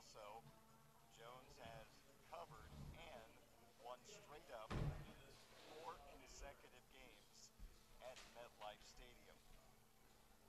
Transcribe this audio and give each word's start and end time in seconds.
Also, 0.00 0.40
Jones 1.20 1.52
has 1.60 1.84
covered 2.32 2.72
and 2.96 3.28
won 3.84 4.00
straight 4.08 4.48
up 4.56 4.72
four 5.68 6.00
consecutive 6.16 6.80
games 6.88 7.52
at 8.00 8.16
MetLife 8.32 8.80
Stadium. 8.80 9.36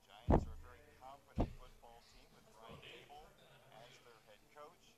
Giants 0.08 0.48
are 0.48 0.56
a 0.56 0.62
very 0.64 0.80
confident 1.04 1.52
football 1.60 2.00
team 2.16 2.32
with 2.32 2.48
Brian 2.56 2.80
Daboll 2.80 3.28
as 3.76 3.92
their 4.08 4.16
head 4.24 4.40
coach 4.56 4.96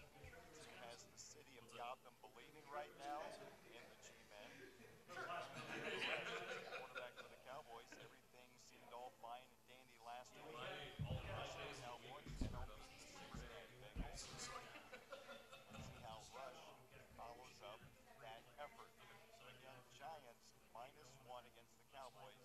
who 0.00 0.64
has 0.88 1.04
the 1.04 1.20
city 1.20 1.52
of 1.60 1.68
Gotham 1.76 2.16
believing 2.24 2.64
right 2.72 2.88
now 3.04 3.20
in 3.36 3.52
the 3.68 4.00
G-men. 4.00 4.48
Quarterback 6.72 7.12
for 7.20 7.28
the 7.28 7.40
Cowboys, 7.44 7.84
everything 8.00 8.48
seemed 8.64 8.88
all 8.96 9.12
fine 9.20 9.44
and 9.44 9.60
dandy 9.68 10.00
last 10.08 10.32
week. 10.40 10.56
Rush 10.56 11.52
the 11.60 11.68
Cowboys 11.84 12.24
and 12.40 12.48
don't 12.48 12.80
beat 12.88 13.12
the 13.12 13.28
Cincinnati 13.28 13.76
Bengals. 13.82 14.24
Let's 14.48 15.68
see 15.68 15.96
how 16.04 16.20
Rush 16.32 16.60
follows 17.18 17.58
up 17.66 17.80
that 18.22 18.42
effort. 18.62 18.92
So 19.40 19.48
again, 19.48 19.80
Giants 19.96 20.44
minus 20.72 21.12
one 21.26 21.44
against 21.48 21.74
the 21.76 21.86
Cowboys 21.92 22.36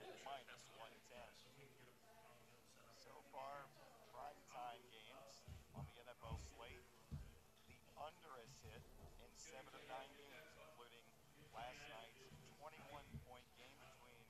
and 0.00 0.12
minus 0.22 0.62
110. 0.76 0.88
So 3.38 3.46
far, 3.46 3.70
prime 4.10 4.42
time 4.50 4.82
games 4.90 5.46
on 5.70 5.86
the 5.86 5.94
NFL 6.02 6.42
slate. 6.42 6.82
The 7.70 7.78
under 8.02 8.34
has 8.34 8.50
hit 8.66 8.82
in 9.22 9.30
seven 9.38 9.70
of 9.78 9.84
nine 9.86 10.10
games, 10.18 10.50
including 10.58 11.06
last 11.54 11.78
night's 11.86 12.34
21-point 12.58 13.46
game 13.54 13.78
between 13.78 14.26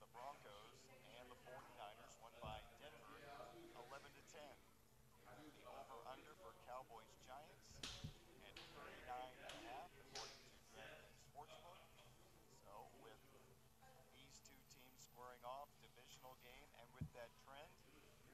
the 0.00 0.08
Broncos 0.08 0.72
and 1.20 1.28
the 1.28 1.36
49ers, 1.44 2.16
won 2.24 2.32
by 2.40 2.56
Denver 2.80 3.20
11 3.76 4.08
to 4.08 4.24
10. 4.24 4.40
The 5.60 5.68
over/under 5.76 6.32
for 6.40 6.56
Cowboys 6.64 7.12
Giants 7.28 7.76
at 7.76 8.56
39 8.72 9.36
and 9.36 9.52
a 9.52 9.60
half, 9.68 9.92
according 10.00 10.40
to 10.40 10.48
DraftKings 10.72 11.28
Sportsbook. 11.28 11.80
So 12.64 12.72
with 13.04 13.20
these 14.16 14.40
two 14.48 14.56
teams 14.72 14.96
squaring 15.12 15.44
off, 15.44 15.68
divisional 15.84 16.40
game, 16.40 16.72
and 16.80 16.88
with 16.96 17.04
that 17.12 17.28
trend, 17.44 17.68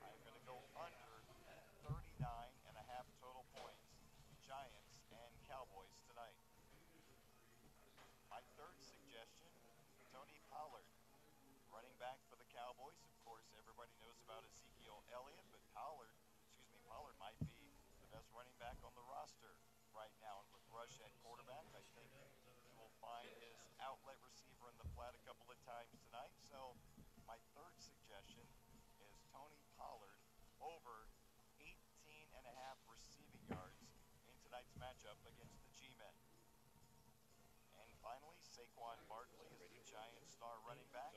I'm 0.03 0.19
going 0.27 0.35
to 0.35 0.47
go 0.47 0.59
under 0.79 1.15
39 1.87 2.11
and 2.67 2.75
a 2.75 2.85
half 2.91 3.07
total 3.23 3.47
points. 3.55 3.87
Giants 4.43 4.99
and 5.15 5.31
Cowboys 5.47 5.95
tonight. 6.11 6.35
My 8.31 8.32
third 8.59 8.77
suggestion, 8.83 9.51
Tony 10.11 10.39
Pollard, 10.51 10.89
running 11.71 11.97
back 11.97 12.19
for 12.29 12.37
the 12.37 12.49
Cowboys. 12.53 12.99
Of 13.01 13.15
course, 13.25 13.49
everybody 13.57 13.95
knows 14.03 14.19
about 14.27 14.45
Ezekiel 14.45 15.01
Elliott, 15.15 15.47
but 15.55 15.63
Pollard, 15.73 16.13
excuse 16.53 16.69
me, 16.75 16.81
Pollard 16.91 17.17
might 17.23 17.39
be 17.47 17.73
the 18.03 18.11
best 18.13 18.29
running 18.37 18.55
back 18.61 18.77
on 18.85 18.93
the 18.99 19.07
roster 19.09 19.57
right 19.97 20.13
now. 20.21 20.43
And 20.45 20.51
with 20.53 20.65
Rush 20.69 20.99
at 21.01 21.13
quarterback, 21.25 21.65
I 21.73 21.85
think 21.97 22.11
he 22.45 22.73
will 22.77 22.93
find 23.01 23.29
his 23.41 23.57
outlet 23.81 24.19
receiver 24.21 24.69
in 24.69 24.77
the 24.77 24.89
flat 24.93 25.15
a 25.15 25.23
couple 25.25 25.49
of 25.49 25.59
times 25.63 25.95
tonight. 26.11 26.35
So 26.43 26.77
my 27.25 27.39
third 27.57 27.79
suggestion 27.79 28.45
is 28.99 29.15
Tony 29.31 29.63
Pollard 29.79 30.19
over 30.59 31.07
18 31.63 31.73
and 32.35 32.45
a 32.45 32.55
half 32.67 32.79
receiving 32.91 33.43
yards 33.47 33.83
in 34.27 34.35
tonight's 34.43 34.75
matchup 34.79 35.19
against 35.27 35.57
the 35.63 35.71
G-men. 35.75 36.17
And 37.79 37.89
finally, 38.03 38.42
Saquon 38.53 39.01
Barkley 39.09 39.49
is 39.65 39.73
the 39.73 39.81
Giants' 39.89 40.37
star 40.37 40.61
running 40.69 40.85
back. 40.93 41.17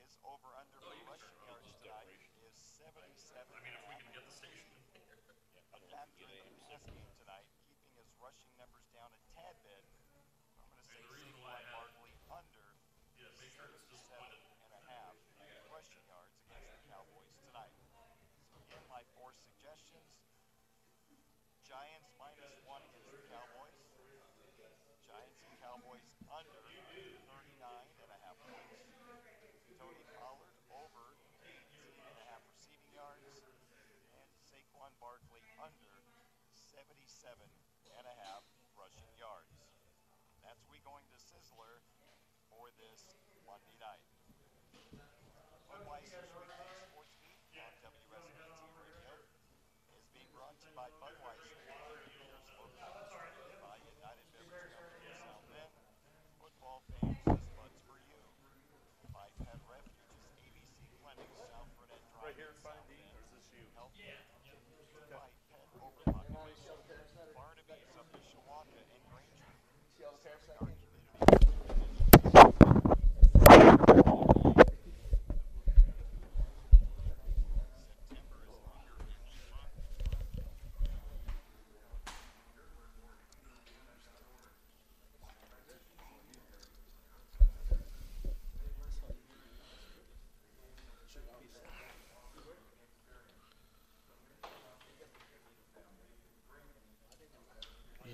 His 0.00 0.16
over-under 0.24 0.80
for 0.80 0.96
rushing 1.04 1.36
yards 1.44 1.68
tonight 1.84 2.16
is 2.48 2.56
77 2.80 3.12
I 3.52 3.60
mean, 3.60 3.76
if 3.76 3.84
we 3.84 4.00
can 4.00 4.08
get 4.16 4.24
the 4.24 4.32
station. 4.32 4.72
A 5.76 5.80
factor 5.92 6.24
in 6.32 6.48
the 6.48 6.56
pass 6.64 6.80
game 6.88 7.12
tonight, 7.20 7.44
keeping 7.68 7.92
his 7.92 8.08
rushing 8.24 8.48
numbers 8.56 8.88
down 8.96 9.12
a 9.12 9.20
tad 9.36 9.52
bit. 9.68 9.84
I'm 9.84 10.64
going 10.64 10.80
to 10.80 10.80
say 10.80 10.96
Saquon 11.12 11.60
Barkley 11.76 12.16
under 12.32 12.64
77 13.12 14.32
and 14.64 14.72
a 14.72 14.80
half 14.88 15.12
rushing 15.68 16.00
yards 16.08 16.32
against 16.48 16.72
the 16.72 16.88
Cowboys 16.88 17.36
tonight. 17.44 17.76
So 18.48 18.56
again, 18.64 18.80
my 18.88 19.04
four 19.12 19.36
suggestions. 19.36 20.08
Giants 21.68 22.08
minus 22.16 22.56
one 22.64 22.80
against 22.80 23.12
the 23.12 23.28
Cowboys. 23.28 23.76
Giants 25.12 25.44
and 25.44 25.52
Cowboys 25.60 26.08
under 26.32 26.62
39 26.64 27.28
and 27.28 28.08
a 28.08 28.18
half 28.24 28.38
points. 28.48 28.80
Tony 29.76 30.04
Pollard 30.16 30.56
over 30.72 31.04
18 31.44 31.52
and 31.52 32.16
a 32.16 32.24
half 32.32 32.40
receiving 32.48 32.92
yards. 32.96 33.28
And 34.16 34.30
Saquon 34.46 34.88
Barkley 35.04 35.44
under 35.72 36.04
77 36.52 37.00
and 37.96 38.04
a 38.04 38.16
half 38.28 38.44
rushing 38.76 39.08
yards. 39.16 39.56
That's 40.44 40.60
we 40.68 40.76
going 40.84 41.00
to 41.08 41.16
Sizzler 41.16 41.80
for 42.52 42.68
this 42.76 43.16
Monday 43.48 43.76
night. 43.80 44.04
Budweiser's 45.72 46.28
weekly 46.36 46.76
sports 46.92 47.16
beat 47.24 47.40
on 47.56 47.72
WSBT 47.80 48.60
Radio 48.76 49.16
is 49.96 50.04
being 50.12 50.28
brought 50.36 50.52
to 50.60 50.68
you 50.68 50.76
by 50.76 50.92
Budweiser. 51.00 51.56
By. 53.64 53.80
Football 56.36 56.84
fans, 56.92 57.16
this 57.24 57.48
Bud's 57.56 57.80
for 57.88 57.96
you. 58.04 58.20
ABC 60.36 61.32
South 61.48 61.70
Burnett 61.80 62.02
Drive. 62.12 62.28
Right 62.28 62.36
here 62.36 62.52
yeah. 63.98 64.18
By 65.12 65.28
Pet 65.50 65.66
Overpopulation. 65.78 66.76
Barnaby's 67.34 67.88
of 67.98 68.06
Mishawaka 68.12 68.80
and 68.82 69.02
Granger. 69.10 69.50
Serving 69.88 69.91
our 69.91 69.91
community. 69.91 69.91
September 69.91 69.91
is 69.91 69.91
longer 69.91 69.91
each 69.91 69.91
month. 69.91 69.91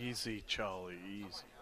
Easy, 0.01 0.43
Charlie, 0.47 0.97
easy. 1.07 1.58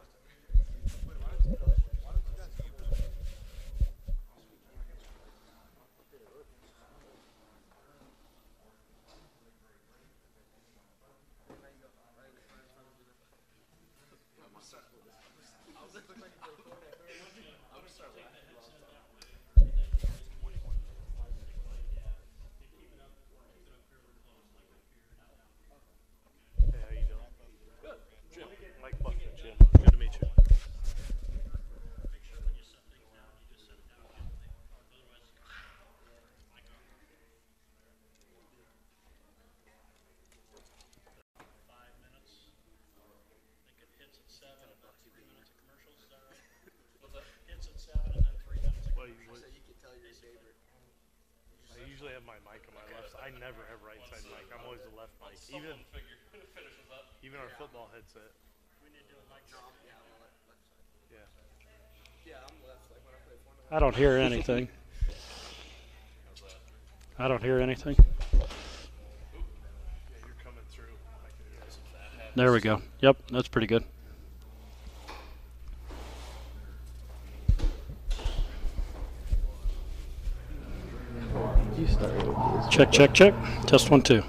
Usually 52.07 52.23
have 52.23 52.27
my 52.27 52.39
mic 52.47 52.63
on 52.71 52.75
my 52.79 52.87
left. 52.95 53.11
side. 53.11 53.21
I 53.27 53.31
never 53.43 53.67
have 53.67 53.83
right 53.83 53.99
side 54.07 54.23
mic. 54.31 54.47
I'm 54.55 54.63
always 54.65 54.79
the 54.87 54.95
left 54.95 55.11
mic. 55.19 55.35
Even 55.51 55.75
even 57.27 57.41
our 57.43 57.51
football 57.59 57.91
headset. 57.93 58.31
Yeah. 62.27 62.35
I 63.71 63.79
don't 63.81 63.97
hear 63.97 64.17
anything. 64.17 64.69
I 67.19 67.27
don't 67.29 67.43
hear 67.43 67.59
anything. 67.59 67.97
Yeah, 67.99 68.41
you're 70.23 70.37
coming 70.45 70.63
through. 70.71 70.85
I 71.25 71.31
can- 71.35 72.37
There 72.37 72.53
we 72.53 72.61
go. 72.61 72.83
Yep, 73.01 73.17
that's 73.33 73.49
pretty 73.49 73.67
good. 73.67 73.85
Check, 82.71 82.93
check, 82.93 83.15
check. 83.15 83.35
Test 83.67 83.91
one, 83.91 84.03
two. 84.03 84.23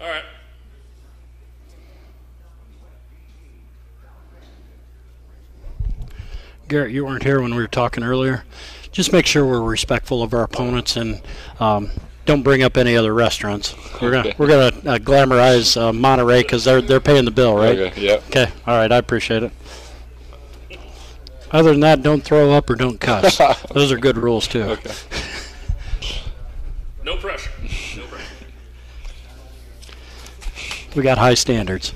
All 0.00 0.08
right. 0.08 0.24
Garrett, 6.70 6.92
you 6.92 7.04
weren't 7.04 7.24
here 7.24 7.40
when 7.42 7.52
we 7.52 7.60
were 7.60 7.66
talking 7.66 8.04
earlier. 8.04 8.44
Just 8.92 9.12
make 9.12 9.26
sure 9.26 9.44
we're 9.44 9.60
respectful 9.60 10.22
of 10.22 10.32
our 10.32 10.44
opponents 10.44 10.96
and 10.96 11.20
um, 11.58 11.90
don't 12.26 12.42
bring 12.42 12.62
up 12.62 12.76
any 12.76 12.96
other 12.96 13.12
restaurants. 13.12 13.74
We're 14.00 14.12
gonna 14.12 14.32
we're 14.38 14.46
gonna 14.46 14.76
uh, 14.88 14.98
glamorize 14.98 15.76
uh, 15.76 15.92
Monterey 15.92 16.42
because 16.42 16.62
they're 16.62 16.80
they're 16.80 17.00
paying 17.00 17.24
the 17.24 17.32
bill, 17.32 17.56
right? 17.56 17.76
Okay. 17.76 18.00
Yep. 18.00 18.22
Okay. 18.28 18.52
All 18.68 18.76
right. 18.76 18.90
I 18.90 18.98
appreciate 18.98 19.42
it. 19.42 19.52
Other 21.50 21.72
than 21.72 21.80
that, 21.80 22.02
don't 22.02 22.22
throw 22.22 22.52
up 22.52 22.70
or 22.70 22.76
don't 22.76 23.00
cuss. 23.00 23.38
Those 23.74 23.90
are 23.90 23.98
good 23.98 24.16
rules 24.16 24.46
too. 24.46 24.62
Okay. 24.62 24.94
No 27.02 27.16
pressure. 27.16 27.50
No 27.96 28.04
pressure. 28.04 28.46
We 30.94 31.02
got 31.02 31.16
high 31.16 31.32
standards. 31.34 31.94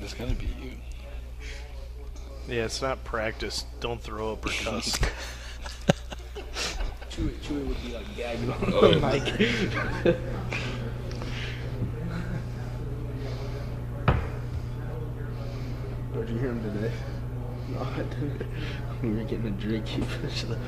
This 0.00 0.12
gotta 0.12 0.34
be 0.34 0.46
you. 0.60 0.72
Yeah, 2.50 2.59
it's 2.70 2.80
not 2.80 3.02
practice. 3.02 3.64
Don't 3.80 4.00
throw 4.00 4.30
up 4.32 4.46
or 4.46 4.50
cuss. 4.50 4.96
Chewy, 7.10 7.32
Chewy 7.42 7.66
would 7.66 7.82
be 7.82 7.92
like 7.92 8.16
gagging 8.16 8.48
on 8.48 8.72
Oh, 8.72 8.92
the 8.92 9.00
yeah. 9.00 9.10
mic. 9.12 10.14
Did 16.14 16.28
you 16.28 16.38
hear 16.38 16.50
him 16.50 16.62
today? 16.62 16.92
No, 17.70 17.80
I 17.80 17.96
didn't. 17.96 18.42
We 19.02 19.08
were 19.14 19.24
getting 19.24 19.46
a 19.46 19.50
drink. 19.50 19.88
He 19.88 20.02
was 20.02 20.44
like, 20.44 20.58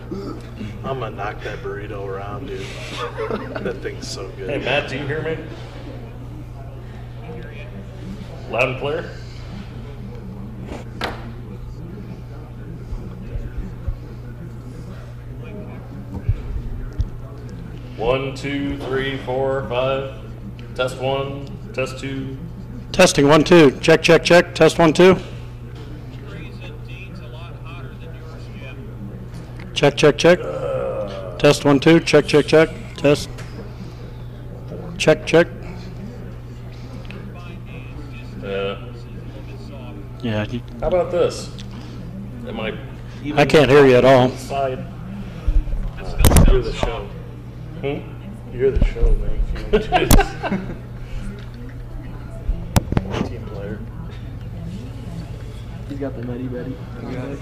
I'm 0.85 0.99
gonna 0.99 1.11
knock 1.11 1.41
that 1.45 1.59
burrito 1.61 2.05
around, 2.05 2.49
dude. 2.49 2.67
that 3.63 3.77
thing's 3.81 4.09
so 4.09 4.29
good. 4.31 4.51
Hey 4.51 4.59
Matt, 4.59 4.89
do 4.91 4.97
you 4.99 5.07
hear 5.07 5.23
me? 5.23 5.39
Loud 8.51 8.71
and 8.71 8.79
clear. 8.81 9.09
One, 18.03 18.35
two, 18.35 18.77
three, 18.79 19.17
four, 19.19 19.65
five. 19.69 20.13
Test 20.75 20.99
one. 20.99 21.47
Test 21.73 22.01
two. 22.01 22.37
Testing 22.91 23.29
one, 23.29 23.45
two. 23.45 23.71
Check, 23.79 24.03
check, 24.03 24.25
check. 24.25 24.57
Test 24.57 24.77
one, 24.81 24.93
two. 24.93 25.17
Check, 29.73 29.97
check, 29.97 30.19
check. 30.19 30.41
Test 31.39 31.65
one, 31.65 31.79
two. 31.79 32.01
Check, 32.01 32.27
check, 32.27 32.45
check. 32.45 32.71
Test. 32.97 33.31
Check, 34.99 35.25
check. 35.25 35.47
Uh, 38.45 38.79
Yeah, 40.23 40.45
you, 40.51 40.61
how 40.81 40.89
about 40.89 41.13
this? 41.13 41.51
Am 42.49 42.59
I? 42.59 42.77
Even 43.23 43.39
I 43.39 43.45
can't 43.45 43.71
hear 43.71 43.87
you 43.87 43.95
at 43.95 44.05
all. 44.05 44.31
Side. 44.31 44.85
You're 46.49 46.63
the 46.63 46.73
show. 46.73 47.09
Hmm? 47.83 47.99
You're 48.57 48.71
the 48.71 48.85
show, 48.85 49.11
man. 49.17 49.41
You 49.57 49.65
want 49.73 49.85
to. 53.23 53.29
Team 53.29 53.45
player. 53.47 53.81
He's 55.89 55.99
got 55.99 56.15
the 56.15 56.23
nutty 56.23 56.47
buddy. 56.47 56.77
I 57.01 57.37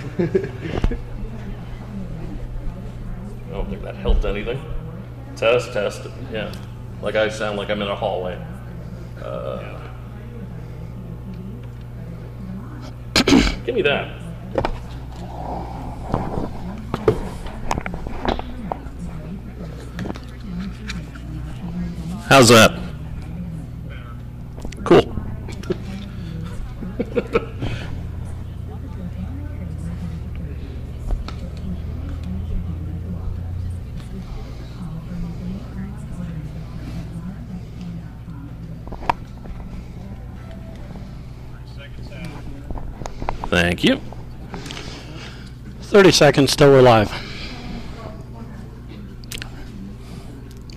don't 3.51 3.69
think 3.69 3.83
that 3.83 3.97
helped 3.97 4.25
anything. 4.25 4.65
Test, 5.37 5.75
test. 5.75 6.07
Yeah. 6.33 6.51
Like 7.03 7.17
I 7.17 7.29
sound 7.29 7.59
like 7.59 7.69
I'm 7.69 7.83
in 7.83 7.89
a 7.89 7.95
hallway. 7.95 8.43
Uh, 9.23 9.79
give 13.67 13.75
me 13.75 13.83
that. 13.83 14.20
How's 22.31 22.49
that? 22.51 22.71
Cool. 24.85 25.03
Thank 43.49 43.83
you. 43.83 44.01
30 45.81 46.13
seconds 46.13 46.55
till 46.55 46.71
we're 46.71 46.81
live. 46.81 47.11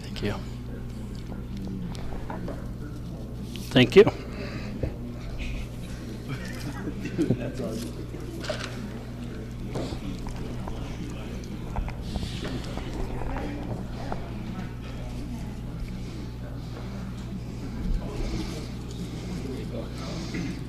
Thank 0.02 0.24
you. 0.24 0.34
Thank 3.84 3.98
you. 3.98 4.04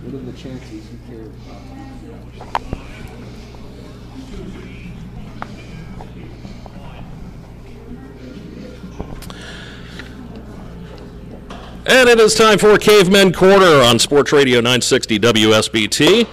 What 0.03 0.15
are 0.15 0.19
the 0.19 0.33
chances 0.33 0.91
you 0.91 0.99
care? 1.07 1.31
And 11.87 12.09
it 12.09 12.19
is 12.19 12.35
time 12.35 12.59
for 12.59 12.79
Cavemen 12.79 13.31
Corner 13.35 13.83
on 13.83 13.99
Sports 13.99 14.33
Radio 14.33 14.57
960 14.61 15.19
WSBT. 15.19 16.27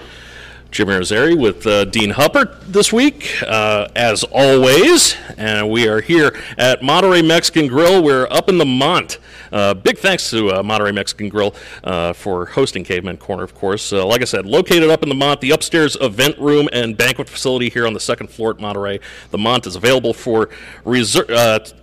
Jim 0.72 0.88
Arizari 0.88 1.38
with 1.38 1.66
uh, 1.66 1.84
Dean 1.84 2.12
Huppert 2.12 2.58
this 2.66 2.94
week, 2.94 3.30
uh, 3.42 3.88
as 3.94 4.24
always. 4.24 5.14
And 5.36 5.70
we 5.70 5.86
are 5.86 6.00
here 6.00 6.34
at 6.56 6.82
Monterey 6.82 7.20
Mexican 7.20 7.66
Grill. 7.66 8.02
We're 8.02 8.26
up 8.30 8.48
in 8.48 8.56
the 8.56 8.64
Mont. 8.64 9.18
Uh, 9.52 9.74
big 9.74 9.98
thanks 9.98 10.30
to 10.30 10.50
uh, 10.50 10.62
Monterey 10.62 10.90
Mexican 10.92 11.28
Grill 11.28 11.54
uh, 11.84 12.14
for 12.14 12.46
hosting 12.46 12.84
Caveman 12.84 13.18
Corner, 13.18 13.42
of 13.42 13.54
course. 13.54 13.92
Uh, 13.92 14.06
like 14.06 14.22
I 14.22 14.24
said, 14.24 14.46
located 14.46 14.88
up 14.88 15.02
in 15.02 15.10
the 15.10 15.14
Mont, 15.14 15.42
the 15.42 15.50
upstairs 15.50 15.94
event 16.00 16.38
room 16.38 16.70
and 16.72 16.96
banquet 16.96 17.28
facility 17.28 17.68
here 17.68 17.86
on 17.86 17.92
the 17.92 18.00
second 18.00 18.28
floor 18.30 18.52
at 18.52 18.58
Monterey. 18.58 18.98
The 19.30 19.38
Mont 19.38 19.66
is 19.66 19.76
available 19.76 20.14
for 20.14 20.48
reserve. 20.86 21.28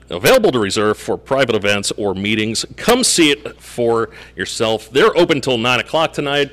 Available 0.09 0.51
to 0.51 0.57
reserve 0.57 0.97
for 0.97 1.15
private 1.15 1.55
events 1.55 1.91
or 1.91 2.15
meetings. 2.15 2.65
Come 2.75 3.03
see 3.03 3.29
it 3.29 3.61
for 3.61 4.09
yourself. 4.35 4.89
They're 4.89 5.15
open 5.15 5.39
till 5.41 5.59
9 5.59 5.79
o'clock 5.79 6.13
tonight. 6.13 6.51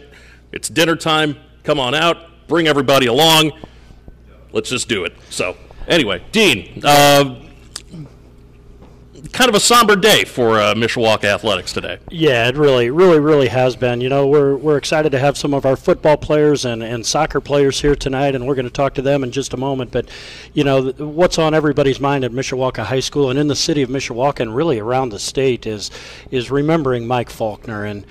It's 0.52 0.68
dinner 0.68 0.96
time. 0.96 1.38
Come 1.66 1.80
on 1.80 1.96
out. 1.96 2.46
Bring 2.46 2.68
everybody 2.68 3.06
along. 3.06 3.50
Let's 4.52 4.70
just 4.70 4.88
do 4.88 5.04
it. 5.04 5.16
So, 5.30 5.56
anyway, 5.88 6.22
Dean, 6.30 6.80
uh, 6.84 7.42
kind 9.32 9.48
of 9.48 9.56
a 9.56 9.58
somber 9.58 9.96
day 9.96 10.22
for 10.22 10.60
uh, 10.60 10.74
Mishawaka 10.74 11.24
athletics 11.24 11.72
today. 11.72 11.98
Yeah, 12.08 12.46
it 12.46 12.56
really, 12.56 12.90
really, 12.90 13.18
really 13.18 13.48
has 13.48 13.74
been. 13.74 14.00
You 14.00 14.08
know, 14.08 14.28
we're, 14.28 14.54
we're 14.54 14.76
excited 14.76 15.10
to 15.10 15.18
have 15.18 15.36
some 15.36 15.52
of 15.52 15.66
our 15.66 15.74
football 15.74 16.16
players 16.16 16.64
and, 16.64 16.84
and 16.84 17.04
soccer 17.04 17.40
players 17.40 17.80
here 17.80 17.96
tonight, 17.96 18.36
and 18.36 18.46
we're 18.46 18.54
going 18.54 18.66
to 18.66 18.70
talk 18.70 18.94
to 18.94 19.02
them 19.02 19.24
in 19.24 19.32
just 19.32 19.52
a 19.52 19.56
moment. 19.56 19.90
But, 19.90 20.08
you 20.54 20.62
know, 20.62 20.92
what's 20.92 21.36
on 21.36 21.52
everybody's 21.52 21.98
mind 21.98 22.22
at 22.22 22.30
Mishawaka 22.30 22.84
High 22.84 23.00
School 23.00 23.28
and 23.28 23.40
in 23.40 23.48
the 23.48 23.56
city 23.56 23.82
of 23.82 23.90
Mishawaka 23.90 24.38
and 24.38 24.54
really 24.54 24.78
around 24.78 25.08
the 25.08 25.18
state 25.18 25.66
is 25.66 25.90
is 26.30 26.48
remembering 26.48 27.08
Mike 27.08 27.28
Faulkner. 27.28 27.84
And, 27.84 28.06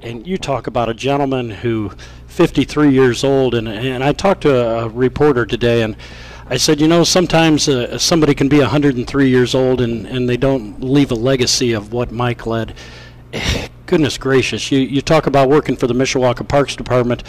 and 0.00 0.26
you 0.26 0.38
talk 0.38 0.66
about 0.66 0.88
a 0.88 0.94
gentleman 0.94 1.50
who, 1.50 1.90
53 2.28 2.90
years 2.90 3.24
old, 3.24 3.54
and, 3.54 3.68
and 3.68 4.04
I 4.04 4.12
talked 4.12 4.42
to 4.42 4.84
a, 4.84 4.88
reporter 4.88 5.44
today, 5.44 5.82
and 5.82 5.96
I 6.46 6.56
said, 6.56 6.80
you 6.80 6.88
know, 6.88 7.04
sometimes 7.04 7.68
uh, 7.68 7.98
somebody 7.98 8.34
can 8.34 8.48
be 8.48 8.58
103 8.58 9.28
years 9.28 9.54
old 9.54 9.80
and, 9.80 10.06
and 10.06 10.28
they 10.28 10.36
don't 10.36 10.82
leave 10.82 11.10
a 11.10 11.14
legacy 11.14 11.72
of 11.72 11.92
what 11.92 12.10
Mike 12.10 12.46
led. 12.46 12.74
Goodness 13.86 14.18
gracious, 14.18 14.70
you, 14.70 14.80
you 14.80 15.02
talk 15.02 15.26
about 15.26 15.48
working 15.48 15.76
for 15.76 15.86
the 15.86 15.94
Mishawaka 15.94 16.46
Parks 16.46 16.76
Department 16.76 17.24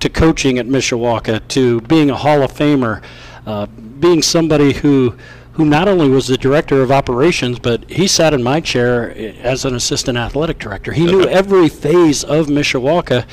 to 0.00 0.08
coaching 0.08 0.58
at 0.58 0.66
Mishawaka 0.66 1.46
to 1.48 1.80
being 1.82 2.10
a 2.10 2.16
Hall 2.16 2.42
of 2.42 2.52
Famer, 2.52 3.02
uh, 3.46 3.66
being 3.66 4.22
somebody 4.22 4.72
who 4.72 5.16
who 5.52 5.64
not 5.64 5.86
only 5.86 6.08
was 6.08 6.26
the 6.26 6.36
director 6.36 6.80
of 6.80 6.90
operations, 6.90 7.58
but 7.58 7.88
he 7.90 8.06
sat 8.06 8.32
in 8.32 8.42
my 8.42 8.60
chair 8.60 9.10
as 9.42 9.64
an 9.64 9.74
assistant 9.74 10.16
athletic 10.16 10.58
director. 10.58 10.92
He 10.92 11.04
knew 11.04 11.24
every 11.24 11.68
phase 11.68 12.24
of 12.24 12.46
Mishawaka. 12.46 13.26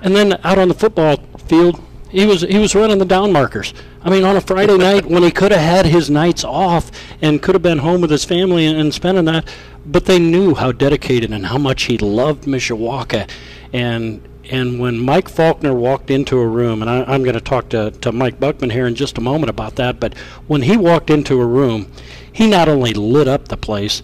And 0.00 0.14
then 0.14 0.40
out 0.44 0.58
on 0.58 0.68
the 0.68 0.74
football 0.74 1.16
field, 1.46 1.82
he 2.08 2.24
was 2.24 2.40
he 2.40 2.58
was 2.58 2.74
running 2.74 2.98
the 2.98 3.04
down 3.04 3.32
markers. 3.32 3.74
I 4.02 4.10
mean, 4.10 4.24
on 4.24 4.36
a 4.36 4.40
Friday 4.40 4.76
night 4.78 5.04
when 5.04 5.22
he 5.22 5.30
could 5.30 5.52
have 5.52 5.60
had 5.60 5.86
his 5.86 6.08
nights 6.08 6.42
off 6.42 6.90
and 7.20 7.42
could 7.42 7.54
have 7.54 7.62
been 7.62 7.78
home 7.78 8.00
with 8.00 8.10
his 8.10 8.24
family 8.24 8.64
and, 8.64 8.78
and 8.78 8.94
spending 8.94 9.26
that, 9.26 9.52
but 9.84 10.06
they 10.06 10.18
knew 10.18 10.54
how 10.54 10.72
dedicated 10.72 11.32
and 11.32 11.46
how 11.46 11.58
much 11.58 11.84
he 11.84 11.98
loved 11.98 12.44
Mishawaka, 12.44 13.28
and 13.72 14.26
and 14.50 14.78
when 14.78 14.98
Mike 14.98 15.28
Faulkner 15.28 15.74
walked 15.74 16.10
into 16.10 16.38
a 16.38 16.46
room, 16.46 16.82
and 16.82 16.90
I, 16.90 17.04
I'm 17.04 17.22
going 17.22 17.34
to 17.34 17.40
talk 17.40 17.68
to 17.70 17.90
to 17.90 18.12
Mike 18.12 18.40
Buckman 18.40 18.70
here 18.70 18.86
in 18.86 18.94
just 18.94 19.18
a 19.18 19.20
moment 19.20 19.50
about 19.50 19.76
that, 19.76 20.00
but 20.00 20.16
when 20.46 20.62
he 20.62 20.76
walked 20.76 21.10
into 21.10 21.40
a 21.40 21.46
room, 21.46 21.90
he 22.32 22.46
not 22.46 22.68
only 22.68 22.94
lit 22.94 23.28
up 23.28 23.48
the 23.48 23.56
place, 23.56 24.02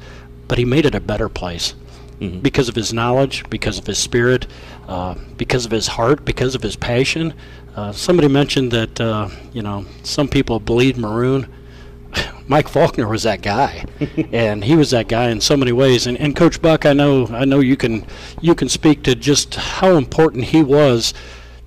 but 0.48 0.58
he 0.58 0.64
made 0.64 0.86
it 0.86 0.94
a 0.94 1.00
better 1.00 1.28
place 1.28 1.74
because 2.42 2.68
of 2.68 2.74
his 2.74 2.92
knowledge, 2.92 3.48
because 3.50 3.78
of 3.78 3.86
his 3.86 3.98
spirit, 3.98 4.46
uh, 4.88 5.14
because 5.36 5.66
of 5.66 5.70
his 5.70 5.86
heart, 5.86 6.24
because 6.24 6.54
of 6.54 6.62
his 6.62 6.76
passion. 6.76 7.34
Uh, 7.76 7.92
somebody 7.92 8.28
mentioned 8.28 8.70
that 8.70 9.00
uh, 9.00 9.28
you 9.52 9.62
know 9.62 9.84
some 10.02 10.28
people 10.28 10.60
bleed 10.60 10.96
maroon. 10.96 11.52
Mike 12.46 12.68
Faulkner 12.68 13.08
was 13.08 13.22
that 13.22 13.42
guy, 13.42 13.84
and 14.32 14.64
he 14.64 14.76
was 14.76 14.90
that 14.90 15.08
guy 15.08 15.30
in 15.30 15.40
so 15.40 15.56
many 15.56 15.72
ways. 15.72 16.06
And, 16.06 16.18
and 16.18 16.36
Coach 16.36 16.60
Buck, 16.60 16.84
I 16.84 16.92
know, 16.92 17.26
I 17.28 17.44
know 17.44 17.60
you 17.60 17.76
can 17.76 18.06
you 18.40 18.54
can 18.54 18.68
speak 18.68 19.02
to 19.04 19.14
just 19.14 19.54
how 19.54 19.96
important 19.96 20.44
he 20.44 20.62
was 20.62 21.14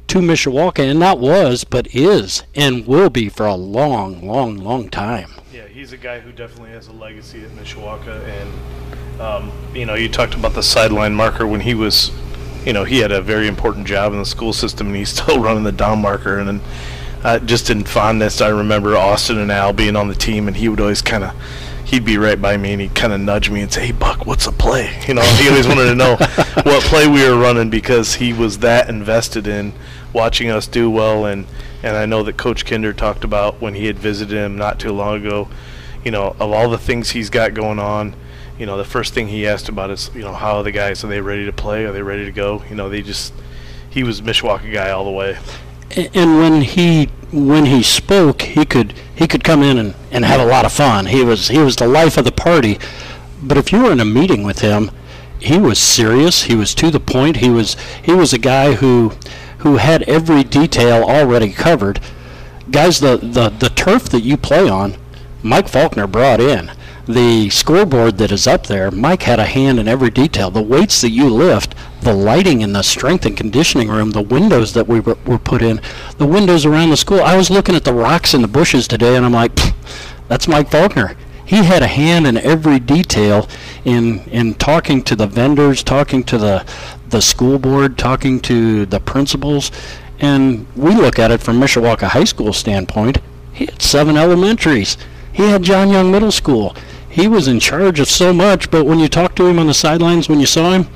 to 0.07 0.19
Mishawaka, 0.19 0.79
and 0.79 0.99
not 0.99 1.19
was, 1.19 1.63
but 1.63 1.93
is, 1.93 2.43
and 2.55 2.87
will 2.87 3.09
be 3.09 3.27
for 3.27 3.45
a 3.45 3.55
long, 3.55 4.25
long, 4.25 4.55
long 4.57 4.89
time. 4.89 5.31
Yeah, 5.53 5.67
he's 5.67 5.91
a 5.91 5.97
guy 5.97 6.19
who 6.19 6.31
definitely 6.31 6.71
has 6.71 6.87
a 6.87 6.93
legacy 6.93 7.43
at 7.43 7.49
Mishawaka, 7.51 8.23
and 8.25 9.21
um, 9.21 9.51
you 9.73 9.85
know, 9.85 9.95
you 9.95 10.09
talked 10.09 10.35
about 10.35 10.53
the 10.53 10.63
sideline 10.63 11.13
marker 11.13 11.47
when 11.47 11.61
he 11.61 11.73
was, 11.73 12.11
you 12.65 12.73
know, 12.73 12.83
he 12.83 12.99
had 12.99 13.11
a 13.11 13.21
very 13.21 13.47
important 13.47 13.87
job 13.87 14.13
in 14.13 14.19
the 14.19 14.25
school 14.25 14.53
system, 14.53 14.87
and 14.87 14.95
he's 14.95 15.09
still 15.17 15.39
running 15.39 15.63
the 15.63 15.71
down 15.71 16.01
marker. 16.01 16.39
And 16.39 16.47
then, 16.47 16.61
uh, 17.23 17.39
just 17.39 17.69
in 17.69 17.83
fondness, 17.83 18.41
I 18.41 18.49
remember 18.49 18.95
Austin 18.95 19.37
and 19.37 19.51
Al 19.51 19.73
being 19.73 19.95
on 19.95 20.07
the 20.07 20.15
team, 20.15 20.47
and 20.47 20.57
he 20.57 20.69
would 20.69 20.79
always 20.79 21.01
kind 21.01 21.23
of. 21.23 21.35
He'd 21.85 22.03
be 22.03 22.17
right 22.17 22.41
by 22.41 22.57
me 22.57 22.73
and 22.73 22.81
he'd 22.81 22.95
kind 22.95 23.13
of 23.13 23.21
nudge 23.21 23.49
me 23.49 23.61
and 23.61 23.71
say, 23.71 23.85
"Hey, 23.85 23.91
Buck, 23.93 24.25
what's 24.25 24.45
a 24.45 24.51
play?" 24.51 24.93
You 25.07 25.13
know, 25.13 25.21
he 25.21 25.47
always 25.47 25.69
wanted 25.69 25.85
to 25.85 25.95
know 25.95 26.15
what 26.63 26.83
play 26.83 27.07
we 27.07 27.23
were 27.23 27.37
running 27.37 27.69
because 27.69 28.15
he 28.15 28.33
was 28.33 28.57
that 28.57 28.89
invested 28.89 29.47
in 29.47 29.71
watching 30.11 30.49
us 30.49 30.67
do 30.67 30.89
well. 30.89 31.25
And 31.25 31.47
and 31.83 31.95
I 31.95 32.05
know 32.05 32.23
that 32.23 32.35
Coach 32.35 32.65
Kinder 32.65 32.91
talked 32.91 33.23
about 33.23 33.61
when 33.61 33.73
he 33.73 33.85
had 33.85 33.97
visited 33.97 34.35
him 34.35 34.57
not 34.57 34.81
too 34.81 34.91
long 34.91 35.15
ago 35.15 35.47
you 36.07 36.11
know, 36.11 36.37
of 36.39 36.53
all 36.53 36.69
the 36.69 36.77
things 36.77 37.09
he's 37.09 37.29
got 37.29 37.53
going 37.53 37.79
on, 37.79 38.15
you 38.57 38.65
know, 38.65 38.77
the 38.77 38.85
first 38.85 39.13
thing 39.13 39.27
he 39.27 39.45
asked 39.45 39.67
about 39.67 39.91
is, 39.91 40.09
you 40.15 40.21
know, 40.21 40.31
how 40.31 40.55
are 40.55 40.63
the 40.63 40.71
guys? 40.71 41.03
Are 41.03 41.07
they 41.07 41.19
ready 41.19 41.45
to 41.45 41.51
play? 41.51 41.83
Are 41.83 41.91
they 41.91 42.01
ready 42.01 42.23
to 42.23 42.31
go? 42.31 42.63
You 42.69 42.75
know, 42.75 42.87
they 42.87 43.01
just, 43.01 43.33
he 43.89 44.03
was 44.03 44.21
Mishawaka 44.21 44.71
guy 44.71 44.91
all 44.91 45.03
the 45.03 45.11
way. 45.11 45.37
And 45.95 46.37
when 46.37 46.61
he 46.61 47.09
when 47.31 47.65
he 47.65 47.83
spoke, 47.83 48.41
he 48.41 48.65
could 48.65 48.93
he 49.15 49.27
could 49.27 49.43
come 49.43 49.63
in 49.63 49.77
and, 49.77 49.95
and 50.11 50.25
have 50.25 50.39
a 50.41 50.45
lot 50.45 50.65
of 50.65 50.71
fun. 50.71 51.07
He 51.07 51.23
was 51.23 51.47
he 51.47 51.59
was 51.59 51.75
the 51.75 51.87
life 51.87 52.17
of 52.17 52.25
the 52.25 52.31
party. 52.31 52.79
But 53.41 53.57
if 53.57 53.71
you 53.71 53.83
were 53.83 53.91
in 53.91 53.99
a 53.99 54.05
meeting 54.05 54.43
with 54.43 54.59
him, 54.59 54.91
he 55.39 55.57
was 55.57 55.79
serious. 55.79 56.43
He 56.43 56.55
was 56.55 56.73
to 56.75 56.89
the 56.89 56.99
point. 56.99 57.37
He 57.37 57.49
was 57.49 57.75
he 58.03 58.13
was 58.13 58.33
a 58.33 58.39
guy 58.39 58.73
who 58.73 59.13
who 59.59 59.77
had 59.77 60.03
every 60.03 60.43
detail 60.43 61.03
already 61.03 61.51
covered. 61.51 61.99
Guys, 62.69 62.99
the, 62.99 63.17
the, 63.17 63.49
the 63.49 63.69
turf 63.69 64.09
that 64.09 64.21
you 64.21 64.37
play 64.37 64.69
on, 64.69 64.95
Mike 65.41 65.67
Faulkner 65.67 66.05
brought 66.05 66.41
in. 66.41 66.71
The 67.07 67.49
scoreboard 67.49 68.17
that 68.17 68.33
is 68.33 68.47
up 68.47 68.67
there, 68.67 68.91
Mike 68.91 69.23
had 69.23 69.39
a 69.39 69.45
hand 69.45 69.79
in 69.79 69.87
every 69.87 70.09
detail. 70.09 70.51
The 70.51 70.61
weights 70.61 70.99
that 70.99 71.11
you 71.11 71.29
lift, 71.29 71.73
the 72.01 72.13
lighting 72.13 72.59
in 72.59 72.73
the 72.73 72.81
strength 72.81 73.25
and 73.25 73.37
conditioning 73.37 73.87
room, 73.87 74.11
the 74.11 74.21
windows 74.21 74.73
that 74.73 74.89
we 74.89 74.99
were, 74.99 75.15
put 75.15 75.61
in, 75.61 75.79
the 76.17 76.25
windows 76.25 76.65
around 76.65 76.89
the 76.89 76.97
school. 76.97 77.21
I 77.21 77.37
was 77.37 77.49
looking 77.49 77.75
at 77.75 77.85
the 77.85 77.93
rocks 77.93 78.33
in 78.33 78.41
the 78.41 78.47
bushes 78.49 78.89
today, 78.89 79.15
and 79.15 79.25
I'm 79.25 79.31
like, 79.31 79.57
that's 80.27 80.49
Mike 80.49 80.69
Faulkner. 80.69 81.15
He 81.45 81.63
had 81.63 81.81
a 81.81 81.87
hand 81.87 82.27
in 82.27 82.35
every 82.35 82.77
detail 82.77 83.47
in 83.85 84.19
in 84.25 84.55
talking 84.55 85.01
to 85.03 85.15
the 85.15 85.27
vendors, 85.27 85.83
talking 85.83 86.25
to 86.25 86.37
the 86.37 86.65
the 87.07 87.21
school 87.21 87.57
board, 87.57 87.97
talking 87.97 88.41
to 88.41 88.85
the 88.85 88.99
principals, 88.99 89.71
and 90.19 90.67
we 90.75 90.93
look 90.93 91.19
at 91.19 91.31
it 91.31 91.39
from 91.39 91.57
Mishawaka 91.57 92.07
High 92.09 92.25
School 92.25 92.51
standpoint. 92.51 93.19
He 93.53 93.65
had 93.65 93.81
seven 93.81 94.17
elementaries. 94.17 94.97
He 95.31 95.43
had 95.43 95.63
John 95.63 95.89
Young 95.89 96.11
Middle 96.11 96.33
School. 96.33 96.75
He 97.17 97.27
was 97.27 97.47
in 97.47 97.59
charge 97.59 97.99
of 97.99 98.07
so 98.07 98.31
much, 98.31 98.69
but 98.69 98.85
when 98.85 98.99
you 98.99 99.07
talked 99.07 99.37
to 99.37 99.47
him 99.47 99.57
on 99.57 99.65
the 99.65 99.73
sidelines, 99.73 100.29
when 100.29 100.39
you 100.39 100.45
saw 100.45 100.73
him, 100.73 100.87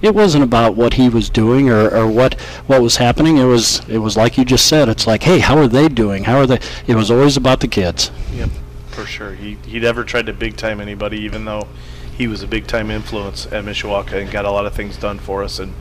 it 0.00 0.14
wasn't 0.14 0.42
about 0.42 0.76
what 0.76 0.94
he 0.94 1.10
was 1.10 1.28
doing 1.28 1.68
or, 1.68 1.90
or 1.94 2.06
what 2.06 2.40
what 2.66 2.80
was 2.80 2.96
happening. 2.96 3.36
It 3.36 3.44
was 3.44 3.86
it 3.86 3.98
was 3.98 4.16
like 4.16 4.38
you 4.38 4.46
just 4.46 4.64
said. 4.64 4.88
It's 4.88 5.06
like, 5.06 5.24
hey, 5.24 5.40
how 5.40 5.58
are 5.58 5.68
they 5.68 5.90
doing? 5.90 6.24
How 6.24 6.38
are 6.38 6.46
they? 6.46 6.58
It 6.86 6.94
was 6.94 7.10
always 7.10 7.36
about 7.36 7.60
the 7.60 7.68
kids. 7.68 8.10
Yep, 8.32 8.48
for 8.86 9.04
sure. 9.04 9.34
He 9.34 9.58
he 9.66 9.78
never 9.78 10.04
tried 10.04 10.24
to 10.24 10.32
big 10.32 10.56
time 10.56 10.80
anybody, 10.80 11.18
even 11.18 11.44
though 11.44 11.68
he 12.16 12.28
was 12.28 12.42
a 12.42 12.46
big 12.46 12.66
time 12.66 12.90
influence 12.90 13.44
at 13.52 13.62
Mishawaka 13.62 14.22
and 14.22 14.30
got 14.30 14.46
a 14.46 14.50
lot 14.50 14.64
of 14.64 14.72
things 14.72 14.96
done 14.96 15.18
for 15.18 15.44
us. 15.44 15.58
And 15.58 15.74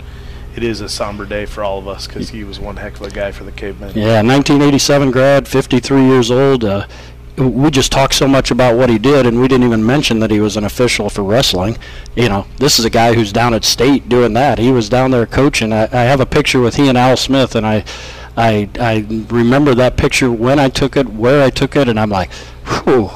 it 0.57 0.63
is 0.63 0.81
a 0.81 0.89
somber 0.89 1.25
day 1.25 1.45
for 1.45 1.63
all 1.63 1.79
of 1.79 1.87
us 1.87 2.07
because 2.07 2.31
he 2.31 2.43
was 2.43 2.59
one 2.59 2.75
heck 2.75 2.95
of 2.95 3.03
a 3.03 3.09
guy 3.09 3.31
for 3.31 3.45
the 3.45 3.53
cavemen. 3.53 3.93
Yeah, 3.95 4.21
1987 4.21 5.11
grad, 5.11 5.47
53 5.47 6.01
years 6.01 6.29
old. 6.29 6.65
Uh, 6.65 6.87
we 7.37 7.69
just 7.69 7.91
talked 7.91 8.15
so 8.15 8.27
much 8.27 8.49
about 8.49 8.75
what 8.75 8.89
he 8.89 8.97
did, 8.97 9.25
and 9.25 9.39
we 9.39 9.47
didn't 9.47 9.65
even 9.65 9.85
mention 9.85 10.19
that 10.19 10.31
he 10.31 10.39
was 10.39 10.57
an 10.57 10.63
official 10.63 11.09
for 11.09 11.23
wrestling. 11.23 11.77
You 12.15 12.29
know, 12.29 12.47
this 12.57 12.79
is 12.79 12.85
a 12.85 12.89
guy 12.89 13.13
who's 13.13 13.31
down 13.31 13.53
at 13.53 13.63
state 13.63 14.09
doing 14.09 14.33
that. 14.33 14.57
He 14.57 14.71
was 14.71 14.89
down 14.89 15.11
there 15.11 15.25
coaching. 15.25 15.71
I, 15.71 15.83
I 15.83 16.03
have 16.03 16.19
a 16.19 16.25
picture 16.25 16.59
with 16.59 16.75
he 16.75 16.89
and 16.89 16.97
Al 16.97 17.15
Smith, 17.15 17.55
and 17.55 17.65
I, 17.65 17.83
I, 18.35 18.69
I 18.79 19.05
remember 19.29 19.75
that 19.75 19.97
picture 19.97 20.31
when 20.31 20.59
I 20.59 20.69
took 20.69 20.97
it, 20.97 21.07
where 21.09 21.43
I 21.43 21.51
took 21.51 21.75
it, 21.75 21.87
and 21.87 21.99
I'm 21.99 22.09
like, 22.09 22.31
whew, 22.65 23.11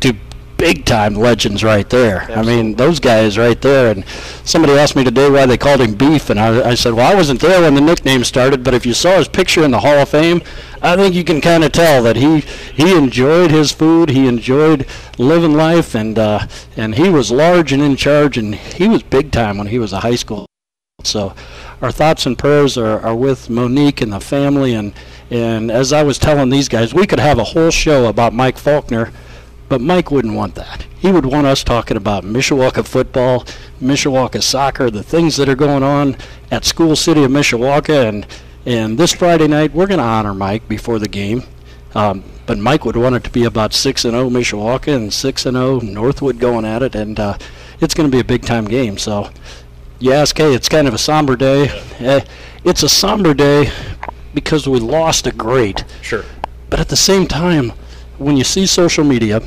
two 0.00 0.16
big 0.62 0.84
time 0.84 1.14
legends 1.14 1.64
right 1.64 1.90
there. 1.90 2.22
I 2.30 2.42
mean, 2.42 2.76
those 2.76 3.00
guys 3.00 3.36
right 3.36 3.60
there. 3.60 3.90
And 3.90 4.06
somebody 4.44 4.74
asked 4.74 4.94
me 4.94 5.02
today 5.02 5.28
why 5.28 5.44
they 5.44 5.58
called 5.58 5.80
him 5.80 5.96
Beef, 5.96 6.30
and 6.30 6.38
I, 6.38 6.70
I 6.70 6.74
said, 6.76 6.94
well, 6.94 7.10
I 7.10 7.16
wasn't 7.16 7.40
there 7.40 7.62
when 7.62 7.74
the 7.74 7.80
nickname 7.80 8.22
started, 8.22 8.62
but 8.62 8.72
if 8.72 8.86
you 8.86 8.94
saw 8.94 9.18
his 9.18 9.26
picture 9.26 9.64
in 9.64 9.72
the 9.72 9.80
Hall 9.80 9.98
of 9.98 10.10
Fame, 10.10 10.40
I 10.80 10.94
think 10.94 11.16
you 11.16 11.24
can 11.24 11.40
kind 11.40 11.64
of 11.64 11.72
tell 11.72 12.00
that 12.04 12.14
he 12.14 12.40
he 12.80 12.96
enjoyed 12.96 13.50
his 13.50 13.72
food, 13.72 14.10
he 14.10 14.28
enjoyed 14.28 14.86
living 15.18 15.54
life, 15.54 15.96
and 15.96 16.16
uh, 16.16 16.46
and 16.76 16.94
he 16.94 17.08
was 17.08 17.32
large 17.32 17.72
and 17.72 17.82
in 17.82 17.96
charge, 17.96 18.38
and 18.38 18.54
he 18.54 18.86
was 18.86 19.02
big 19.02 19.32
time 19.32 19.58
when 19.58 19.66
he 19.66 19.80
was 19.80 19.92
a 19.92 20.00
high 20.00 20.14
school. 20.14 20.46
So 21.04 21.34
our 21.80 21.90
thoughts 21.90 22.26
and 22.26 22.38
prayers 22.38 22.78
are, 22.78 23.00
are 23.00 23.16
with 23.16 23.50
Monique 23.50 24.00
and 24.00 24.12
the 24.12 24.20
family. 24.20 24.74
And, 24.74 24.92
and 25.30 25.70
as 25.70 25.92
I 25.92 26.02
was 26.04 26.18
telling 26.18 26.50
these 26.50 26.68
guys, 26.68 26.94
we 26.94 27.06
could 27.06 27.18
have 27.18 27.38
a 27.38 27.44
whole 27.44 27.70
show 27.70 28.06
about 28.06 28.32
Mike 28.32 28.56
Faulkner, 28.56 29.12
but 29.72 29.80
Mike 29.80 30.10
wouldn't 30.10 30.34
want 30.34 30.54
that. 30.56 30.84
He 30.98 31.10
would 31.10 31.24
want 31.24 31.46
us 31.46 31.64
talking 31.64 31.96
about 31.96 32.24
Mishawaka 32.24 32.86
football, 32.86 33.46
Mishawaka 33.80 34.42
soccer, 34.42 34.90
the 34.90 35.02
things 35.02 35.38
that 35.38 35.48
are 35.48 35.54
going 35.54 35.82
on 35.82 36.14
at 36.50 36.66
School 36.66 36.94
City 36.94 37.24
of 37.24 37.30
Mishawaka. 37.30 38.06
And, 38.06 38.26
and 38.66 38.98
this 38.98 39.14
Friday 39.14 39.48
night, 39.48 39.72
we're 39.72 39.86
going 39.86 39.96
to 39.96 40.04
honor 40.04 40.34
Mike 40.34 40.68
before 40.68 40.98
the 40.98 41.08
game. 41.08 41.44
Um, 41.94 42.22
but 42.44 42.58
Mike 42.58 42.84
would 42.84 42.96
want 42.96 43.14
it 43.14 43.24
to 43.24 43.30
be 43.30 43.44
about 43.44 43.72
6 43.72 44.04
and 44.04 44.12
0 44.12 44.28
Mishawaka 44.28 44.94
and 44.94 45.10
6 45.10 45.46
and 45.46 45.56
0 45.56 45.80
Northwood 45.80 46.38
going 46.38 46.66
at 46.66 46.82
it. 46.82 46.94
And 46.94 47.18
uh, 47.18 47.38
it's 47.80 47.94
going 47.94 48.10
to 48.10 48.14
be 48.14 48.20
a 48.20 48.24
big 48.24 48.42
time 48.42 48.66
game. 48.66 48.98
So 48.98 49.30
you 50.00 50.12
ask, 50.12 50.36
hey, 50.36 50.54
it's 50.54 50.68
kind 50.68 50.86
of 50.86 50.92
a 50.92 50.98
somber 50.98 51.34
day. 51.34 51.70
Eh, 51.98 52.20
it's 52.62 52.82
a 52.82 52.90
somber 52.90 53.32
day 53.32 53.72
because 54.34 54.68
we 54.68 54.80
lost 54.80 55.26
a 55.26 55.32
great. 55.32 55.86
Sure. 56.02 56.26
But 56.68 56.78
at 56.78 56.90
the 56.90 56.96
same 56.96 57.26
time, 57.26 57.72
when 58.18 58.36
you 58.36 58.44
see 58.44 58.66
social 58.66 59.04
media, 59.04 59.40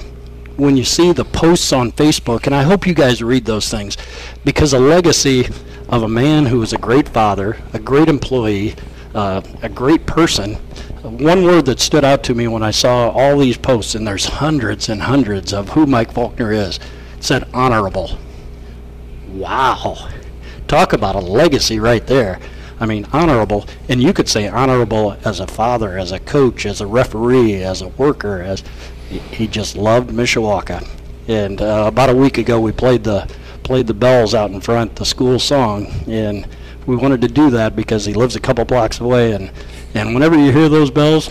when 0.58 0.78
you 0.78 0.84
see 0.84 1.12
the 1.12 1.26
posts 1.26 1.74
on 1.74 1.92
Facebook, 1.92 2.46
and 2.46 2.56
I 2.56 2.64
hope 2.64 2.88
you 2.88 2.94
guys 2.94 3.22
read 3.22 3.46
those 3.46 3.70
things, 3.70 3.98
because 4.44 4.74
a 4.74 4.80
legacy 4.80 5.48
of 5.90 6.04
a 6.04 6.08
man 6.08 6.46
who 6.46 6.60
was 6.60 6.74
a 6.74 6.78
great 6.78 7.10
father, 7.10 7.58
a 7.74 7.80
great 7.80 8.08
employee, 8.08 8.76
uh, 9.14 9.42
a 9.62 9.70
great 9.70 10.06
person. 10.06 10.56
One 11.04 11.44
word 11.44 11.66
that 11.66 11.80
stood 11.80 12.04
out 12.04 12.24
to 12.24 12.36
me 12.36 12.48
when 12.48 12.64
I 12.64 12.72
saw 12.72 13.10
all 13.10 13.38
these 13.38 13.58
posts, 13.58 13.96
and 13.96 14.08
there's 14.08 14.26
hundreds 14.26 14.90
and 14.90 15.04
hundreds 15.04 15.54
of 15.54 15.70
who 15.70 15.86
Mike 15.86 16.12
Faulkner 16.12 16.52
is, 16.52 16.80
said 17.20 17.48
honorable. 17.54 18.18
Wow. 19.30 20.10
Talk 20.68 20.94
about 20.94 21.16
a 21.16 21.20
legacy 21.20 21.80
right 21.80 22.06
there. 22.08 22.40
I 22.80 22.86
mean, 22.86 23.08
honorable, 23.14 23.68
and 23.88 24.02
you 24.02 24.12
could 24.12 24.28
say 24.28 24.48
honorable 24.48 25.16
as 25.24 25.40
a 25.40 25.48
father, 25.48 25.98
as 25.98 26.12
a 26.12 26.20
coach, 26.20 26.66
as 26.66 26.82
a 26.82 26.88
referee, 26.88 27.64
as 27.64 27.82
a 27.82 27.88
worker, 27.90 28.42
as 28.42 28.64
he 29.10 29.48
just 29.48 29.76
loved 29.76 30.10
Mishawaka. 30.10 30.88
And 31.28 31.62
uh, 31.62 31.86
about 31.88 32.10
a 32.10 32.16
week 32.16 32.38
ago, 32.38 32.60
we 32.60 32.72
played 32.72 33.04
the 33.04 33.30
played 33.64 33.88
the 33.88 33.94
bells 33.94 34.36
out 34.36 34.52
in 34.52 34.62
front, 34.62 34.96
the 34.96 35.06
school 35.06 35.40
song, 35.40 35.88
and 36.08 36.48
we 36.86 36.96
wanted 36.96 37.20
to 37.22 37.28
do 37.28 37.50
that 37.50 37.76
because 37.76 38.06
he 38.06 38.14
lives 38.14 38.36
a 38.36 38.40
couple 38.40 38.64
blocks 38.66 39.00
away. 39.00 39.32
And 39.32 39.52
and 39.94 40.14
whenever 40.14 40.38
you 40.38 40.52
hear 40.52 40.70
those 40.70 40.92
bells, 40.92 41.30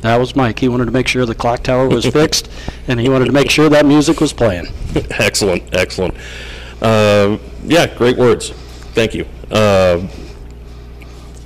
that 0.00 0.16
was 0.16 0.34
Mike. 0.36 0.58
He 0.58 0.68
wanted 0.68 0.86
to 0.86 0.90
make 0.90 1.08
sure 1.08 1.26
the 1.26 1.34
clock 1.34 1.62
tower 1.62 1.88
was 1.88 2.06
fixed, 2.20 2.50
and 2.88 2.98
he 2.98 3.08
wanted 3.08 3.26
to 3.26 3.32
make 3.32 3.50
sure 3.50 3.68
that 3.68 3.84
music 3.84 4.20
was 4.20 4.32
playing. 4.32 4.68
excellent, 5.10 5.62
excellent. 5.74 6.14
Uh, 6.80 7.38
yeah, 7.64 7.92
great 7.94 8.16
words. 8.16 8.50
Thank 8.94 9.14
you. 9.14 9.26
Uh, 9.50 10.06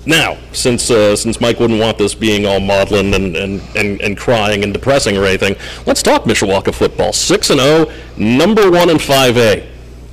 now, 0.06 0.38
since 0.52 0.90
uh, 0.90 1.14
since 1.14 1.40
Mike 1.40 1.60
wouldn't 1.60 1.80
want 1.80 1.98
this 1.98 2.14
being 2.14 2.46
all 2.46 2.58
maudlin 2.58 3.12
and, 3.12 3.36
and, 3.36 3.60
and, 3.76 4.00
and 4.00 4.16
crying 4.16 4.64
and 4.64 4.72
depressing 4.72 5.16
or 5.16 5.24
anything, 5.24 5.56
let's 5.86 6.02
talk 6.02 6.24
Mishawaka 6.24 6.74
football. 6.74 7.12
Six 7.12 7.50
and 7.50 7.60
zero, 7.60 7.90
number 8.16 8.70
one 8.70 8.88
in 8.88 8.98
five 8.98 9.36
A, 9.36 9.68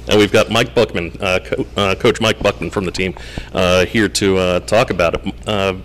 and 0.09 0.19
we've 0.19 0.31
got 0.31 0.49
Mike 0.49 0.75
Buckman, 0.75 1.15
uh, 1.21 1.39
co- 1.43 1.65
uh, 1.77 1.95
Coach 1.95 2.19
Mike 2.19 2.39
Buckman 2.39 2.69
from 2.69 2.83
the 2.83 2.91
team, 2.91 3.15
uh, 3.53 3.85
here 3.85 4.09
to 4.09 4.37
uh, 4.37 4.59
talk 4.61 4.89
about 4.89 5.15
it. 5.15 5.47
Uh, 5.47 5.75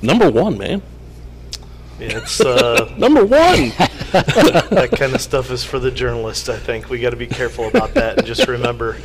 number 0.00 0.30
one, 0.30 0.56
man. 0.56 0.80
Yeah, 1.98 2.18
it's 2.18 2.40
uh, 2.40 2.94
Number 2.98 3.24
one. 3.24 3.70
that 4.12 4.90
kind 4.96 5.12
of 5.12 5.20
stuff 5.20 5.50
is 5.50 5.64
for 5.64 5.80
the 5.80 5.90
journalist. 5.90 6.48
I 6.48 6.56
think 6.56 6.88
we 6.88 7.00
got 7.00 7.10
to 7.10 7.16
be 7.16 7.26
careful 7.26 7.66
about 7.66 7.94
that 7.94 8.18
and 8.18 8.26
just 8.26 8.46
remember 8.46 8.96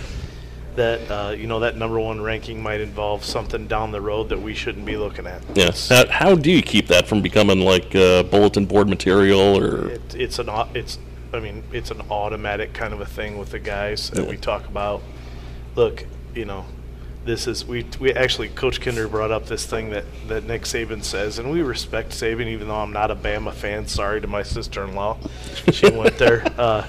that 0.76 1.12
uh, 1.12 1.32
you 1.32 1.48
know 1.48 1.60
that 1.60 1.78
number 1.78 2.00
one 2.00 2.22
ranking 2.22 2.62
might 2.62 2.82
involve 2.82 3.24
something 3.24 3.68
down 3.68 3.92
the 3.92 4.02
road 4.02 4.30
that 4.30 4.42
we 4.42 4.54
shouldn't 4.54 4.86
be 4.86 4.98
looking 4.98 5.28
at. 5.28 5.42
yes. 5.56 5.90
How, 5.90 6.08
how 6.08 6.36
do 6.36 6.52
you 6.52 6.62
keep 6.62 6.88
that 6.88 7.08
from 7.08 7.22
becoming 7.22 7.62
like 7.62 7.96
uh, 7.96 8.24
bulletin 8.24 8.66
board 8.66 8.90
material 8.90 9.58
or? 9.58 9.90
It, 9.90 10.16
it's 10.16 10.40
an 10.40 10.50
au- 10.50 10.70
it's 10.74 11.00
I 11.34 11.40
mean 11.40 11.64
it's 11.72 11.92
an 11.92 12.02
automatic 12.10 12.74
kind 12.74 12.94
of 12.94 13.02
a 13.02 13.06
thing 13.06 13.38
with 13.38 13.52
the 13.52 13.60
guys 13.60 14.10
that 14.12 14.28
we 14.28 14.38
talk 14.38 14.68
about. 14.68 15.02
Look, 15.76 16.06
you 16.36 16.46
know, 16.46 16.66
this 17.26 17.48
is 17.48 17.66
we 17.66 17.86
we 18.00 18.14
actually 18.14 18.50
Coach 18.50 18.82
Kinder 18.82 19.08
brought 19.08 19.32
up 19.32 19.46
this 19.46 19.66
thing 19.66 19.90
that 19.92 20.06
that 20.28 20.44
Nick 20.44 20.64
Saban 20.64 21.04
says, 21.04 21.40
and 21.40 21.52
we 21.52 21.62
respect 21.62 22.12
Saban 22.12 22.48
even 22.48 22.68
though 22.68 22.76
I'm 22.78 22.94
not 22.94 23.12
a 23.12 23.16
Bama 23.16 23.54
fan. 23.54 23.88
Sorry 23.88 24.22
to 24.22 24.28
my 24.28 24.44
sister-in-law, 24.44 25.18
she 25.72 25.90
went 25.90 26.18
there, 26.18 26.44
uh, 26.58 26.88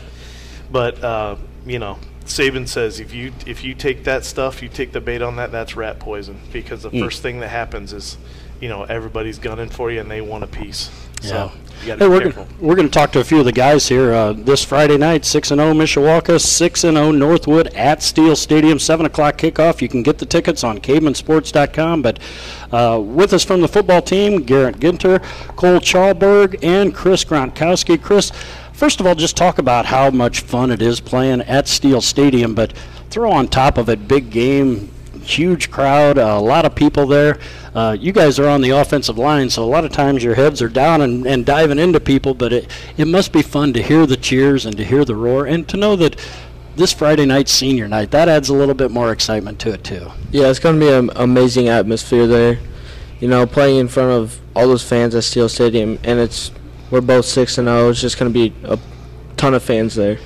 but 0.71 1.03
uh, 1.03 1.37
you 1.67 1.79
know. 1.79 1.99
Saban 2.27 2.67
says 2.67 3.01
if 3.01 3.13
you 3.13 3.33
if 3.47 3.63
you 3.65 3.75
take 3.75 4.05
that 4.05 4.25
stuff, 4.25 4.63
you 4.63 4.69
take 4.69 4.93
the 4.93 5.01
bait 5.01 5.23
on 5.23 5.37
that, 5.37 5.53
that's 5.53 5.77
rat 5.77 5.99
poison 5.99 6.41
because 6.53 6.83
the 6.83 6.91
first 6.91 7.23
thing 7.23 7.41
that 7.41 7.49
happens 7.49 7.93
is, 7.93 8.17
you 8.61 8.69
know, 8.69 8.85
everybody's 8.85 9.39
gunning 9.39 9.69
for 9.69 9.91
you 9.91 10.01
and 10.01 10.11
they 10.11 10.21
want 10.21 10.43
a 10.45 10.47
piece. 10.47 10.91
So 11.21 11.53
you 11.85 11.97
Hey, 11.97 12.07
we're 12.09 12.21
careful. 12.21 12.45
gonna, 12.45 12.57
we're 12.61 12.75
going 12.77 12.87
to 12.89 12.93
talk 12.93 13.13
to 13.13 13.21
a 13.21 13.25
few 13.25 13.39
of 13.39 13.47
the 13.47 13.53
guys 13.53 13.89
here 13.89 14.13
uh, 14.13 14.33
this 14.35 14.63
Friday 14.63 14.99
night. 14.99 15.25
Six 15.25 15.51
and 15.51 15.59
zero 15.61 15.73
Mishawaka, 15.73 16.39
six 16.41 16.85
and 16.85 16.97
zero 16.97 17.13
Northwood 17.13 17.69
at 17.69 18.03
Steel 18.03 18.37
Stadium. 18.37 18.79
Seven 18.79 19.07
o'clock 19.07 19.39
kickoff. 19.39 19.81
You 19.81 19.89
can 19.89 20.03
get 20.03 20.19
the 20.19 20.27
tickets 20.27 20.63
on 20.65 20.79
CavemanSports.com. 20.79 22.03
But 22.03 22.19
uh, 22.73 23.01
with 23.03 23.33
us 23.33 23.43
from 23.45 23.61
the 23.63 23.69
football 23.69 24.03
team, 24.03 24.43
Garrett 24.43 24.79
Ginter, 24.81 25.23
Cole 25.57 25.81
Chalberg, 25.81 26.63
and 26.63 26.95
Chris 26.95 27.25
Gronkowski. 27.25 28.01
Chris, 28.01 28.31
first 28.75 29.01
of 29.01 29.07
all, 29.07 29.15
just 29.15 29.37
talk 29.37 29.59
about 29.59 29.87
how 29.87 30.11
much 30.11 30.41
fun 30.41 30.71
it 30.71 30.83
is 30.83 31.01
playing 31.01 31.41
at 31.43 31.67
Steel 31.67 32.01
Stadium. 32.03 32.55
But 32.55 32.75
throw 33.11 33.33
on 33.33 33.49
top 33.49 33.79
of 33.79 33.89
it, 33.89 34.07
big 34.07 34.31
game, 34.31 34.91
huge 35.23 35.71
crowd, 35.71 36.19
a 36.19 36.39
lot 36.39 36.65
of 36.65 36.75
people 36.75 37.07
there. 37.07 37.39
Uh, 37.75 37.97
you 37.99 38.13
guys 38.13 38.39
are 38.39 38.49
on 38.49 38.61
the 38.61 38.71
offensive 38.71 39.19
line, 39.19 39.51
so 39.51 39.65
a 39.65 39.67
lot 39.67 39.85
of 39.85 39.93
times 39.93 40.23
your 40.23 40.35
heads 40.35 40.61
are 40.63 40.69
down 40.69 41.01
and, 41.01 41.27
and 41.27 41.47
diving 41.47 41.79
into 41.79 41.99
people, 42.01 42.35
but 42.35 42.53
it, 42.53 42.71
it 42.97 43.07
must 43.07 43.33
be 43.33 43.43
fun 43.43 43.73
to 43.73 43.83
hear 43.83 44.07
the 44.07 44.17
cheers 44.17 44.67
and 44.67 44.77
to 44.77 44.85
hear 44.85 45.05
the 45.05 45.15
roar 45.15 45.47
and 45.47 45.67
to 45.69 45.77
know 45.77 45.97
that 45.97 46.21
this 46.77 46.93
Friday 46.93 47.25
night, 47.25 47.49
senior 47.49 47.89
night, 47.89 48.11
that 48.11 48.29
adds 48.29 48.49
a 48.49 48.55
little 48.55 48.75
bit 48.75 48.91
more 48.91 49.13
excitement 49.13 49.59
to 49.61 49.73
it, 49.73 49.85
too. 49.85 50.11
Yeah, 50.31 50.49
it's 50.49 50.59
going 50.59 50.79
to 50.79 50.87
be 50.87 50.93
an 50.93 51.11
amazing 51.15 51.69
atmosphere 51.69 52.27
there. 52.27 52.59
You 53.21 53.29
know, 53.29 53.47
playing 53.47 53.79
in 53.79 53.89
front 53.89 54.11
of 54.11 54.41
all 54.57 54.67
those 54.67 54.87
fans 54.87 55.15
at 55.15 55.25
Steel 55.25 55.49
Stadium, 55.49 55.99
and 56.03 56.19
it's 56.19 56.51
we're 56.95 57.01
both 57.01 57.25
six 57.25 57.59
and 57.59 57.67
zero. 57.67 57.91
It's 57.91 58.01
just 58.01 58.19
going 58.19 58.33
to 58.33 58.39
be 58.49 58.55
a 58.63 58.79
ton 59.37 59.53
of 59.53 59.65
fans 59.65 59.97
there, 59.97 60.19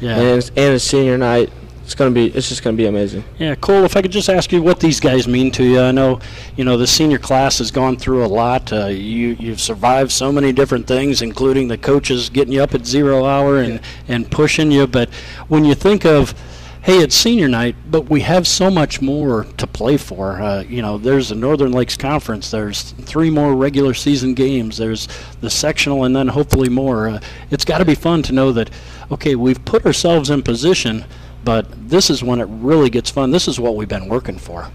Yeah. 0.00 0.16
and 0.16 0.38
it's, 0.38 0.48
and 0.50 0.74
it's 0.74 0.84
senior 0.84 1.18
night. 1.18 1.50
It's 1.84 1.96
going 1.96 2.10
to 2.10 2.14
be 2.14 2.26
it's 2.28 2.48
just 2.48 2.62
going 2.62 2.76
to 2.76 2.80
be 2.80 2.86
amazing. 2.86 3.24
Yeah, 3.40 3.56
Cole, 3.56 3.82
if 3.84 3.96
I 3.96 4.02
could 4.02 4.12
just 4.12 4.28
ask 4.30 4.52
you 4.52 4.62
what 4.62 4.78
these 4.78 5.00
guys 5.00 5.26
mean 5.26 5.50
to 5.50 5.64
you. 5.64 5.80
I 5.80 5.90
know, 5.90 6.20
you 6.56 6.64
know, 6.64 6.76
the 6.76 6.86
senior 6.86 7.18
class 7.18 7.58
has 7.58 7.72
gone 7.72 7.96
through 7.96 8.24
a 8.24 8.28
lot. 8.28 8.72
Uh, 8.72 8.86
you, 8.86 9.36
you've 9.40 9.60
survived 9.60 10.12
so 10.12 10.30
many 10.30 10.52
different 10.52 10.86
things, 10.86 11.22
including 11.22 11.66
the 11.66 11.76
coaches 11.76 12.30
getting 12.30 12.52
you 12.54 12.62
up 12.62 12.72
at 12.76 12.86
zero 12.86 13.24
hour 13.24 13.58
and, 13.58 13.80
and 14.06 14.30
pushing 14.30 14.70
you. 14.70 14.86
But 14.86 15.10
when 15.48 15.64
you 15.64 15.74
think 15.74 16.06
of, 16.06 16.34
hey, 16.82 16.98
it's 16.98 17.14
senior 17.14 17.48
night, 17.48 17.76
but 17.90 18.10
we 18.10 18.20
have 18.20 18.46
so 18.46 18.70
much 18.70 19.00
more 19.00 19.44
to 19.56 19.66
play 19.66 19.96
for. 19.96 20.40
Uh, 20.40 20.62
you 20.62 20.82
know, 20.82 20.98
there's 20.98 21.28
the 21.28 21.34
Northern 21.34 21.72
Lakes 21.72 21.96
Conference. 21.96 22.50
There's 22.50 22.92
three 22.92 23.30
more 23.30 23.54
regular 23.54 23.94
season 23.94 24.34
games. 24.34 24.78
There's 24.78 25.08
the 25.40 25.50
sectional, 25.50 26.04
and 26.04 26.14
then 26.14 26.28
hopefully 26.28 26.68
more. 26.68 27.08
Uh, 27.08 27.20
it's 27.50 27.64
got 27.64 27.78
to 27.78 27.84
be 27.84 27.94
fun 27.94 28.22
to 28.24 28.32
know 28.32 28.52
that, 28.52 28.70
okay, 29.10 29.34
we've 29.34 29.64
put 29.64 29.86
ourselves 29.86 30.30
in 30.30 30.42
position– 30.42 31.04
but 31.44 31.66
this 31.88 32.10
is 32.10 32.22
when 32.22 32.40
it 32.40 32.44
really 32.44 32.90
gets 32.90 33.10
fun. 33.10 33.30
This 33.30 33.48
is 33.48 33.58
what 33.58 33.76
we've 33.76 33.88
been 33.88 34.08
working 34.08 34.38
for. 34.38 34.68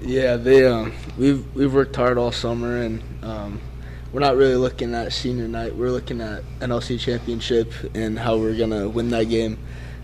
Yeah, 0.00 0.36
they 0.36 0.66
um, 0.66 0.92
we've 1.16 1.44
we've 1.54 1.72
worked 1.72 1.96
hard 1.96 2.18
all 2.18 2.32
summer, 2.32 2.82
and 2.82 3.02
um, 3.22 3.60
we're 4.12 4.20
not 4.20 4.36
really 4.36 4.56
looking 4.56 4.94
at 4.94 5.12
senior 5.12 5.48
night. 5.48 5.74
We're 5.74 5.90
looking 5.90 6.20
at 6.20 6.42
NLC 6.60 6.98
championship 6.98 7.72
and 7.94 8.18
how 8.18 8.36
we're 8.36 8.56
gonna 8.56 8.88
win 8.88 9.10
that 9.10 9.24
game 9.24 9.58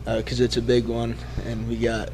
because 0.05 0.41
it's 0.41 0.57
a 0.57 0.63
big 0.63 0.87
one, 0.87 1.17
and 1.47 1.67
we 1.69 1.77
got. 1.77 2.11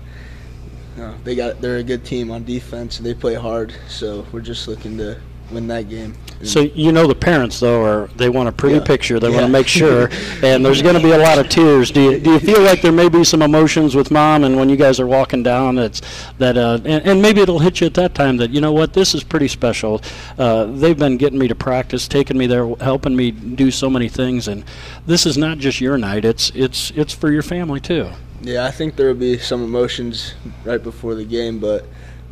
Uh, 0.99 1.15
they 1.23 1.37
got 1.37 1.61
they're 1.61 1.77
a 1.77 1.83
good 1.85 2.05
team 2.05 2.33
on 2.33 2.45
defense 2.45 2.99
and 2.99 3.07
they 3.07 3.15
play 3.15 3.33
hard 3.33 3.73
so 3.89 4.27
we're 4.33 4.41
just 4.41 4.67
looking 4.67 4.99
to 4.99 5.19
win 5.51 5.67
that 5.67 5.89
game 5.89 6.15
So 6.43 6.61
you 6.61 6.91
know 6.93 7.07
the 7.07 7.15
parents 7.15 7.61
though 7.61 7.85
are 7.85 8.07
they 8.17 8.29
want 8.31 8.49
a 8.49 8.53
pretty 8.53 8.77
Yeah. 8.77 8.85
picture. 8.85 9.21
They 9.21 9.29
want 9.29 9.43
to 9.43 9.49
make 9.53 9.67
sure, 9.67 10.09
and 10.43 10.65
there's 10.65 10.81
going 10.81 10.95
to 10.97 11.03
be 11.03 11.11
a 11.11 11.19
lot 11.19 11.39
of 11.39 11.49
tears. 11.51 11.91
Do 11.91 12.01
you 12.01 12.19
do 12.19 12.31
you 12.33 12.39
feel 12.41 12.63
like 12.63 12.81
there 12.81 12.93
may 12.93 13.09
be 13.11 13.25
some 13.25 13.43
emotions 13.43 13.95
with 13.95 14.11
mom 14.11 14.45
and 14.45 14.57
when 14.57 14.69
you 14.71 14.77
guys 14.77 14.99
are 15.01 15.07
walking 15.07 15.43
down? 15.43 15.75
That's 15.75 16.01
that, 16.39 16.57
uh, 16.57 16.79
and, 16.87 17.05
and 17.05 17.21
maybe 17.21 17.43
it'll 17.43 17.59
hit 17.59 17.81
you 17.81 17.87
at 17.87 17.95
that 17.95 18.15
time 18.15 18.39
that 18.39 18.51
you 18.51 18.61
know 18.63 18.73
what 18.73 18.95
this 18.95 19.15
is 19.15 19.23
pretty 19.23 19.49
special. 19.49 20.01
Uh, 20.39 20.65
they've 20.65 20.99
been 20.99 21.19
getting 21.19 21.39
me 21.39 21.47
to 21.49 21.55
practice, 21.55 22.09
taking 22.09 22.39
me 22.39 22.47
there, 22.47 22.67
helping 22.81 23.15
me 23.15 23.31
do 23.33 23.71
so 23.71 23.91
many 23.91 24.09
things, 24.09 24.49
and 24.49 24.65
this 25.07 25.27
is 25.27 25.37
not 25.37 25.59
just 25.59 25.79
your 25.81 25.99
night. 25.99 26.25
It's 26.25 26.51
it's 26.55 26.91
it's 26.97 27.13
for 27.13 27.31
your 27.31 27.43
family 27.43 27.81
too. 27.81 28.09
Yeah, 28.43 28.65
I 28.65 28.71
think 28.71 28.97
there 28.97 29.09
will 29.09 29.15
be 29.15 29.37
some 29.37 29.63
emotions 29.63 30.33
right 30.65 30.83
before 30.83 31.15
the 31.15 31.25
game, 31.27 31.59
but 31.59 31.85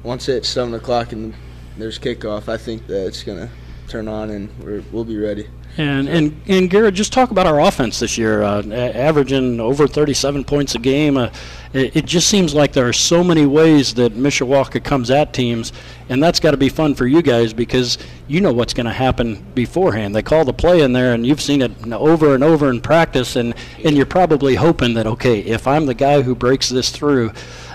once 0.02 0.30
it's 0.30 0.48
seven 0.48 0.72
o'clock 0.72 1.12
and 1.12 1.34
there's 1.78 1.98
kickoff, 1.98 2.48
I 2.48 2.56
think 2.56 2.86
that 2.86 3.06
it's 3.06 3.22
gonna 3.22 3.48
turn 3.88 4.08
on 4.08 4.30
and 4.30 4.50
we're, 4.62 4.82
we'll 4.92 5.04
be 5.04 5.16
ready. 5.16 5.48
And 5.76 6.08
and 6.08 6.40
and 6.48 6.68
Garrett, 6.68 6.94
just 6.94 7.12
talk 7.12 7.30
about 7.30 7.46
our 7.46 7.60
offense 7.60 8.00
this 8.00 8.18
year, 8.18 8.42
uh, 8.42 8.62
a- 8.66 8.96
averaging 8.96 9.60
over 9.60 9.86
37 9.86 10.42
points 10.42 10.74
a 10.74 10.78
game. 10.80 11.16
Uh, 11.16 11.30
it, 11.72 11.94
it 11.94 12.04
just 12.04 12.26
seems 12.26 12.52
like 12.52 12.72
there 12.72 12.88
are 12.88 12.92
so 12.92 13.22
many 13.22 13.46
ways 13.46 13.94
that 13.94 14.14
Mishawaka 14.14 14.82
comes 14.82 15.08
at 15.08 15.32
teams, 15.32 15.72
and 16.08 16.20
that's 16.20 16.40
got 16.40 16.50
to 16.50 16.56
be 16.56 16.68
fun 16.68 16.96
for 16.96 17.06
you 17.06 17.22
guys 17.22 17.52
because 17.52 17.96
you 18.26 18.40
know 18.40 18.52
what's 18.52 18.74
going 18.74 18.86
to 18.86 18.92
happen 18.92 19.44
beforehand. 19.54 20.16
They 20.16 20.22
call 20.22 20.44
the 20.44 20.52
play 20.52 20.80
in 20.80 20.92
there, 20.92 21.14
and 21.14 21.24
you've 21.24 21.42
seen 21.42 21.62
it 21.62 21.70
over 21.92 22.34
and 22.34 22.42
over 22.42 22.70
in 22.70 22.80
practice, 22.80 23.36
and 23.36 23.54
and 23.84 23.96
you're 23.96 24.06
probably 24.06 24.56
hoping 24.56 24.94
that 24.94 25.06
okay, 25.06 25.40
if 25.40 25.68
I'm 25.68 25.86
the 25.86 25.94
guy 25.94 26.22
who 26.22 26.34
breaks 26.34 26.68
this 26.68 26.90
through. 26.90 27.30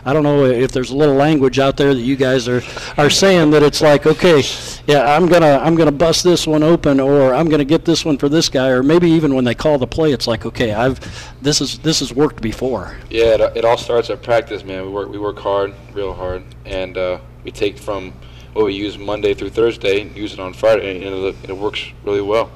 I 0.06 0.14
don't 0.14 0.24
know 0.24 0.46
if 0.46 0.72
there's 0.72 0.90
a 0.90 0.96
little 0.96 1.16
language 1.16 1.60
out 1.60 1.78
there 1.78 1.94
that 1.94 2.02
you 2.02 2.16
guys 2.16 2.48
are, 2.48 2.62
are 2.98 3.10
saying 3.10 3.52
that 3.52 3.64
it's 3.64 3.82
like, 3.82 4.06
okay, 4.06 4.44
yeah, 4.86 5.16
I'm 5.16 5.28
gonna 5.28 5.60
I'm 5.62 5.76
gonna 5.76 5.92
bust 5.92 6.24
this 6.24 6.46
one 6.46 6.64
open, 6.64 7.00
or 7.00 7.34
I'm 7.34 7.48
gonna 7.50 7.66
get 7.66 7.86
this 7.86 8.04
one 8.04 8.18
for 8.18 8.28
this 8.28 8.50
guy, 8.50 8.70
or 8.70 8.84
maybe 8.84 9.10
even 9.10 9.34
when 9.34 9.46
they 9.46 9.56
call 9.56 9.78
the 9.78 9.88
play, 9.88 10.12
it's 10.12 10.28
like, 10.28 10.46
okay, 10.46 10.74
I've 10.74 11.00
this 11.42 11.62
is 11.62 11.80
this 11.80 12.00
has 12.00 12.14
worked 12.14 12.42
before. 12.42 12.98
Yeah, 13.10 13.36
it, 13.36 13.58
it 13.58 13.66
all 13.66 13.78
starts 13.78 14.10
at 14.10 14.22
practice, 14.22 14.64
man. 14.64 14.84
We 14.84 14.90
work 14.90 15.10
we 15.10 15.18
work 15.18 15.40
hard, 15.40 15.74
real 15.94 16.14
hard, 16.14 16.44
and 16.66 16.98
uh, 16.98 17.20
we 17.44 17.52
take 17.52 17.78
from 17.78 18.14
what 18.54 18.66
we 18.66 18.74
use 18.74 18.98
Monday 18.98 19.34
through 19.34 19.50
Thursday, 19.50 20.04
use 20.10 20.34
it 20.34 20.40
on 20.40 20.54
Friday, 20.54 21.06
and 21.06 21.16
it, 21.16 21.36
it 21.50 21.58
works 21.58 21.86
really 22.04 22.22
well. 22.22 22.52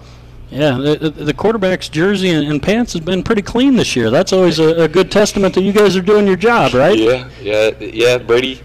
Yeah, 0.50 0.78
the, 0.78 1.10
the 1.10 1.34
quarterback's 1.34 1.90
jersey 1.90 2.30
and, 2.30 2.48
and 2.48 2.64
pants 2.64 2.94
has 2.94 3.02
been 3.02 3.22
pretty 3.22 3.42
clean 3.42 3.76
this 3.76 3.96
year. 3.96 4.10
That's 4.10 4.32
always 4.32 4.60
a, 4.60 4.84
a 4.84 4.88
good 4.88 5.12
testament 5.12 5.54
that 5.56 5.62
you 5.62 5.74
guys 5.74 5.98
are 5.98 6.02
doing 6.02 6.26
your 6.26 6.38
job, 6.38 6.74
right? 6.74 6.98
Yeah, 6.98 7.30
yeah, 7.42 7.72
yeah. 7.80 8.18
Brady, 8.18 8.62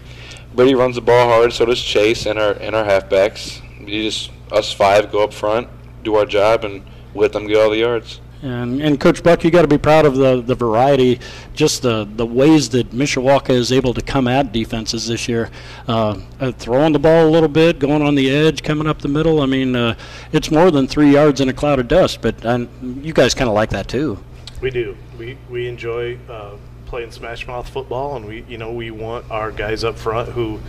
Brady 0.55 0.75
runs 0.75 0.95
the 0.95 1.01
ball 1.01 1.27
hard. 1.27 1.51
So 1.51 1.65
does 1.65 1.81
Chase 1.81 2.25
and 2.25 2.39
our 2.39 2.53
and 2.53 2.75
our 2.75 2.85
halfbacks. 2.85 3.61
You 3.85 4.03
just 4.03 4.31
us 4.51 4.71
five 4.71 5.11
go 5.11 5.23
up 5.23 5.33
front, 5.33 5.67
do 6.03 6.15
our 6.15 6.25
job, 6.25 6.63
and 6.63 6.83
let 7.15 7.33
them 7.33 7.47
get 7.47 7.57
all 7.57 7.69
the 7.69 7.79
yards. 7.79 8.21
And, 8.43 8.81
and 8.81 8.99
Coach 8.99 9.23
Buck, 9.23 9.45
you 9.45 9.51
got 9.51 9.61
to 9.61 9.69
be 9.69 9.77
proud 9.77 10.05
of 10.05 10.15
the, 10.15 10.41
the 10.41 10.53
variety, 10.53 11.21
just 11.53 11.81
the, 11.81 12.03
the 12.03 12.25
ways 12.25 12.67
that 12.69 12.91
Mishawaka 12.91 13.51
is 13.51 13.71
able 13.71 13.93
to 13.93 14.01
come 14.01 14.27
at 14.27 14.51
defenses 14.51 15.07
this 15.07 15.29
year. 15.29 15.49
Uh, 15.87 16.19
uh, 16.41 16.51
throwing 16.51 16.91
the 16.91 16.99
ball 16.99 17.25
a 17.25 17.31
little 17.31 17.47
bit, 17.47 17.79
going 17.79 18.01
on 18.01 18.15
the 18.15 18.29
edge, 18.29 18.61
coming 18.61 18.85
up 18.85 19.01
the 19.01 19.07
middle. 19.07 19.41
I 19.41 19.45
mean, 19.45 19.77
uh, 19.77 19.95
it's 20.33 20.51
more 20.51 20.71
than 20.71 20.87
three 20.87 21.13
yards 21.13 21.39
in 21.39 21.47
a 21.47 21.53
cloud 21.53 21.79
of 21.79 21.87
dust, 21.87 22.21
but 22.21 22.45
uh, 22.45 22.65
you 22.81 23.13
guys 23.13 23.33
kind 23.33 23.47
of 23.47 23.55
like 23.55 23.69
that 23.69 23.87
too. 23.87 24.21
We 24.59 24.71
do. 24.71 24.97
We 25.17 25.37
we 25.49 25.67
enjoy 25.67 26.17
uh, 26.29 26.57
playing 26.85 27.11
smash 27.11 27.47
mouth 27.47 27.67
football, 27.69 28.17
and 28.17 28.25
we 28.25 28.43
you 28.49 28.57
know 28.57 28.73
we 28.73 28.91
want 28.91 29.29
our 29.31 29.51
guys 29.51 29.85
up 29.85 29.97
front 29.97 30.29
who, 30.29 30.59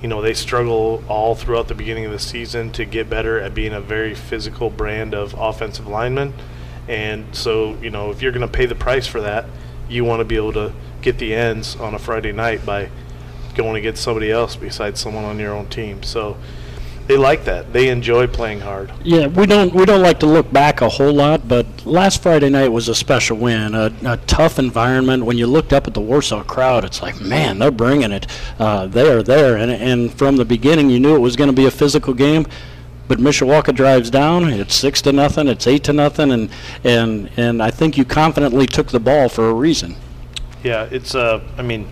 you 0.00 0.08
know, 0.08 0.22
they 0.22 0.34
struggle 0.34 1.04
all 1.06 1.34
throughout 1.34 1.68
the 1.68 1.74
beginning 1.74 2.06
of 2.06 2.12
the 2.12 2.18
season 2.18 2.72
to 2.72 2.86
get 2.86 3.10
better 3.10 3.38
at 3.38 3.54
being 3.54 3.74
a 3.74 3.80
very 3.80 4.14
physical 4.14 4.70
brand 4.70 5.14
of 5.14 5.34
offensive 5.34 5.86
lineman, 5.86 6.32
and 6.90 7.34
so 7.34 7.76
you 7.76 7.88
know 7.88 8.10
if 8.10 8.20
you're 8.20 8.32
going 8.32 8.46
to 8.46 8.52
pay 8.52 8.66
the 8.66 8.74
price 8.74 9.06
for 9.06 9.20
that, 9.20 9.46
you 9.88 10.04
want 10.04 10.20
to 10.20 10.24
be 10.24 10.36
able 10.36 10.52
to 10.54 10.72
get 11.00 11.18
the 11.18 11.34
ends 11.34 11.76
on 11.76 11.94
a 11.94 11.98
Friday 11.98 12.32
night 12.32 12.66
by 12.66 12.90
going 13.54 13.76
against 13.76 14.02
somebody 14.02 14.30
else 14.30 14.56
besides 14.56 15.00
someone 15.00 15.24
on 15.24 15.38
your 15.38 15.54
own 15.54 15.66
team. 15.68 16.02
So. 16.02 16.36
They 17.06 17.16
like 17.16 17.46
that. 17.46 17.72
They 17.72 17.88
enjoy 17.88 18.28
playing 18.28 18.60
hard. 18.60 18.92
Yeah, 19.02 19.26
we 19.26 19.44
don't 19.44 19.74
we 19.74 19.84
don't 19.84 20.00
like 20.00 20.20
to 20.20 20.26
look 20.26 20.52
back 20.52 20.80
a 20.80 20.88
whole 20.88 21.12
lot, 21.12 21.48
but 21.48 21.66
last 21.84 22.22
Friday 22.22 22.50
night 22.50 22.68
was 22.68 22.88
a 22.88 22.94
special 22.94 23.36
win, 23.36 23.74
a, 23.74 23.92
a 24.04 24.16
tough 24.28 24.60
environment. 24.60 25.24
When 25.24 25.36
you 25.36 25.48
looked 25.48 25.72
up 25.72 25.88
at 25.88 25.94
the 25.94 26.00
Warsaw 26.00 26.44
crowd, 26.44 26.84
it's 26.84 27.02
like, 27.02 27.20
man, 27.20 27.58
they're 27.58 27.72
bringing 27.72 28.12
it. 28.12 28.28
Uh, 28.60 28.86
they 28.86 29.10
are 29.10 29.24
there, 29.24 29.56
and 29.56 29.72
and 29.72 30.14
from 30.14 30.36
the 30.36 30.44
beginning, 30.44 30.88
you 30.88 31.00
knew 31.00 31.16
it 31.16 31.18
was 31.18 31.34
going 31.34 31.50
to 31.50 31.56
be 31.56 31.66
a 31.66 31.70
physical 31.72 32.14
game. 32.14 32.46
But 33.10 33.18
Mishawaka 33.18 33.74
drives 33.74 34.08
down. 34.08 34.44
It's 34.50 34.72
six 34.72 35.02
to 35.02 35.10
nothing. 35.10 35.48
It's 35.48 35.66
eight 35.66 35.82
to 35.82 35.92
nothing, 35.92 36.30
and 36.30 36.48
and 36.84 37.28
and 37.36 37.60
I 37.60 37.72
think 37.72 37.98
you 37.98 38.04
confidently 38.04 38.68
took 38.68 38.92
the 38.92 39.00
ball 39.00 39.28
for 39.28 39.50
a 39.50 39.52
reason. 39.52 39.96
Yeah, 40.62 40.86
it's 40.92 41.16
uh, 41.16 41.40
I 41.58 41.62
mean, 41.62 41.88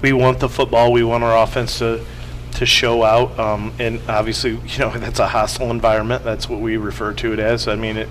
we 0.00 0.12
want 0.12 0.38
the 0.38 0.48
football. 0.48 0.92
We 0.92 1.02
want 1.02 1.24
our 1.24 1.42
offense 1.42 1.80
to 1.80 2.06
to 2.52 2.66
show 2.66 3.02
out, 3.02 3.36
um, 3.36 3.74
and 3.80 4.00
obviously, 4.08 4.52
you 4.66 4.78
know, 4.78 4.90
that's 4.96 5.18
a 5.18 5.26
hostile 5.26 5.72
environment. 5.72 6.22
That's 6.22 6.48
what 6.48 6.60
we 6.60 6.76
refer 6.76 7.12
to 7.14 7.32
it 7.32 7.40
as. 7.40 7.66
I 7.66 7.74
mean, 7.74 7.96
it, 7.96 8.08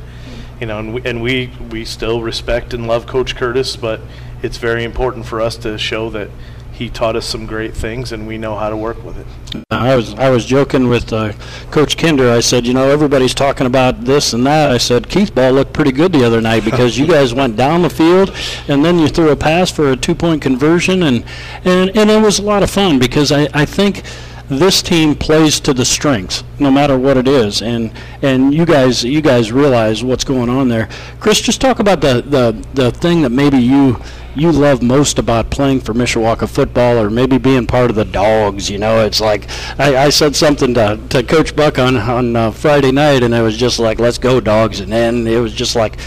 you 0.60 0.68
know, 0.68 0.80
and 0.80 0.94
we, 0.96 1.02
and 1.06 1.22
we 1.22 1.50
we 1.72 1.86
still 1.86 2.22
respect 2.22 2.74
and 2.74 2.88
love 2.88 3.08
Coach 3.08 3.38
Curtis, 3.38 3.78
but 3.78 4.02
it's 4.42 4.58
very 4.58 4.84
important 4.84 5.26
for 5.26 5.40
us 5.40 5.56
to 5.60 5.78
show 5.78 6.10
that 6.10 6.30
he 6.74 6.90
taught 6.90 7.16
us 7.16 7.26
some 7.26 7.46
great 7.46 7.76
things, 7.76 8.12
and 8.12 8.28
we 8.28 8.38
know 8.38 8.56
how 8.56 8.70
to 8.70 8.76
work 8.76 9.04
with 9.04 9.18
it. 9.18 9.64
I 9.70 9.96
was 9.96 10.14
I 10.16 10.30
was 10.30 10.46
joking 10.46 10.90
with 10.90 11.14
uh, 11.14 11.34
Coach 11.70 11.98
Kinder. 11.98 12.32
I 12.32 12.40
said, 12.40 12.66
you 12.66 12.74
know, 12.74 12.90
everybody's 12.90 13.36
talking 13.36 13.68
about 13.68 14.06
this 14.06 14.34
and 14.34 14.46
that. 14.48 14.72
I 14.72 14.80
said, 14.80 15.08
Keith 15.08 15.34
Ball 15.34 15.52
looked 15.52 15.74
pretty 15.74 15.92
good 15.92 16.12
the 16.12 16.26
other 16.26 16.42
night 16.42 16.66
because 16.66 16.98
you 16.98 17.06
guys 17.06 17.34
went 17.34 17.56
down 17.56 17.84
the 17.84 17.90
field, 17.90 18.36
and 18.68 18.84
then 18.84 18.98
you 18.98 19.08
threw 19.08 19.30
a 19.30 19.36
pass 19.36 19.70
for 19.72 19.92
a 19.92 19.96
two-point 19.96 20.42
conversion, 20.42 21.04
and 21.04 21.24
and 21.64 21.96
and 21.96 22.10
it 22.10 22.22
was 22.22 22.40
a 22.40 22.44
lot 22.44 22.64
of 22.64 22.72
fun 22.72 22.98
because 22.98 23.32
I 23.32 23.48
I 23.54 23.66
think 23.66 24.04
this 24.50 24.82
team 24.82 25.16
plays 25.16 25.60
to 25.62 25.74
the 25.74 25.86
strengths, 25.86 26.44
no 26.60 26.70
matter 26.70 26.98
what 26.98 27.18
it 27.18 27.28
is, 27.28 27.62
and 27.62 27.92
and 28.22 28.54
you 28.54 28.66
guys 28.66 29.04
you 29.04 29.22
guys 29.22 29.52
realize 29.52 30.04
what's 30.04 30.24
going 30.24 30.50
on 30.50 30.68
there. 30.70 30.90
Chris, 31.20 31.40
just 31.40 31.62
talk 31.62 31.80
about 31.80 32.02
the 32.02 32.22
the, 32.22 32.66
the 32.74 32.92
thing 32.92 33.22
that 33.22 33.30
maybe 33.30 33.58
you 33.58 34.02
you 34.36 34.52
love 34.52 34.82
most 34.82 35.20
about 35.20 35.50
playing 35.50 35.82
for 35.82 35.94
Mishawaka 35.94 36.50
football, 36.50 36.98
or 36.98 37.10
maybe 37.10 37.38
being 37.38 37.68
part 37.68 37.90
of 37.90 37.96
the 37.96 38.06
Dogs. 38.06 38.70
You 38.70 38.80
know, 38.80 39.06
it's 39.06 39.22
like 39.22 39.48
I, 39.80 40.06
I 40.06 40.10
said 40.10 40.36
something 40.36 40.74
to, 40.74 41.00
to 41.10 41.24
Coach 41.24 41.56
Buck 41.56 41.80
on 41.80 41.98
on 41.98 42.36
uh, 42.36 42.52
Friday 42.52 42.92
night, 42.92 43.24
and 43.24 43.34
it 43.34 43.42
was 43.42 43.58
just 43.58 43.80
like, 43.80 44.00
"Let's 44.00 44.18
go, 44.18 44.40
Dogs!" 44.40 44.80
And 44.80 44.92
then 44.92 45.28
it 45.28 45.40
was 45.40 45.54
just 45.54 45.76
like 45.76 45.98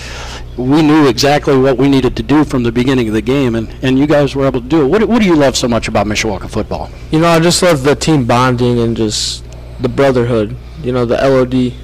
we 0.56 0.82
knew 0.82 1.06
exactly 1.06 1.56
what 1.56 1.76
we 1.76 1.88
needed 1.88 2.16
to 2.16 2.22
do 2.22 2.44
from 2.44 2.62
the 2.62 2.72
beginning 2.72 3.08
of 3.08 3.14
the 3.14 3.22
game, 3.22 3.54
and, 3.54 3.68
and 3.82 3.98
you 3.98 4.06
guys 4.06 4.34
were 4.34 4.46
able 4.46 4.60
to 4.60 4.66
do 4.66 4.84
it. 4.84 4.88
What, 4.88 5.06
what 5.06 5.20
do 5.20 5.26
you 5.26 5.36
love 5.36 5.56
so 5.56 5.68
much 5.68 5.86
about 5.86 6.06
Mishawaka 6.06 6.48
football? 6.48 6.90
You 7.10 7.20
know, 7.20 7.28
I 7.28 7.40
just 7.40 7.62
love 7.62 7.82
the 7.82 7.94
team 7.94 8.24
bonding 8.24 8.78
and 8.78 8.96
just 8.96 9.44
the 9.80 9.88
brotherhood. 9.88 10.56
You 10.82 10.92
know, 10.92 11.04
the 11.04 11.16
LOD. 11.16 11.74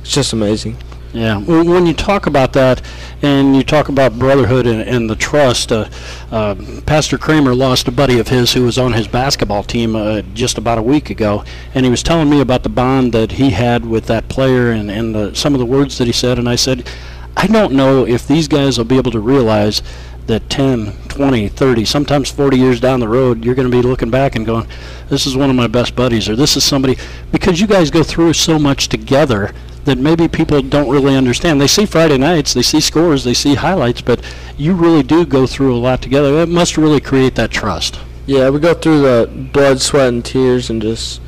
It's 0.00 0.10
just 0.12 0.32
amazing. 0.32 0.76
Yeah. 1.12 1.38
When 1.38 1.84
you 1.86 1.92
talk 1.92 2.26
about 2.26 2.54
that, 2.54 2.80
and 3.22 3.54
you 3.54 3.62
talk 3.62 3.88
about 3.88 4.18
brotherhood 4.18 4.66
and, 4.66 4.82
and 4.82 5.08
the 5.08 5.14
trust, 5.16 5.70
uh, 5.70 5.88
uh, 6.32 6.56
Pastor 6.84 7.16
Kramer 7.16 7.54
lost 7.54 7.86
a 7.86 7.92
buddy 7.92 8.18
of 8.18 8.28
his 8.28 8.52
who 8.52 8.64
was 8.64 8.78
on 8.78 8.92
his 8.92 9.06
basketball 9.06 9.62
team 9.62 9.94
uh, 9.94 10.22
just 10.34 10.58
about 10.58 10.78
a 10.78 10.82
week 10.82 11.08
ago, 11.08 11.44
and 11.74 11.86
he 11.86 11.90
was 11.90 12.02
telling 12.02 12.28
me 12.28 12.40
about 12.40 12.64
the 12.64 12.68
bond 12.68 13.12
that 13.12 13.32
he 13.32 13.50
had 13.50 13.86
with 13.86 14.06
that 14.06 14.28
player 14.28 14.72
and, 14.72 14.90
and 14.90 15.14
the, 15.14 15.34
some 15.34 15.54
of 15.54 15.60
the 15.60 15.66
words 15.66 15.98
that 15.98 16.06
he 16.06 16.12
said, 16.12 16.38
and 16.38 16.48
I 16.48 16.56
said, 16.56 16.88
I 17.36 17.46
don't 17.46 17.72
know 17.72 18.06
if 18.06 18.26
these 18.26 18.48
guys 18.48 18.76
will 18.76 18.84
be 18.84 18.98
able 18.98 19.12
to 19.12 19.20
realize 19.20 19.82
that 20.26 20.48
10, 20.50 20.92
20, 21.08 21.48
30, 21.48 21.84
sometimes 21.84 22.30
40 22.30 22.56
years 22.56 22.80
down 22.80 23.00
the 23.00 23.08
road, 23.08 23.44
you're 23.44 23.54
going 23.54 23.70
to 23.70 23.76
be 23.76 23.82
looking 23.82 24.10
back 24.10 24.36
and 24.36 24.46
going, 24.46 24.66
this 25.08 25.26
is 25.26 25.36
one 25.36 25.50
of 25.50 25.56
my 25.56 25.66
best 25.66 25.96
buddies, 25.96 26.28
or 26.28 26.36
this 26.36 26.56
is 26.56 26.64
somebody, 26.64 26.96
because 27.30 27.60
you 27.60 27.66
guys 27.66 27.90
go 27.90 28.02
through 28.02 28.32
so 28.32 28.58
much 28.58 28.88
together 28.88 29.52
that 29.84 29.98
maybe 29.98 30.28
people 30.28 30.62
don't 30.62 30.88
really 30.88 31.16
understand. 31.16 31.60
They 31.60 31.66
see 31.66 31.86
Friday 31.86 32.18
nights, 32.18 32.54
they 32.54 32.62
see 32.62 32.80
scores, 32.80 33.24
they 33.24 33.34
see 33.34 33.54
highlights, 33.54 34.00
but 34.00 34.24
you 34.56 34.74
really 34.74 35.02
do 35.02 35.26
go 35.26 35.46
through 35.46 35.74
a 35.74 35.78
lot 35.78 36.00
together. 36.02 36.32
That 36.36 36.48
must 36.48 36.76
really 36.76 37.00
create 37.00 37.34
that 37.34 37.50
trust. 37.50 37.98
Yeah, 38.26 38.50
we 38.50 38.60
go 38.60 38.74
through 38.74 39.02
the 39.02 39.48
blood, 39.52 39.80
sweat, 39.80 40.08
and 40.08 40.24
tears, 40.24 40.70
and 40.70 40.80
just 40.80 41.20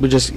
we 0.00 0.08
just 0.08 0.32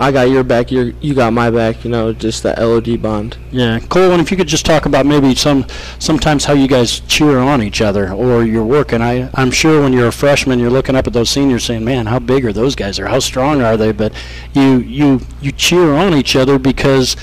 I 0.00 0.12
got 0.12 0.30
your 0.30 0.44
back, 0.44 0.70
you 0.70 0.94
you 1.00 1.12
got 1.12 1.32
my 1.32 1.50
back. 1.50 1.84
You 1.84 1.90
know, 1.90 2.12
just 2.12 2.44
that 2.44 2.58
LOD 2.58 3.02
bond. 3.02 3.36
Yeah, 3.50 3.80
Cole, 3.80 4.12
and 4.12 4.20
if 4.20 4.30
you 4.30 4.36
could 4.36 4.46
just 4.46 4.64
talk 4.64 4.86
about 4.86 5.06
maybe 5.06 5.34
some 5.34 5.66
sometimes 5.98 6.44
how 6.44 6.52
you 6.52 6.68
guys 6.68 7.00
cheer 7.00 7.38
on 7.38 7.62
each 7.62 7.80
other 7.80 8.12
or 8.12 8.44
you're 8.44 8.64
working. 8.64 9.02
I 9.02 9.28
I'm 9.34 9.50
sure 9.50 9.82
when 9.82 9.92
you're 9.92 10.06
a 10.06 10.12
freshman, 10.12 10.60
you're 10.60 10.70
looking 10.70 10.94
up 10.94 11.08
at 11.08 11.12
those 11.12 11.30
seniors 11.30 11.64
saying, 11.64 11.84
"Man, 11.84 12.06
how 12.06 12.20
big 12.20 12.44
are 12.44 12.52
those 12.52 12.76
guys? 12.76 13.00
Or 13.00 13.08
how 13.08 13.18
strong 13.18 13.60
are 13.60 13.76
they?" 13.76 13.90
But 13.90 14.12
you 14.52 14.78
you 14.78 15.20
you 15.40 15.50
cheer 15.50 15.94
on 15.94 16.14
each 16.14 16.36
other 16.36 16.60
because 16.60 17.16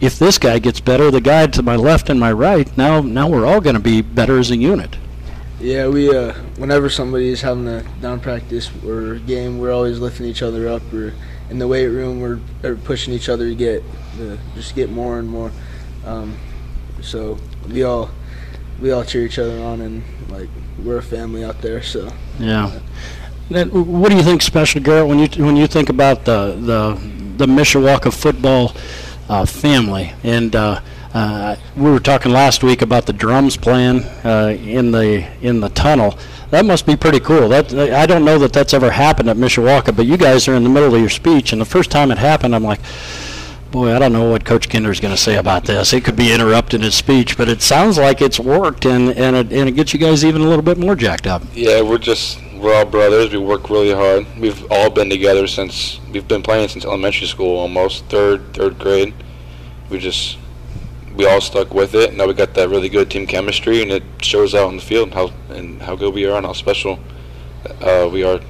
if 0.00 0.18
this 0.18 0.38
guy 0.38 0.58
gets 0.58 0.80
better, 0.80 1.10
the 1.10 1.20
guy 1.20 1.46
to 1.48 1.62
my 1.62 1.76
left 1.76 2.08
and 2.08 2.18
my 2.18 2.32
right, 2.32 2.74
now 2.78 3.02
now 3.02 3.28
we're 3.28 3.44
all 3.44 3.60
going 3.60 3.76
to 3.76 3.80
be 3.80 4.00
better 4.00 4.38
as 4.38 4.50
a 4.50 4.56
unit. 4.56 4.96
Yeah, 5.60 5.86
we 5.86 6.16
uh, 6.16 6.32
whenever 6.56 6.88
somebody 6.88 7.28
is 7.28 7.42
having 7.42 7.68
a 7.68 7.82
down 8.00 8.20
practice 8.20 8.70
or 8.84 9.16
game, 9.16 9.58
we're 9.58 9.70
always 9.70 9.98
lifting 10.00 10.26
each 10.26 10.42
other 10.42 10.66
up. 10.66 10.82
Or 10.92 11.12
in 11.52 11.58
the 11.58 11.68
weight 11.68 11.86
room, 11.86 12.18
we're, 12.18 12.40
we're 12.62 12.76
pushing 12.76 13.12
each 13.12 13.28
other 13.28 13.46
to 13.46 13.54
get 13.54 13.84
uh, 14.18 14.36
just 14.54 14.74
get 14.74 14.90
more 14.90 15.18
and 15.18 15.28
more. 15.28 15.52
Um, 16.06 16.34
so 17.02 17.38
we 17.68 17.82
all 17.82 18.10
we 18.80 18.90
all 18.90 19.04
cheer 19.04 19.26
each 19.26 19.38
other 19.38 19.62
on, 19.62 19.82
and 19.82 20.02
like 20.30 20.48
we're 20.82 20.96
a 20.96 21.02
family 21.02 21.44
out 21.44 21.60
there. 21.60 21.82
So 21.82 22.10
Yeah. 22.38 22.80
Then, 23.50 23.68
what 23.68 24.10
do 24.10 24.16
you 24.16 24.22
think, 24.22 24.40
special 24.40 24.80
Garrett, 24.80 25.06
when 25.06 25.18
you 25.18 25.44
when 25.44 25.56
you 25.56 25.66
think 25.66 25.90
about 25.90 26.24
the 26.24 26.56
the 26.58 26.98
the 27.36 27.46
Mishawaka 27.46 28.10
football 28.12 28.72
uh, 29.28 29.44
family? 29.44 30.14
And 30.24 30.56
uh, 30.56 30.80
uh, 31.12 31.56
we 31.76 31.90
were 31.90 32.00
talking 32.00 32.32
last 32.32 32.64
week 32.64 32.80
about 32.80 33.04
the 33.04 33.12
drums 33.12 33.58
playing 33.58 34.04
uh, 34.24 34.56
in 34.58 34.90
the 34.90 35.28
in 35.42 35.60
the 35.60 35.68
tunnel. 35.68 36.18
That 36.52 36.66
must 36.66 36.84
be 36.84 36.96
pretty 36.96 37.18
cool. 37.18 37.48
That 37.48 37.72
I 37.72 38.04
don't 38.04 38.26
know 38.26 38.38
that 38.38 38.52
that's 38.52 38.74
ever 38.74 38.90
happened 38.90 39.30
at 39.30 39.38
Mishawaka, 39.38 39.96
but 39.96 40.04
you 40.04 40.18
guys 40.18 40.46
are 40.48 40.54
in 40.54 40.64
the 40.64 40.68
middle 40.68 40.94
of 40.94 41.00
your 41.00 41.08
speech, 41.08 41.50
and 41.52 41.60
the 41.60 41.64
first 41.64 41.90
time 41.90 42.10
it 42.12 42.18
happened, 42.18 42.54
I'm 42.54 42.62
like. 42.62 42.80
Boy, 43.70 43.96
I 43.96 43.98
don't 43.98 44.12
know 44.12 44.30
what 44.30 44.44
Coach 44.44 44.68
Kinder's 44.68 45.00
going 45.00 45.14
to 45.14 45.20
say 45.20 45.36
about 45.36 45.64
this. 45.64 45.94
It 45.94 46.04
could 46.04 46.14
be 46.14 46.30
interrupting 46.30 46.82
his 46.82 46.94
speech, 46.94 47.38
but 47.38 47.48
it 47.48 47.62
sounds 47.62 47.96
like 47.96 48.20
it's 48.20 48.38
worked, 48.38 48.84
and 48.84 49.08
and 49.16 49.34
it, 49.34 49.50
and 49.50 49.66
it 49.66 49.72
gets 49.72 49.94
you 49.94 49.98
guys 49.98 50.26
even 50.26 50.42
a 50.42 50.44
little 50.44 50.62
bit 50.62 50.76
more 50.76 50.94
jacked 50.94 51.26
up. 51.26 51.42
Yeah, 51.54 51.80
we're 51.80 51.96
just 51.96 52.38
we're 52.58 52.74
all 52.74 52.84
brothers. 52.84 53.32
We 53.32 53.38
work 53.38 53.70
really 53.70 53.94
hard. 53.94 54.26
We've 54.38 54.70
all 54.70 54.90
been 54.90 55.08
together 55.08 55.46
since 55.46 56.00
we've 56.12 56.28
been 56.28 56.42
playing 56.42 56.68
since 56.68 56.84
elementary 56.84 57.28
school, 57.28 57.60
almost 57.60 58.04
third 58.10 58.52
third 58.52 58.78
grade. 58.78 59.14
We 59.88 59.98
just 59.98 60.36
we 61.16 61.26
all 61.26 61.40
stuck 61.40 61.74
with 61.74 61.94
it. 61.94 62.14
Now 62.14 62.26
we 62.26 62.34
got 62.34 62.54
that 62.54 62.68
really 62.68 62.88
good 62.88 63.10
team 63.10 63.26
chemistry, 63.26 63.82
and 63.82 63.90
it 63.90 64.02
shows 64.20 64.54
out 64.54 64.68
on 64.68 64.76
the 64.76 64.82
field 64.82 65.12
how 65.14 65.32
and 65.50 65.80
how 65.82 65.96
good 65.96 66.14
we 66.14 66.26
are 66.26 66.36
and 66.36 66.46
how 66.46 66.52
special 66.52 66.98
uh, 67.80 68.08
we 68.12 68.24
are. 68.24 68.40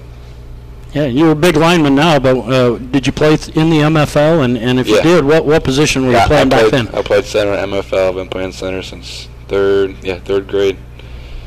Yeah, 0.93 1.07
you're 1.07 1.33
a 1.33 1.37
big 1.37 1.57
lineman 1.57 1.95
now, 1.95 2.19
but 2.19 2.37
uh, 2.37 2.77
did 2.77 3.07
you 3.07 3.13
play 3.15 3.37
th- 3.39 3.57
in 3.57 3.71
the 3.71 3.79
MFL? 3.79 4.45
And, 4.45 4.59
and 4.59 4.79
if 4.79 4.87
you 4.89 5.01
did, 5.01 5.25
what 5.25 5.47
what 5.47 5.65
position 5.65 6.03
were 6.03 6.09
you 6.09 6.17
Yeah, 6.17 6.25
I 6.25 6.29
playing 6.29 6.49
back 6.51 6.71
then? 6.71 6.89
I 6.89 7.03
played 7.03 7.25
center 7.25 7.53
at 7.53 7.67
MFL. 7.69 8.11
I've 8.11 8.15
been 8.15 8.29
playing 8.29 8.53
center 8.53 8.83
since 8.83 9.29
third 9.49 9.97
yeah 10.03 10.19
third 10.19 10.49
grade. 10.49 10.77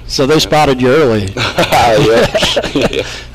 So 0.07 0.25
they 0.25 0.39
spotted 0.39 0.81
you 0.81 0.89
early. 0.89 1.25
yeah. 1.35 3.07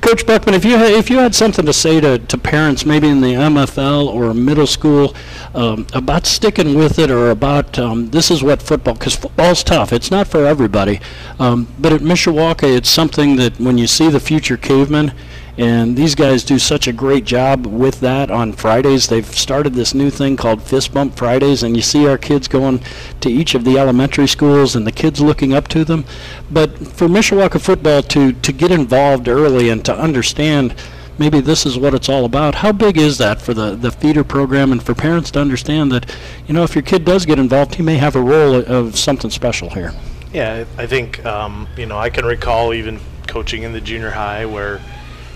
Coach 0.00 0.26
Buckman, 0.26 0.54
if 0.54 0.64
you 0.64 0.76
had, 0.76 0.92
if 0.92 1.10
you 1.10 1.18
had 1.18 1.34
something 1.34 1.64
to 1.66 1.72
say 1.72 2.00
to, 2.00 2.18
to 2.18 2.38
parents, 2.38 2.84
maybe 2.84 3.08
in 3.08 3.20
the 3.20 3.34
MFL 3.34 4.06
or 4.06 4.34
middle 4.34 4.66
school, 4.66 5.14
um, 5.54 5.86
about 5.92 6.26
sticking 6.26 6.74
with 6.74 6.98
it 6.98 7.10
or 7.10 7.30
about 7.30 7.78
um, 7.78 8.10
this 8.10 8.30
is 8.30 8.42
what 8.42 8.62
football, 8.62 8.94
because 8.94 9.16
football's 9.16 9.64
tough. 9.64 9.92
It's 9.92 10.10
not 10.10 10.28
for 10.28 10.44
everybody. 10.44 11.00
Um, 11.38 11.68
but 11.78 11.92
at 11.92 12.00
Mishawaka, 12.00 12.76
it's 12.76 12.88
something 12.88 13.36
that 13.36 13.58
when 13.58 13.78
you 13.78 13.86
see 13.86 14.08
the 14.08 14.20
future 14.20 14.56
cavemen, 14.56 15.12
and 15.56 15.96
these 15.96 16.14
guys 16.14 16.42
do 16.42 16.58
such 16.58 16.88
a 16.88 16.92
great 16.92 17.24
job 17.24 17.66
with 17.66 18.00
that 18.00 18.30
on 18.30 18.52
Fridays. 18.52 19.06
They've 19.06 19.26
started 19.26 19.74
this 19.74 19.94
new 19.94 20.10
thing 20.10 20.36
called 20.36 20.62
Fist 20.62 20.92
Bump 20.92 21.16
Fridays, 21.16 21.62
and 21.62 21.76
you 21.76 21.82
see 21.82 22.06
our 22.06 22.18
kids 22.18 22.48
going 22.48 22.80
to 23.20 23.30
each 23.30 23.54
of 23.54 23.64
the 23.64 23.78
elementary 23.78 24.26
schools 24.26 24.74
and 24.74 24.86
the 24.86 24.92
kids 24.92 25.20
looking 25.20 25.52
up 25.52 25.68
to 25.68 25.84
them. 25.84 26.04
But 26.50 26.76
for 26.78 27.06
Mishawaka 27.06 27.60
football 27.60 28.02
to, 28.02 28.32
to 28.32 28.52
get 28.52 28.70
involved 28.70 29.28
early 29.28 29.68
and 29.70 29.84
to 29.84 29.96
understand 29.96 30.74
maybe 31.18 31.40
this 31.40 31.64
is 31.64 31.78
what 31.78 31.94
it's 31.94 32.08
all 32.08 32.24
about, 32.24 32.56
how 32.56 32.72
big 32.72 32.98
is 32.98 33.18
that 33.18 33.40
for 33.40 33.54
the, 33.54 33.76
the 33.76 33.92
feeder 33.92 34.24
program 34.24 34.72
and 34.72 34.82
for 34.82 34.94
parents 34.94 35.30
to 35.30 35.40
understand 35.40 35.92
that, 35.92 36.12
you 36.48 36.54
know, 36.54 36.64
if 36.64 36.74
your 36.74 36.82
kid 36.82 37.04
does 37.04 37.24
get 37.24 37.38
involved, 37.38 37.76
he 37.76 37.82
may 37.82 37.96
have 37.96 38.16
a 38.16 38.20
role 38.20 38.56
of 38.56 38.98
something 38.98 39.30
special 39.30 39.70
here? 39.70 39.92
Yeah, 40.34 40.64
I 40.76 40.86
think 40.88 41.24
um, 41.24 41.68
you 41.76 41.86
know 41.86 41.96
I 41.96 42.10
can 42.10 42.24
recall 42.26 42.74
even 42.74 42.98
coaching 43.28 43.62
in 43.62 43.72
the 43.72 43.80
junior 43.80 44.10
high 44.10 44.44
where 44.44 44.80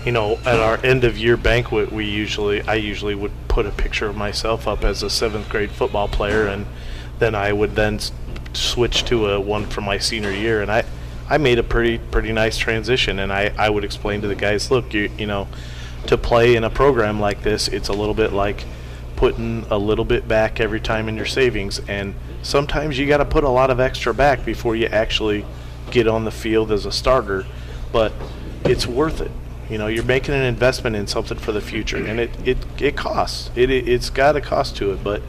you 0.05 0.11
know 0.11 0.37
at 0.45 0.59
our 0.59 0.77
end 0.85 1.03
of 1.03 1.17
year 1.17 1.35
banquet 1.35 1.91
we 1.91 2.05
usually 2.05 2.61
I 2.61 2.75
usually 2.75 3.15
would 3.15 3.31
put 3.47 3.65
a 3.65 3.71
picture 3.71 4.07
of 4.07 4.15
myself 4.15 4.67
up 4.67 4.83
as 4.83 5.03
a 5.03 5.09
seventh 5.09 5.49
grade 5.49 5.71
football 5.71 6.07
player 6.07 6.47
and 6.47 6.65
then 7.19 7.35
I 7.35 7.51
would 7.51 7.75
then 7.75 7.95
s- 7.95 8.11
switch 8.53 9.03
to 9.05 9.29
a 9.29 9.39
one 9.39 9.65
from 9.65 9.83
my 9.83 9.97
senior 9.97 10.31
year 10.31 10.61
and 10.61 10.71
I 10.71 10.85
I 11.29 11.37
made 11.37 11.59
a 11.59 11.63
pretty 11.63 11.97
pretty 11.97 12.31
nice 12.31 12.57
transition 12.57 13.19
and 13.19 13.31
I, 13.31 13.53
I 13.57 13.69
would 13.69 13.83
explain 13.83 14.21
to 14.21 14.27
the 14.27 14.35
guys 14.35 14.71
look 14.71 14.93
you 14.93 15.11
you 15.17 15.27
know 15.27 15.47
to 16.07 16.17
play 16.17 16.55
in 16.55 16.63
a 16.63 16.69
program 16.69 17.19
like 17.19 17.43
this 17.43 17.67
it's 17.67 17.89
a 17.89 17.93
little 17.93 18.13
bit 18.15 18.31
like 18.31 18.63
putting 19.17 19.65
a 19.69 19.77
little 19.77 20.05
bit 20.05 20.29
back 20.29 20.61
every 20.61 20.79
time 20.79 21.09
in 21.09 21.17
your 21.17 21.25
savings 21.25 21.79
and 21.89 22.15
sometimes 22.41 22.97
you 22.97 23.05
got 23.05 23.17
to 23.17 23.25
put 23.25 23.43
a 23.43 23.49
lot 23.49 23.69
of 23.69 23.81
extra 23.81 24.13
back 24.13 24.45
before 24.45 24.77
you 24.77 24.85
actually 24.87 25.45
get 25.91 26.07
on 26.07 26.23
the 26.23 26.31
field 26.31 26.71
as 26.71 26.85
a 26.85 26.91
starter 26.91 27.45
but 27.91 28.13
it's 28.63 28.87
worth 28.87 29.19
it 29.19 29.31
you 29.69 29.77
know 29.77 29.87
you're 29.87 30.03
making 30.03 30.33
an 30.33 30.43
investment 30.43 30.95
in 30.95 31.07
something 31.07 31.37
for 31.37 31.51
the 31.51 31.61
future 31.61 31.97
and 31.97 32.19
it 32.19 32.31
it, 32.45 32.57
it 32.81 32.97
costs 32.97 33.51
it, 33.55 33.69
it 33.69 33.87
it's 33.87 34.09
got 34.09 34.35
a 34.35 34.41
cost 34.41 34.75
to 34.77 34.91
it 34.91 35.03
but 35.03 35.21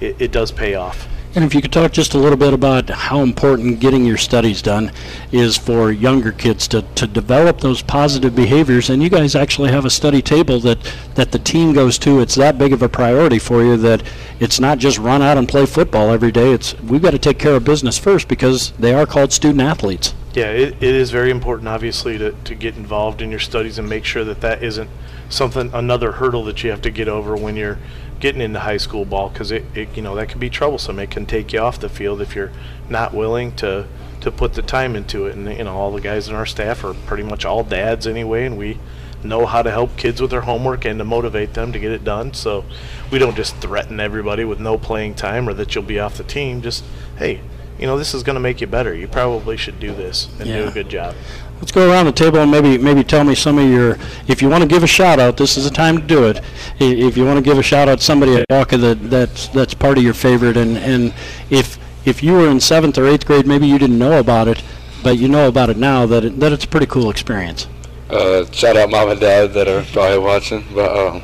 it, 0.00 0.20
it 0.20 0.32
does 0.32 0.52
pay 0.52 0.74
off 0.74 1.08
And 1.34 1.44
if 1.44 1.54
you 1.54 1.60
could 1.60 1.72
talk 1.72 1.92
just 1.92 2.14
a 2.14 2.18
little 2.18 2.38
bit 2.38 2.54
about 2.54 2.88
how 2.88 3.20
important 3.22 3.80
getting 3.80 4.04
your 4.04 4.16
studies 4.16 4.62
done 4.62 4.90
is 5.30 5.56
for 5.58 5.92
younger 5.92 6.32
kids 6.32 6.66
to, 6.68 6.82
to 6.94 7.06
develop 7.06 7.60
those 7.60 7.82
positive 7.82 8.34
behaviors. 8.34 8.88
And 8.90 9.02
you 9.02 9.10
guys 9.10 9.36
actually 9.36 9.70
have 9.70 9.84
a 9.84 9.90
study 9.90 10.22
table 10.22 10.58
that, 10.60 10.78
that 11.16 11.30
the 11.30 11.38
team 11.38 11.74
goes 11.74 11.98
to. 11.98 12.20
It's 12.20 12.34
that 12.36 12.56
big 12.56 12.72
of 12.72 12.82
a 12.82 12.88
priority 12.88 13.38
for 13.38 13.62
you 13.62 13.76
that 13.76 14.02
it's 14.40 14.58
not 14.58 14.78
just 14.78 14.98
run 14.98 15.20
out 15.20 15.36
and 15.36 15.46
play 15.46 15.66
football 15.66 16.10
every 16.10 16.32
day. 16.32 16.52
It's 16.52 16.74
we've 16.80 17.02
got 17.02 17.12
to 17.12 17.18
take 17.18 17.38
care 17.38 17.54
of 17.54 17.62
business 17.62 17.98
first 17.98 18.26
because 18.26 18.72
they 18.72 18.94
are 18.94 19.06
called 19.06 19.32
student 19.32 19.60
athletes. 19.60 20.14
Yeah, 20.38 20.50
it, 20.52 20.74
it 20.74 20.94
is 20.94 21.10
very 21.10 21.32
important, 21.32 21.66
obviously, 21.66 22.16
to, 22.16 22.30
to 22.30 22.54
get 22.54 22.76
involved 22.76 23.22
in 23.22 23.30
your 23.32 23.40
studies 23.40 23.76
and 23.76 23.88
make 23.88 24.04
sure 24.04 24.22
that 24.22 24.40
that 24.42 24.62
isn't 24.62 24.88
something 25.28 25.74
another 25.74 26.12
hurdle 26.12 26.44
that 26.44 26.62
you 26.62 26.70
have 26.70 26.80
to 26.82 26.92
get 26.92 27.08
over 27.08 27.34
when 27.34 27.56
you're 27.56 27.76
getting 28.20 28.40
into 28.40 28.60
high 28.60 28.76
school 28.76 29.04
ball, 29.04 29.30
because 29.30 29.50
it, 29.50 29.64
it 29.74 29.96
you 29.96 30.02
know 30.02 30.14
that 30.14 30.28
can 30.28 30.38
be 30.38 30.48
troublesome. 30.48 31.00
It 31.00 31.10
can 31.10 31.26
take 31.26 31.52
you 31.52 31.58
off 31.58 31.80
the 31.80 31.88
field 31.88 32.20
if 32.20 32.36
you're 32.36 32.52
not 32.88 33.12
willing 33.12 33.56
to 33.56 33.88
to 34.20 34.30
put 34.30 34.54
the 34.54 34.62
time 34.62 34.94
into 34.94 35.26
it. 35.26 35.34
And 35.34 35.44
you 35.50 35.64
know, 35.64 35.76
all 35.76 35.90
the 35.90 36.00
guys 36.00 36.28
in 36.28 36.36
our 36.36 36.46
staff 36.46 36.84
are 36.84 36.94
pretty 36.94 37.24
much 37.24 37.44
all 37.44 37.64
dads 37.64 38.06
anyway, 38.06 38.44
and 38.44 38.56
we 38.56 38.78
know 39.24 39.44
how 39.44 39.62
to 39.62 39.72
help 39.72 39.96
kids 39.96 40.20
with 40.20 40.30
their 40.30 40.42
homework 40.42 40.84
and 40.84 41.00
to 41.00 41.04
motivate 41.04 41.54
them 41.54 41.72
to 41.72 41.80
get 41.80 41.90
it 41.90 42.04
done. 42.04 42.32
So 42.32 42.64
we 43.10 43.18
don't 43.18 43.34
just 43.34 43.56
threaten 43.56 43.98
everybody 43.98 44.44
with 44.44 44.60
no 44.60 44.78
playing 44.78 45.16
time 45.16 45.48
or 45.48 45.54
that 45.54 45.74
you'll 45.74 45.82
be 45.82 45.98
off 45.98 46.16
the 46.16 46.22
team. 46.22 46.62
Just 46.62 46.84
hey. 47.16 47.40
You 47.78 47.86
know 47.86 47.96
this 47.96 48.12
is 48.14 48.22
going 48.22 48.34
to 48.34 48.40
make 48.40 48.60
you 48.60 48.66
better. 48.66 48.94
You 48.94 49.06
probably 49.06 49.56
should 49.56 49.78
do 49.78 49.94
this 49.94 50.28
and 50.40 50.48
do 50.48 50.66
a 50.66 50.70
good 50.70 50.88
job. 50.88 51.14
Let's 51.58 51.72
go 51.72 51.90
around 51.90 52.06
the 52.06 52.12
table 52.12 52.38
and 52.38 52.50
maybe 52.50 52.78
maybe 52.78 53.02
tell 53.02 53.24
me 53.24 53.34
some 53.34 53.58
of 53.58 53.68
your. 53.68 53.98
If 54.26 54.42
you 54.42 54.48
want 54.48 54.62
to 54.62 54.68
give 54.68 54.82
a 54.82 54.86
shout 54.88 55.18
out, 55.18 55.36
this 55.36 55.56
is 55.56 55.64
the 55.64 55.70
time 55.70 55.98
to 55.98 56.06
do 56.06 56.24
it. 56.28 56.40
If 56.78 57.16
you 57.16 57.24
want 57.24 57.38
to 57.38 57.42
give 57.42 57.58
a 57.58 57.62
shout 57.62 57.88
out 57.88 58.00
somebody 58.00 58.36
at 58.36 58.44
Walker 58.48 58.76
that 58.76 59.10
that's 59.10 59.48
that's 59.48 59.74
part 59.74 59.98
of 59.98 60.04
your 60.04 60.14
favorite, 60.14 60.56
and 60.56 60.76
and 60.76 61.14
if 61.50 61.78
if 62.04 62.22
you 62.22 62.32
were 62.32 62.48
in 62.48 62.60
seventh 62.60 62.96
or 62.98 63.06
eighth 63.06 63.26
grade, 63.26 63.46
maybe 63.46 63.66
you 63.66 63.78
didn't 63.78 63.98
know 63.98 64.18
about 64.18 64.48
it, 64.48 64.62
but 65.02 65.18
you 65.18 65.28
know 65.28 65.48
about 65.48 65.68
it 65.70 65.76
now. 65.76 66.06
That 66.06 66.24
it, 66.24 66.40
that 66.40 66.52
it's 66.52 66.64
a 66.64 66.68
pretty 66.68 66.86
cool 66.86 67.10
experience. 67.10 67.66
Uh, 68.10 68.44
shout 68.52 68.76
out 68.76 68.90
mom 68.90 69.10
and 69.10 69.20
dad 69.20 69.52
that 69.52 69.68
are 69.68 69.84
probably 69.92 70.18
watching. 70.18 70.64
But 70.74 70.96
um, 70.96 71.20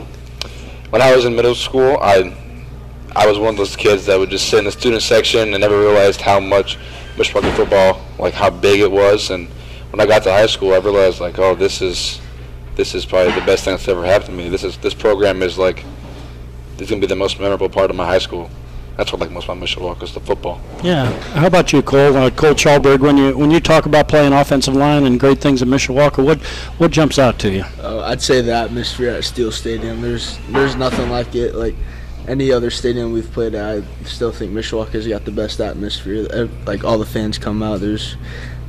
when 0.90 1.00
I 1.00 1.14
was 1.14 1.24
in 1.24 1.34
middle 1.34 1.54
school, 1.54 1.98
I 2.00 2.36
I 3.16 3.26
was 3.26 3.38
one 3.38 3.50
of 3.50 3.56
those 3.56 3.76
kids 3.76 4.06
that 4.06 4.18
would 4.18 4.30
just 4.30 4.48
sit 4.48 4.58
in 4.58 4.64
the 4.64 4.72
student 4.72 5.02
section 5.02 5.54
and 5.54 5.60
never 5.60 5.78
realized 5.78 6.20
how 6.20 6.40
much 6.40 6.78
Mishawaka 7.16 7.54
football, 7.54 8.00
like 8.18 8.34
how 8.34 8.50
big 8.50 8.80
it 8.80 8.90
was. 8.90 9.30
And 9.30 9.48
when 9.90 10.00
I 10.00 10.06
got 10.06 10.24
to 10.24 10.32
high 10.32 10.46
school, 10.46 10.74
I 10.74 10.78
realized 10.78 11.20
like, 11.20 11.38
oh, 11.38 11.54
this 11.54 11.80
is 11.80 12.20
this 12.74 12.94
is 12.94 13.06
probably 13.06 13.32
the 13.38 13.46
best 13.46 13.64
thing 13.64 13.74
that's 13.74 13.86
ever 13.86 14.04
happened 14.04 14.30
to 14.30 14.32
me. 14.32 14.48
This 14.48 14.64
is 14.64 14.76
this 14.78 14.94
program 14.94 15.42
is 15.42 15.56
like 15.58 15.84
this 16.72 16.82
is 16.86 16.90
gonna 16.90 17.00
be 17.00 17.06
the 17.06 17.14
most 17.14 17.38
memorable 17.38 17.68
part 17.68 17.90
of 17.90 17.96
my 17.96 18.04
high 18.04 18.18
school. 18.18 18.50
That's 18.96 19.12
what 19.12 19.20
I 19.20 19.24
like 19.24 19.32
most 19.32 19.48
of 19.48 19.56
about 19.56 19.68
Mishawaka 19.68 20.04
is 20.04 20.14
the 20.14 20.20
football. 20.20 20.60
Yeah. 20.82 21.10
How 21.32 21.48
about 21.48 21.72
you, 21.72 21.82
Cole? 21.82 22.16
Uh, 22.16 22.30
Cole 22.30 22.54
Chalberg, 22.54 23.00
when 23.00 23.16
you 23.16 23.36
when 23.36 23.50
you 23.50 23.58
talk 23.58 23.86
about 23.86 24.08
playing 24.08 24.32
offensive 24.32 24.74
line 24.74 25.04
and 25.04 25.18
great 25.18 25.40
things 25.40 25.62
at 25.62 25.68
Mishawaka, 25.68 26.24
what 26.24 26.40
what 26.78 26.90
jumps 26.92 27.18
out 27.18 27.38
to 27.40 27.50
you? 27.50 27.64
Uh, 27.80 28.00
I'd 28.02 28.22
say 28.22 28.40
the 28.40 28.54
atmosphere 28.54 29.10
at 29.10 29.24
Steel 29.24 29.50
Stadium. 29.50 30.00
There's 30.00 30.38
there's 30.50 30.76
nothing 30.76 31.10
like 31.10 31.34
it. 31.34 31.54
Like 31.56 31.74
any 32.26 32.50
other 32.52 32.70
stadium 32.70 33.12
we've 33.12 33.30
played 33.32 33.54
at, 33.54 33.82
I 33.82 34.04
still 34.04 34.32
think 34.32 34.52
Mishawaka's 34.52 35.06
got 35.06 35.24
the 35.24 35.30
best 35.30 35.60
atmosphere. 35.60 36.48
Like 36.66 36.84
all 36.84 36.98
the 36.98 37.06
fans 37.06 37.38
come 37.38 37.62
out. 37.62 37.80
There's 37.80 38.16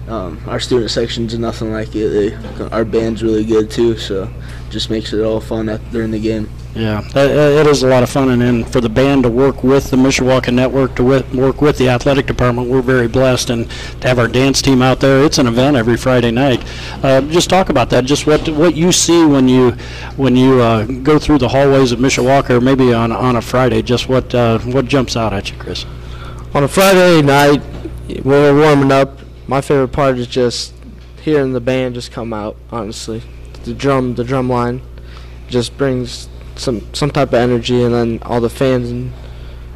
um, 0.07 0.39
our 0.47 0.59
student 0.59 0.91
section's 0.91 1.33
are 1.33 1.39
nothing 1.39 1.71
like 1.71 1.95
it. 1.95 2.09
They, 2.09 2.65
our 2.67 2.85
band's 2.85 3.23
really 3.23 3.43
good 3.43 3.71
too, 3.71 3.97
so 3.97 4.29
just 4.69 4.89
makes 4.89 5.13
it 5.13 5.21
all 5.21 5.39
fun 5.39 5.69
at, 5.69 5.91
during 5.91 6.11
the 6.11 6.19
game. 6.19 6.49
Yeah, 6.75 6.99
uh, 7.15 7.19
it 7.21 7.65
is 7.67 7.83
a 7.83 7.87
lot 7.87 8.03
of 8.03 8.09
fun, 8.09 8.29
and, 8.29 8.43
and 8.43 8.67
for 8.67 8.81
the 8.81 8.89
band 8.89 9.23
to 9.23 9.29
work 9.29 9.63
with 9.63 9.91
the 9.91 9.97
Mishawaka 9.97 10.53
Network, 10.53 10.95
to 10.97 11.03
work 11.03 11.61
with 11.61 11.77
the 11.77 11.87
athletic 11.87 12.25
department, 12.25 12.69
we're 12.69 12.81
very 12.81 13.07
blessed, 13.07 13.49
and 13.49 13.71
to 14.01 14.07
have 14.09 14.19
our 14.19 14.27
dance 14.27 14.61
team 14.61 14.81
out 14.81 14.99
there, 14.99 15.23
it's 15.23 15.37
an 15.37 15.47
event 15.47 15.77
every 15.77 15.95
Friday 15.95 16.31
night. 16.31 16.61
Uh, 17.01 17.21
just 17.21 17.49
talk 17.49 17.69
about 17.69 17.89
that, 17.91 18.03
just 18.03 18.27
what 18.27 18.49
what 18.49 18.75
you 18.75 18.91
see 18.91 19.25
when 19.25 19.47
you 19.47 19.71
when 20.17 20.35
you 20.35 20.61
uh, 20.61 20.83
go 20.83 21.17
through 21.17 21.37
the 21.37 21.47
hallways 21.47 21.93
of 21.93 21.99
Mishawaka, 21.99 22.49
or 22.49 22.61
maybe 22.61 22.93
on 22.93 23.13
on 23.13 23.37
a 23.37 23.41
Friday, 23.41 23.81
just 23.81 24.09
what 24.09 24.35
uh, 24.35 24.59
what 24.59 24.85
jumps 24.85 25.15
out 25.15 25.31
at 25.31 25.49
you, 25.49 25.57
Chris? 25.57 25.85
On 26.53 26.63
a 26.63 26.67
Friday 26.67 27.21
night, 27.21 27.61
when 28.23 28.23
we're 28.25 28.59
warming 28.59 28.91
up, 28.91 29.21
my 29.47 29.61
favorite 29.61 29.89
part 29.89 30.17
is 30.17 30.27
just 30.27 30.73
hearing 31.21 31.53
the 31.53 31.61
band 31.61 31.95
just 31.95 32.11
come 32.11 32.33
out. 32.33 32.55
Honestly, 32.71 33.23
the 33.63 33.73
drum, 33.73 34.15
the 34.15 34.23
drum 34.23 34.49
line, 34.49 34.81
just 35.47 35.77
brings 35.77 36.29
some 36.55 36.93
some 36.93 37.11
type 37.11 37.29
of 37.29 37.35
energy, 37.35 37.83
and 37.83 37.93
then 37.93 38.19
all 38.23 38.41
the 38.41 38.49
fans, 38.49 38.89
and 38.89 39.13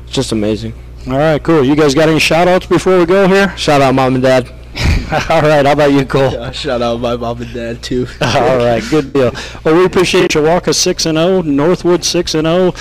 it's 0.03 0.13
just 0.13 0.31
amazing. 0.31 0.73
All 1.07 1.17
right, 1.17 1.41
cool. 1.41 1.63
You 1.63 1.75
guys 1.75 1.95
got 1.95 2.09
any 2.09 2.19
shout-outs 2.19 2.65
before 2.65 2.99
we 2.99 3.05
go 3.05 3.27
here? 3.27 3.55
Shout 3.57 3.81
out 3.81 3.95
mom 3.95 4.15
and 4.15 4.23
dad. 4.23 4.47
All 5.29 5.41
right, 5.41 5.65
how 5.65 5.71
about 5.71 5.91
you, 5.91 6.05
Cole? 6.05 6.37
Uh, 6.37 6.51
shout 6.51 6.81
out 6.81 6.99
my 6.99 7.15
mom 7.15 7.41
and 7.41 7.53
dad 7.53 7.81
too. 7.81 8.05
All 8.21 8.57
right, 8.57 8.83
good 8.89 9.11
deal. 9.11 9.31
Well, 9.63 9.75
we 9.75 9.85
appreciate 9.85 10.31
Chihuahua 10.31 10.71
6 10.71 11.05
and 11.07 11.17
0, 11.17 11.41
Northwood 11.41 12.03
6 12.03 12.35
and 12.35 12.45
0. 12.45 12.73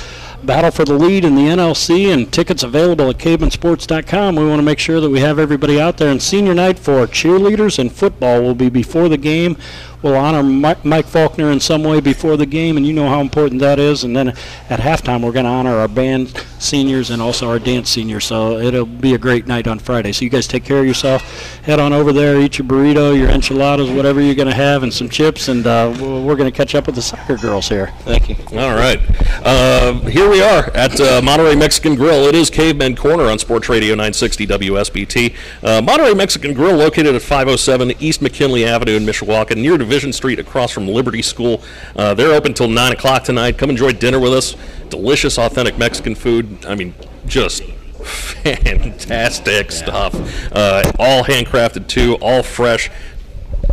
Battle 0.49 0.71
for 0.71 0.87
the 0.87 0.95
lead 0.95 1.27
in 1.27 1.35
the 1.35 1.43
NLC 1.43 2.11
and 2.11 2.33
tickets 2.33 2.63
available 2.63 3.11
at 3.11 3.19
cavemansports.com. 3.19 4.35
We 4.35 4.49
want 4.49 4.59
to 4.61 4.63
make 4.63 4.79
sure 4.79 4.99
that 4.99 5.11
we 5.11 5.21
have 5.21 5.39
everybody 5.39 5.79
out 5.79 5.99
there. 5.99 6.11
And 6.11 6.23
senior 6.23 6.55
night 6.55 6.79
for 6.79 7.07
cheerleaders 7.07 7.79
and 7.79 7.93
football 7.93 8.41
will 8.41 8.55
be 8.55 8.71
before 8.71 9.11
the 9.11 9.19
game. 9.19 9.59
We'll 10.03 10.15
honor 10.15 10.43
Mike, 10.43 11.07
Faulkner 11.07 11.51
in 11.51 11.59
some 11.59 11.83
way 11.83 12.01
before 12.01 12.37
the 12.37 12.47
game, 12.47 12.77
and 12.77 12.87
you 12.87 12.93
know 12.93 13.09
how 13.09 13.21
important 13.21 13.61
that 13.61 13.79
is. 13.79 14.05
And 14.05 14.15
then 14.15 14.29
at 14.29 14.81
halftime, 14.81 15.23
we're 15.25 15.33
going 15.33 15.45
to 15.45 15.51
honor 15.51 15.77
our 15.77 15.89
band 15.89 16.45
seniors 16.61 17.11
and 17.11 17.21
also 17.21 17.49
our 17.49 17.59
dance 17.59 17.91
seniors. 17.91 18.25
So 18.25 18.59
it'll 18.59 18.87
be 18.87 19.15
a 19.15 19.19
great 19.19 19.47
night 19.47 19.67
on 19.67 19.79
Friday. 19.79 20.13
So 20.13 20.25
you 20.25 20.31
guys 20.31 20.47
take 20.47 20.65
care 20.65 20.79
of 20.79 20.87
yourself. 20.87 21.23
Head 21.65 21.81
on 21.81 21.93
over 21.93 22.13
there, 22.13 22.41
eat 22.41 22.59
your 22.59 22.67
burrito, 22.67 23.17
your 23.19 23.29
enchiladas, 23.29 23.91
whatever 23.91 24.21
you're 24.21 24.35
going 24.35 24.49
to 24.49 24.55
have, 24.55 24.83
and 24.83 24.93
some 24.93 25.09
chips. 25.09 25.49
And 25.49 25.67
uh, 25.67 25.97
we're 26.01 26.29
we're 26.29 26.37
going 26.37 26.51
to 26.51 26.57
catch 26.57 26.75
up 26.75 26.87
with 26.87 26.95
the 26.95 27.03
soccer 27.03 27.37
girls 27.37 27.69
here. 27.69 27.89
Thank 28.01 28.29
you. 28.29 28.37
All 28.59 28.75
right. 28.75 29.01
Uh, 29.45 29.95
here 30.01 30.29
we 30.31 30.43
are 30.43 30.71
at 30.75 31.01
uh, 31.01 31.21
Monterey 31.23 31.57
Mexican 31.57 31.95
Grill. 31.95 32.27
It 32.27 32.35
is 32.35 32.51
Caveman 32.51 32.97
Corner 32.97 33.25
on 33.25 33.39
Sports 33.39 33.69
Radio 33.69 33.91
960 33.95 34.47
WSBT. 34.47 35.35
Uh, 35.63 35.83
Monterey 35.83 36.15
Mexican 36.15 36.55
Grill, 36.55 36.77
located 36.77 37.15
at 37.15 37.23
507 37.23 37.93
East 38.01 38.23
McKinley 38.23 38.65
Avenue 38.65 38.97
in 38.97 39.05
Mishawaka, 39.05 39.57
near 39.57 39.79
Division 39.89 40.13
Street, 40.13 40.39
across 40.39 40.71
from 40.71 40.87
Liberty 40.87 41.23
School. 41.23 41.63
Uh, 41.97 42.13
they're 42.13 42.35
open 42.35 42.53
till 42.53 42.69
9 42.69 42.93
o'clock 42.93 43.25
tonight. 43.25 43.57
Come 43.57 43.71
enjoy 43.71 43.93
dinner 43.93 44.21
with 44.21 44.35
us. 44.35 44.55
Delicious, 44.91 45.39
authentic 45.39 45.79
Mexican 45.79 46.15
food. 46.15 46.67
I 46.67 46.75
mean, 46.75 46.95
just 47.25 47.63
fantastic 48.45 49.73
stuff. 49.73 50.15
Uh, 50.53 50.83
all 50.99 51.25
handcrafted, 51.25 51.89
too, 51.89 52.17
all 52.21 52.43
fresh 52.43 52.91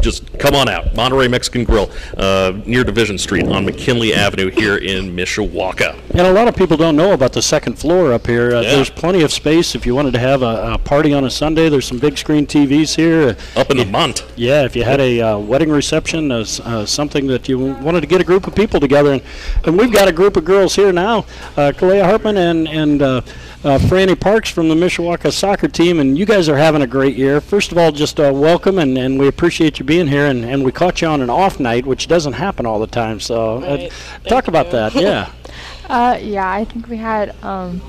just 0.01 0.37
come 0.39 0.53
on 0.55 0.67
out. 0.69 0.93
Monterey 0.95 1.27
Mexican 1.27 1.63
Grill, 1.63 1.89
uh, 2.17 2.53
near 2.65 2.83
Division 2.83 3.17
Street 3.17 3.47
on 3.47 3.65
McKinley 3.65 4.13
Avenue 4.13 4.49
here 4.51 4.77
in 4.77 5.15
Mishawaka. 5.15 5.97
And 6.11 6.21
a 6.21 6.31
lot 6.31 6.47
of 6.47 6.55
people 6.55 6.77
don't 6.77 6.95
know 6.95 7.13
about 7.13 7.33
the 7.33 7.41
second 7.41 7.77
floor 7.79 8.13
up 8.13 8.27
here. 8.27 8.55
Uh, 8.55 8.61
Yeah. 8.61 8.75
There's 8.75 8.89
plenty 8.89 9.21
of 9.23 9.31
space 9.31 9.75
if 9.75 9.85
you 9.85 9.95
wanted 9.95 10.13
to 10.13 10.19
have 10.19 10.41
a, 10.41 10.73
a 10.73 10.77
party 10.77 11.13
on 11.13 11.23
a 11.25 11.29
Sunday. 11.29 11.69
There's 11.69 11.85
some 11.85 11.99
big 11.99 12.17
screen 12.17 12.45
TVs 12.47 12.95
here. 12.95 13.35
Up 13.55 13.69
in 13.71 13.77
the 13.77 13.85
Mont. 13.85 14.25
Yeah, 14.35 14.63
if 14.63 14.75
you 14.75 14.83
had 14.83 14.99
a 14.99 15.21
uh, 15.21 15.37
wedding 15.37 15.69
reception, 15.71 16.31
uh, 16.31 16.45
uh, 16.63 16.85
something 16.85 17.27
that 17.27 17.47
you 17.49 17.57
wanted 17.59 18.01
to 18.01 18.07
get 18.07 18.21
a 18.21 18.23
group 18.23 18.47
of 18.47 18.55
people 18.55 18.79
together, 18.79 19.13
and, 19.13 19.21
and 19.65 19.77
we've 19.77 19.91
got 19.93 20.07
a 20.07 20.11
group 20.11 20.35
of 20.37 20.45
girls 20.45 20.75
here 20.75 20.91
now, 20.91 21.19
uh, 21.57 21.71
Kalea 21.75 22.03
Hartman 22.05 22.37
and 22.37 22.67
and 22.67 23.01
uh, 23.01 23.21
uh, 23.63 23.79
Franny 23.79 24.19
Parks 24.19 24.49
from 24.49 24.69
the 24.69 24.75
Mishawaka 24.75 25.31
soccer 25.31 25.67
team, 25.67 25.99
and 25.99 26.17
you 26.17 26.25
guys 26.25 26.47
are 26.49 26.57
having 26.57 26.81
a 26.83 26.87
great 26.87 27.15
year. 27.15 27.41
First 27.41 27.71
of 27.71 27.77
all, 27.77 27.91
just 27.91 28.19
uh, 28.19 28.31
welcome, 28.33 28.77
and, 28.79 28.97
and 28.97 29.17
we 29.19 29.27
appreciate 29.27 29.79
you 29.79 29.84
being 29.85 30.07
here, 30.07 30.25
and, 30.25 30.43
and 30.43 30.63
we 30.63 30.71
caught 30.71 31.01
you 31.01 31.07
on 31.07 31.21
an 31.21 31.29
off 31.29 31.59
night, 31.59 31.85
which 31.85 32.07
doesn't 32.07 32.33
happen 32.33 32.65
all 32.65 32.79
the 32.79 32.87
time. 32.87 33.19
So, 33.19 33.57
uh, 33.57 33.59
Right. 33.59 33.91
talk 34.23 34.45
Thank 34.45 34.47
about 34.47 34.71
that. 34.71 34.93
Yeah. 34.95 35.29
Uh, 35.87 36.17
yeah, 36.19 36.49
I 36.51 36.65
think 36.65 36.87
we 36.87 36.97
had 36.97 37.35
um, 37.43 37.79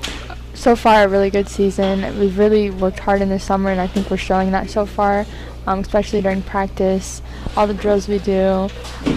so 0.53 0.75
far 0.75 1.05
a 1.05 1.07
really 1.07 1.31
good 1.31 1.49
season. 1.49 2.19
We've 2.19 2.37
really 2.37 2.69
worked 2.69 2.99
hard 2.99 3.23
in 3.23 3.29
the 3.29 3.39
summer, 3.39 3.71
and 3.71 3.81
I 3.81 3.87
think 3.87 4.11
we're 4.11 4.17
showing 4.17 4.51
that 4.51 4.69
so 4.69 4.85
far, 4.85 5.25
um, 5.65 5.79
especially 5.79 6.21
during 6.21 6.43
practice. 6.43 7.23
All 7.55 7.65
the 7.65 7.73
drills 7.73 8.07
we 8.07 8.19
do, 8.19 8.69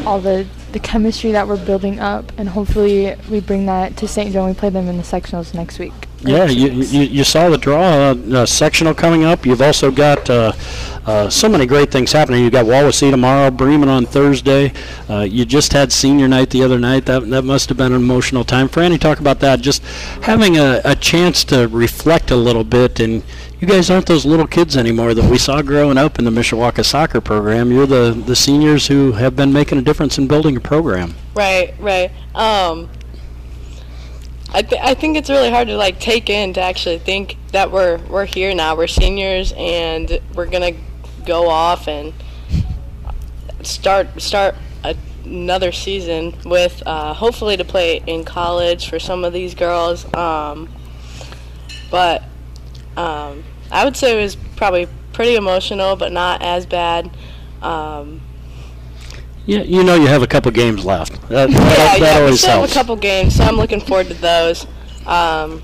all 0.07 0.19
the 0.19 0.47
the 0.73 0.79
chemistry 0.79 1.31
that 1.33 1.47
we're 1.47 1.63
building 1.63 2.01
up, 2.01 2.33
and 2.39 2.49
hopefully 2.49 3.15
we 3.31 3.41
bring 3.41 3.67
that 3.67 3.99
to 3.99 4.09
St. 4.09 4.33
Joe 4.33 4.45
when 4.45 4.55
we 4.55 4.59
play 4.59 4.71
them 4.71 4.89
in 4.89 4.97
the 4.97 5.03
sectionals 5.03 5.53
next 5.53 5.79
week. 5.79 5.93
Yeah, 6.23 6.47
you, 6.47 6.71
you, 6.71 7.01
you 7.03 7.25
saw 7.25 7.49
the 7.49 7.57
draw, 7.57 7.81
uh, 7.81 8.15
uh, 8.33 8.47
sectional 8.47 8.93
coming 8.95 9.25
up. 9.25 9.47
You've 9.47 9.63
also 9.63 9.91
got 9.91 10.29
uh, 10.29 10.53
uh, 11.07 11.31
so 11.31 11.49
many 11.49 11.65
great 11.65 11.91
things 11.91 12.13
happening. 12.13 12.43
You've 12.43 12.53
got 12.53 12.67
Wawasee 12.67 13.11
tomorrow, 13.11 13.51
Bremen 13.51 13.89
on 13.89 14.05
Thursday. 14.05 14.73
Uh, 15.09 15.21
you 15.21 15.47
just 15.47 15.73
had 15.73 15.91
senior 15.91 16.29
night 16.29 16.51
the 16.51 16.63
other 16.63 16.79
night. 16.79 17.07
That, 17.07 17.31
that 17.31 17.43
must 17.43 17.71
have 17.71 17.79
been 17.79 17.93
an 17.93 18.01
emotional 18.01 18.45
time. 18.45 18.69
Franny, 18.69 19.01
talk 19.01 19.21
about 19.21 19.41
that. 19.41 19.63
Just 19.63 19.83
having 20.23 20.59
a, 20.59 20.83
a 20.85 20.95
chance 20.95 21.43
to 21.45 21.69
reflect 21.69 22.31
a 22.31 22.37
little 22.37 22.65
bit. 22.65 23.01
And 23.01 23.23
you 23.59 23.67
guys 23.67 23.91
aren't 23.91 24.07
those 24.07 24.27
little 24.27 24.47
kids 24.47 24.77
anymore 24.77 25.15
that 25.15 25.31
we 25.31 25.39
saw 25.39 25.63
growing 25.63 25.97
up 25.97 26.19
in 26.19 26.27
the 26.27 26.31
Mishawaka 26.31 26.85
soccer 26.85 27.23
program. 27.23 27.73
You're 27.73 27.87
the, 27.87 28.13
the 28.27 28.37
seniors 28.37 28.87
who 28.87 29.13
have 29.13 29.35
been 29.35 29.53
making 29.55 29.79
a 29.79 29.83
difference 29.83 30.19
in 30.19 30.29
building 30.29 30.57
a 30.57 30.61
program. 30.61 31.15
Right, 31.35 31.75
right. 31.81 32.11
Um, 32.35 32.91
I, 34.53 34.63
th- 34.63 34.83
I 34.83 34.95
think 34.95 35.17
it's 35.17 35.31
really 35.31 35.51
hard 35.51 35.69
to 35.69 35.77
like 35.77 36.01
take 36.01 36.29
in 36.29 36.55
to 36.55 36.61
actually 36.61 36.99
think 36.99 37.37
that 37.53 37.71
we're 37.71 37.99
we're 38.09 38.25
here 38.25 38.55
now. 38.55 38.77
We're 38.77 38.89
seniors 38.89 39.53
and 39.57 40.21
we're 40.35 40.47
gonna 40.47 40.73
go 41.25 41.49
off 41.49 41.87
and 41.87 42.13
start 43.63 44.21
start 44.21 44.57
another 45.25 45.71
season 45.71 46.35
with 46.45 46.83
uh, 46.87 47.15
hopefully 47.15 47.57
to 47.57 47.65
play 47.65 48.03
in 48.07 48.25
college 48.25 48.89
for 48.89 48.99
some 48.99 49.25
of 49.25 49.33
these 49.33 49.55
girls. 49.55 50.13
Um, 50.15 50.69
but 51.91 52.23
um, 52.97 53.45
I 53.71 53.85
would 53.85 53.97
say 53.97 54.19
it 54.19 54.23
was 54.23 54.37
probably 54.57 54.89
pretty 55.13 55.37
emotional, 55.37 55.97
but 55.97 56.13
not 56.13 56.43
as 56.43 56.67
bad. 56.67 57.11
Um, 57.63 58.21
Yeah, 59.51 59.63
you 59.63 59.83
know 59.83 59.97
you 59.97 60.07
have 60.07 60.23
a 60.23 60.29
couple 60.29 60.53
games 60.53 60.85
left. 60.85 61.21
That, 61.29 61.51
that, 61.51 61.51
yeah, 61.51 61.59
that 61.59 62.01
yeah, 62.01 62.15
we 62.19 62.21
always 62.23 62.41
still 62.41 62.61
have 62.61 62.71
a 62.71 62.73
couple 62.73 62.95
games, 62.95 63.35
so 63.35 63.43
I'm 63.43 63.57
looking 63.57 63.81
forward 63.81 64.07
to 64.07 64.15
those. 64.15 64.65
Um, 65.07 65.61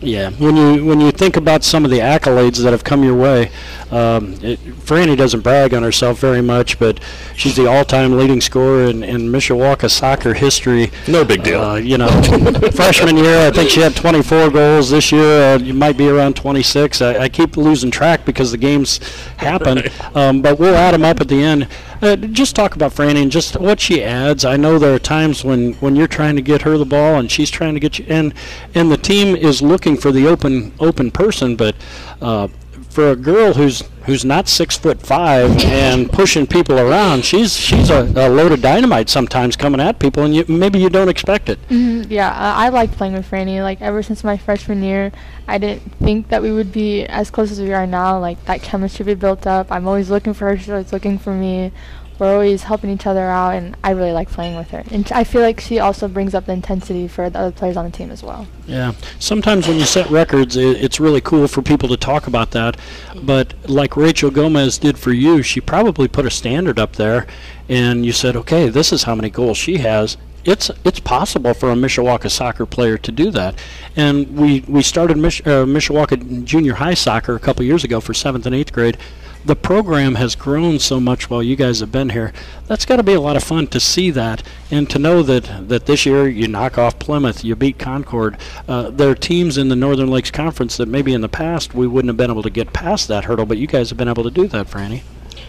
Yeah, 0.00 0.30
when 0.30 0.56
you 0.56 0.86
when 0.86 1.02
you 1.02 1.10
think 1.12 1.36
about 1.36 1.62
some 1.62 1.84
of 1.84 1.90
the 1.90 1.98
accolades 1.98 2.62
that 2.62 2.70
have 2.70 2.82
come 2.82 3.04
your 3.04 3.14
way, 3.14 3.50
um, 3.90 4.32
it, 4.40 4.58
Franny 4.86 5.14
doesn't 5.14 5.40
brag 5.42 5.74
on 5.74 5.82
herself 5.82 6.18
very 6.18 6.40
much, 6.40 6.78
but 6.78 6.98
she's 7.36 7.56
the 7.56 7.66
all-time 7.66 8.16
leading 8.16 8.40
scorer 8.40 8.84
in, 8.84 9.04
in 9.04 9.28
Mishawaka 9.28 9.90
soccer 9.90 10.32
history. 10.32 10.90
No 11.06 11.22
big 11.26 11.42
deal. 11.42 11.60
Uh, 11.60 11.76
you 11.76 11.98
know, 11.98 12.08
freshman 12.72 13.18
year, 13.18 13.48
I 13.48 13.50
think 13.50 13.68
she 13.68 13.80
had 13.80 13.94
24 13.94 14.48
goals. 14.48 14.88
This 14.88 15.12
year, 15.12 15.56
uh, 15.56 15.58
you 15.58 15.74
might 15.74 15.98
be 15.98 16.08
around 16.08 16.36
26. 16.36 17.02
I, 17.02 17.24
I 17.24 17.28
keep 17.28 17.58
losing 17.58 17.90
track 17.90 18.24
because 18.24 18.50
the 18.50 18.56
games 18.58 18.98
happen, 19.36 19.82
um, 20.14 20.40
but 20.40 20.58
we'll 20.58 20.74
add 20.76 20.94
them 20.94 21.04
up 21.04 21.20
at 21.20 21.28
the 21.28 21.42
end. 21.42 21.68
Uh, 22.02 22.16
just 22.16 22.56
talk 22.56 22.74
about 22.74 22.92
Franny 22.92 23.22
and 23.22 23.30
just 23.30 23.58
what 23.58 23.78
she 23.78 24.02
adds. 24.02 24.44
I 24.44 24.56
know 24.56 24.78
there 24.78 24.94
are 24.94 24.98
times 24.98 25.44
when, 25.44 25.74
when 25.74 25.96
you're 25.96 26.06
trying 26.06 26.36
to 26.36 26.42
get 26.42 26.62
her 26.62 26.78
the 26.78 26.86
ball 26.86 27.16
and 27.16 27.30
she's 27.30 27.50
trying 27.50 27.74
to 27.74 27.80
get 27.80 27.98
you, 27.98 28.06
and 28.08 28.32
and 28.74 28.90
the 28.90 28.96
team 28.96 29.36
is 29.36 29.60
looking 29.60 29.96
for 29.96 30.10
the 30.10 30.26
open 30.26 30.72
open 30.80 31.10
person, 31.10 31.56
but. 31.56 31.74
Uh, 32.20 32.48
for 32.90 33.10
a 33.10 33.16
girl 33.16 33.54
who's 33.54 33.82
who's 34.06 34.24
not 34.24 34.48
six 34.48 34.76
foot 34.76 35.00
five 35.00 35.62
and 35.64 36.10
pushing 36.10 36.46
people 36.46 36.78
around, 36.78 37.24
she's 37.24 37.56
she's 37.56 37.88
a, 37.90 38.02
a 38.16 38.28
load 38.28 38.52
of 38.52 38.60
dynamite 38.60 39.08
sometimes 39.08 39.56
coming 39.56 39.80
at 39.80 39.98
people, 39.98 40.24
and 40.24 40.34
you, 40.34 40.44
maybe 40.48 40.78
you 40.78 40.90
don't 40.90 41.08
expect 41.08 41.48
it. 41.48 41.58
hmm 41.68 42.02
Yeah, 42.08 42.32
I 42.34 42.68
like 42.70 42.92
playing 42.92 43.14
with 43.14 43.30
Franny. 43.30 43.62
Like 43.62 43.80
ever 43.80 44.02
since 44.02 44.24
my 44.24 44.36
freshman 44.36 44.82
year, 44.82 45.12
I 45.46 45.58
didn't 45.58 45.82
think 45.98 46.28
that 46.28 46.42
we 46.42 46.50
would 46.52 46.72
be 46.72 47.04
as 47.06 47.30
close 47.30 47.50
as 47.52 47.60
we 47.60 47.72
are 47.72 47.86
now. 47.86 48.18
Like 48.18 48.44
that 48.46 48.62
chemistry 48.62 49.06
we 49.06 49.14
built 49.14 49.46
up. 49.46 49.70
I'm 49.70 49.86
always 49.86 50.10
looking 50.10 50.34
for 50.34 50.46
her. 50.48 50.58
She's 50.58 50.70
always 50.70 50.92
looking 50.92 51.18
for 51.18 51.32
me. 51.32 51.72
We're 52.20 52.34
always 52.34 52.64
helping 52.64 52.90
each 52.90 53.06
other 53.06 53.24
out, 53.24 53.54
and 53.54 53.74
I 53.82 53.92
really 53.92 54.12
like 54.12 54.30
playing 54.30 54.54
with 54.54 54.70
her. 54.72 54.84
And 54.90 55.10
I 55.10 55.24
feel 55.24 55.40
like 55.40 55.58
she 55.58 55.78
also 55.78 56.06
brings 56.06 56.34
up 56.34 56.44
the 56.44 56.52
intensity 56.52 57.08
for 57.08 57.30
the 57.30 57.38
other 57.38 57.50
players 57.50 57.78
on 57.78 57.86
the 57.86 57.90
team 57.90 58.10
as 58.10 58.22
well. 58.22 58.46
Yeah. 58.66 58.92
Sometimes 59.18 59.66
when 59.66 59.78
you 59.78 59.86
set 59.86 60.10
records, 60.10 60.54
i 60.58 60.60
it's 60.60 61.00
really 61.00 61.22
cool 61.22 61.48
for 61.48 61.62
people 61.62 61.88
to 61.88 61.96
talk 61.96 62.26
about 62.26 62.50
that. 62.50 62.76
But 63.22 63.54
like 63.70 63.96
Rachel 63.96 64.30
Gomez 64.30 64.76
did 64.76 64.98
for 64.98 65.12
you, 65.12 65.42
she 65.42 65.62
probably 65.62 66.08
put 66.08 66.26
a 66.26 66.30
standard 66.30 66.78
up 66.78 66.96
there, 66.96 67.26
and 67.70 68.04
you 68.04 68.12
said, 68.12 68.36
okay, 68.36 68.68
this 68.68 68.92
is 68.92 69.04
how 69.04 69.14
many 69.14 69.30
goals 69.30 69.56
she 69.56 69.78
has. 69.78 70.18
It's 70.44 70.70
it's 70.84 71.00
possible 71.00 71.54
for 71.54 71.70
a 71.70 71.74
Mishawaka 71.74 72.30
soccer 72.30 72.66
player 72.66 72.98
to 72.98 73.12
do 73.12 73.30
that, 73.30 73.58
and 73.96 74.36
we 74.36 74.60
we 74.68 74.82
started 74.82 75.16
Mish, 75.16 75.40
uh, 75.42 75.64
Mishawaka 75.64 76.44
junior 76.44 76.74
high 76.74 76.94
soccer 76.94 77.34
a 77.34 77.40
couple 77.40 77.64
years 77.64 77.84
ago 77.84 78.00
for 78.00 78.12
seventh 78.12 78.46
and 78.46 78.54
eighth 78.54 78.72
grade. 78.72 78.98
The 79.42 79.56
program 79.56 80.16
has 80.16 80.34
grown 80.34 80.78
so 80.78 81.00
much 81.00 81.30
while 81.30 81.42
you 81.42 81.56
guys 81.56 81.80
have 81.80 81.90
been 81.90 82.10
here. 82.10 82.34
That's 82.66 82.84
got 82.84 82.96
to 82.96 83.02
be 83.02 83.14
a 83.14 83.20
lot 83.20 83.36
of 83.36 83.42
fun 83.42 83.68
to 83.68 83.80
see 83.80 84.10
that 84.10 84.42
and 84.70 84.88
to 84.90 84.98
know 84.98 85.22
that 85.22 85.68
that 85.68 85.86
this 85.86 86.04
year 86.04 86.28
you 86.28 86.46
knock 86.46 86.76
off 86.76 86.98
Plymouth, 86.98 87.42
you 87.42 87.56
beat 87.56 87.78
Concord. 87.78 88.36
Uh, 88.68 88.90
there 88.90 89.08
are 89.08 89.14
teams 89.14 89.56
in 89.56 89.68
the 89.68 89.76
Northern 89.76 90.10
Lakes 90.10 90.30
Conference 90.30 90.76
that 90.76 90.88
maybe 90.88 91.14
in 91.14 91.22
the 91.22 91.28
past 91.28 91.74
we 91.74 91.86
wouldn't 91.86 92.10
have 92.10 92.18
been 92.18 92.30
able 92.30 92.42
to 92.42 92.50
get 92.50 92.74
past 92.74 93.08
that 93.08 93.24
hurdle, 93.24 93.46
but 93.46 93.56
you 93.56 93.66
guys 93.66 93.88
have 93.88 93.96
been 93.96 94.08
able 94.08 94.24
to 94.24 94.30
do 94.30 94.46
that, 94.48 94.66
Franny. 94.66 95.02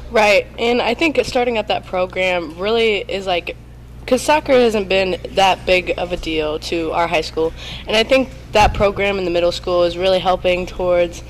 right, 0.10 0.48
and 0.58 0.82
I 0.82 0.94
think 0.94 1.20
starting 1.26 1.58
up 1.58 1.68
that 1.68 1.86
program 1.86 2.58
really 2.58 3.00
is 3.00 3.28
like, 3.28 3.58
because 4.00 4.22
soccer 4.22 4.54
hasn't 4.54 4.88
been 4.88 5.20
that 5.32 5.66
big 5.66 5.94
of 5.98 6.14
a 6.14 6.18
deal 6.18 6.60
to 6.60 6.92
our 6.92 7.08
high 7.08 7.22
school, 7.22 7.52
and 7.88 7.96
I 7.98 8.04
think 8.04 8.30
that 8.54 8.74
program 8.74 9.18
in 9.18 9.26
the 9.26 9.32
middle 9.32 9.52
school 9.52 9.84
is 9.84 9.98
really 9.98 10.20
helping 10.20 10.66
towards 10.66 11.24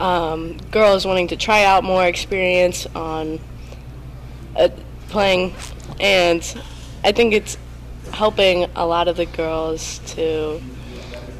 um, 0.00 0.56
girls 0.70 1.06
wanting 1.06 1.28
to 1.28 1.36
try 1.36 1.64
out 1.64 1.84
more 1.84 2.04
experience 2.06 2.86
on 2.94 3.38
uh, 4.56 4.68
playing, 5.08 5.54
and 6.00 6.42
I 7.04 7.12
think 7.12 7.34
it's 7.34 7.56
helping 8.12 8.64
a 8.74 8.86
lot 8.86 9.08
of 9.08 9.16
the 9.16 9.26
girls 9.26 10.00
to. 10.14 10.60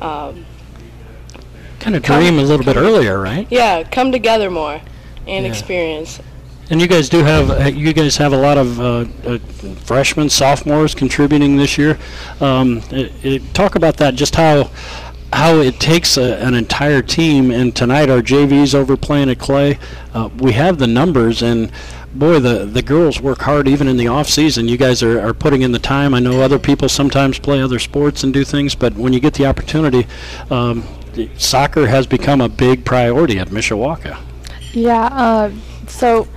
Um, 0.01 0.46
Kind 1.80 1.97
of 1.97 2.03
Come- 2.03 2.20
dream 2.20 2.39
a 2.39 2.43
little 2.43 2.64
bit 2.64 2.76
earlier, 2.76 3.18
right? 3.18 3.47
yeah, 3.51 3.82
come 3.85 4.12
together 4.12 4.51
more 4.51 4.82
and 5.26 5.45
Yeah. 5.45 5.51
experience. 5.51 6.20
And 6.68 6.80
you 6.80 6.87
guys 6.87 7.09
do 7.09 7.24
have 7.24 7.51
uh, 7.51 7.64
you 7.68 7.93
guys 7.95 8.16
have 8.18 8.32
a 8.32 8.37
lot 8.37 8.57
of 8.59 8.78
uh, 8.78 9.05
uh, 9.26 9.39
freshmen, 9.85 10.28
sophomores 10.30 10.95
contributing 10.95 11.57
this 11.57 11.76
year. 11.78 11.99
Um, 12.41 12.82
it, 12.91 13.12
it, 13.24 13.55
talk 13.55 13.74
about 13.76 13.97
that, 13.97 14.14
just 14.14 14.37
how 14.37 14.70
how 15.33 15.57
it 15.57 15.78
takes 15.78 16.16
a, 16.16 16.37
an 16.39 16.55
entire 16.55 17.03
team. 17.03 17.51
And 17.51 17.74
tonight 17.74 18.11
our 18.11 18.20
JVs 18.20 18.74
over 18.74 18.97
playing 18.97 19.31
at 19.31 19.39
Clay. 19.39 19.78
Uh, 20.12 20.28
we 20.39 20.53
have 20.53 20.78
the 20.78 20.87
numbers, 20.87 21.43
and 21.43 21.70
boy, 22.14 22.41
the 22.41 22.64
the 22.64 22.83
girls 22.83 23.20
work 23.20 23.41
hard 23.43 23.68
even 23.68 23.89
in 23.89 23.97
the 23.97 24.09
off 24.09 24.28
season. 24.28 24.68
You 24.68 24.76
guys 24.76 25.03
are, 25.03 25.20
are 25.20 25.35
putting 25.35 25.62
in 25.62 25.72
the 25.72 25.78
time. 25.78 26.14
I 26.14 26.20
know 26.20 26.41
other 26.43 26.59
people 26.59 26.89
sometimes 26.89 27.39
play 27.39 27.62
other 27.62 27.78
sports 27.78 28.24
and 28.24 28.33
do 28.33 28.45
things, 28.45 28.74
but 28.74 28.95
when 28.95 29.12
you 29.12 29.20
get 29.20 29.35
the 29.35 29.47
opportunity, 29.47 30.07
um, 30.51 30.85
soccer 31.37 31.87
has 31.87 32.07
become 32.07 32.41
a 32.41 32.49
big 32.49 32.85
priority 32.85 33.39
at 33.39 33.49
Mishawaka. 33.49 34.18
Yeah, 34.72 35.07
uh, 35.07 35.53
so 35.87 36.28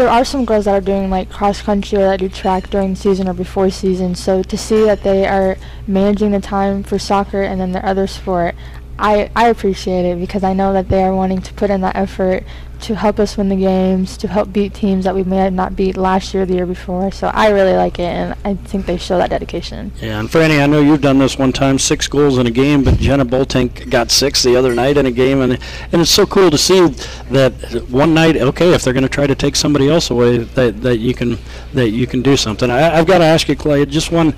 there 0.00 0.08
are 0.08 0.24
some 0.24 0.46
girls 0.46 0.64
that 0.64 0.72
are 0.72 0.80
doing 0.80 1.10
like 1.10 1.28
cross 1.28 1.60
country 1.60 1.98
or 1.98 2.06
that 2.06 2.20
do 2.20 2.28
track 2.30 2.70
during 2.70 2.96
season 2.96 3.28
or 3.28 3.34
before 3.34 3.68
season. 3.68 4.14
So 4.14 4.42
to 4.42 4.56
see 4.56 4.84
that 4.84 5.02
they 5.02 5.26
are 5.26 5.58
managing 5.86 6.30
the 6.30 6.40
time 6.40 6.82
for 6.82 6.98
soccer 6.98 7.42
and 7.42 7.60
then 7.60 7.72
their 7.72 7.84
other 7.84 8.06
sport, 8.06 8.54
I, 9.00 9.30
I 9.34 9.48
appreciate 9.48 10.04
it 10.04 10.18
because 10.18 10.44
I 10.44 10.52
know 10.52 10.72
that 10.72 10.88
they 10.88 11.02
are 11.02 11.14
wanting 11.14 11.40
to 11.42 11.54
put 11.54 11.70
in 11.70 11.80
that 11.80 11.96
effort 11.96 12.44
to 12.80 12.94
help 12.94 13.18
us 13.18 13.36
win 13.36 13.48
the 13.48 13.56
games, 13.56 14.16
to 14.16 14.26
help 14.26 14.52
beat 14.52 14.72
teams 14.72 15.04
that 15.04 15.14
we 15.14 15.22
may 15.22 15.36
have 15.36 15.52
not 15.52 15.76
beat 15.76 15.96
last 15.96 16.32
year 16.32 16.44
or 16.44 16.46
the 16.46 16.54
year 16.54 16.66
before. 16.66 17.12
So 17.12 17.28
I 17.28 17.50
really 17.50 17.74
like 17.74 17.98
it, 17.98 18.04
and 18.04 18.34
I 18.44 18.54
think 18.54 18.86
they 18.86 18.96
show 18.96 19.18
that 19.18 19.30
dedication. 19.30 19.92
Yeah, 20.00 20.18
and 20.18 20.28
Franny, 20.28 20.62
I 20.62 20.66
know 20.66 20.80
you've 20.80 21.02
done 21.02 21.18
this 21.18 21.38
one 21.38 21.52
time, 21.52 21.78
six 21.78 22.08
goals 22.08 22.38
in 22.38 22.46
a 22.46 22.50
game, 22.50 22.82
but 22.82 22.96
Jenna 22.96 23.26
Boltink 23.26 23.90
got 23.90 24.10
six 24.10 24.42
the 24.42 24.56
other 24.56 24.74
night 24.74 24.96
in 24.96 25.06
a 25.06 25.10
game, 25.10 25.40
and 25.40 25.58
and 25.92 26.00
it's 26.00 26.10
so 26.10 26.24
cool 26.26 26.50
to 26.50 26.58
see 26.58 26.86
that 27.30 27.52
one 27.90 28.14
night, 28.14 28.36
okay, 28.36 28.72
if 28.72 28.82
they're 28.82 28.94
going 28.94 29.02
to 29.02 29.10
try 29.10 29.26
to 29.26 29.34
take 29.34 29.56
somebody 29.56 29.88
else 29.90 30.10
away, 30.10 30.38
that, 30.38 30.80
that 30.80 30.98
you 30.98 31.12
can 31.12 31.38
that 31.74 31.90
you 31.90 32.06
can 32.06 32.22
do 32.22 32.36
something. 32.36 32.70
I, 32.70 32.98
I've 32.98 33.06
got 33.06 33.18
to 33.18 33.24
ask 33.24 33.48
you, 33.48 33.56
Clay, 33.56 33.84
just 33.84 34.10
one, 34.10 34.32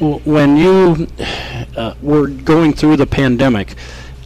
when 0.00 0.56
you 0.56 1.06
uh, 1.76 1.94
were 2.02 2.26
going 2.26 2.72
through 2.72 2.96
the 2.96 3.06
pandemic, 3.06 3.76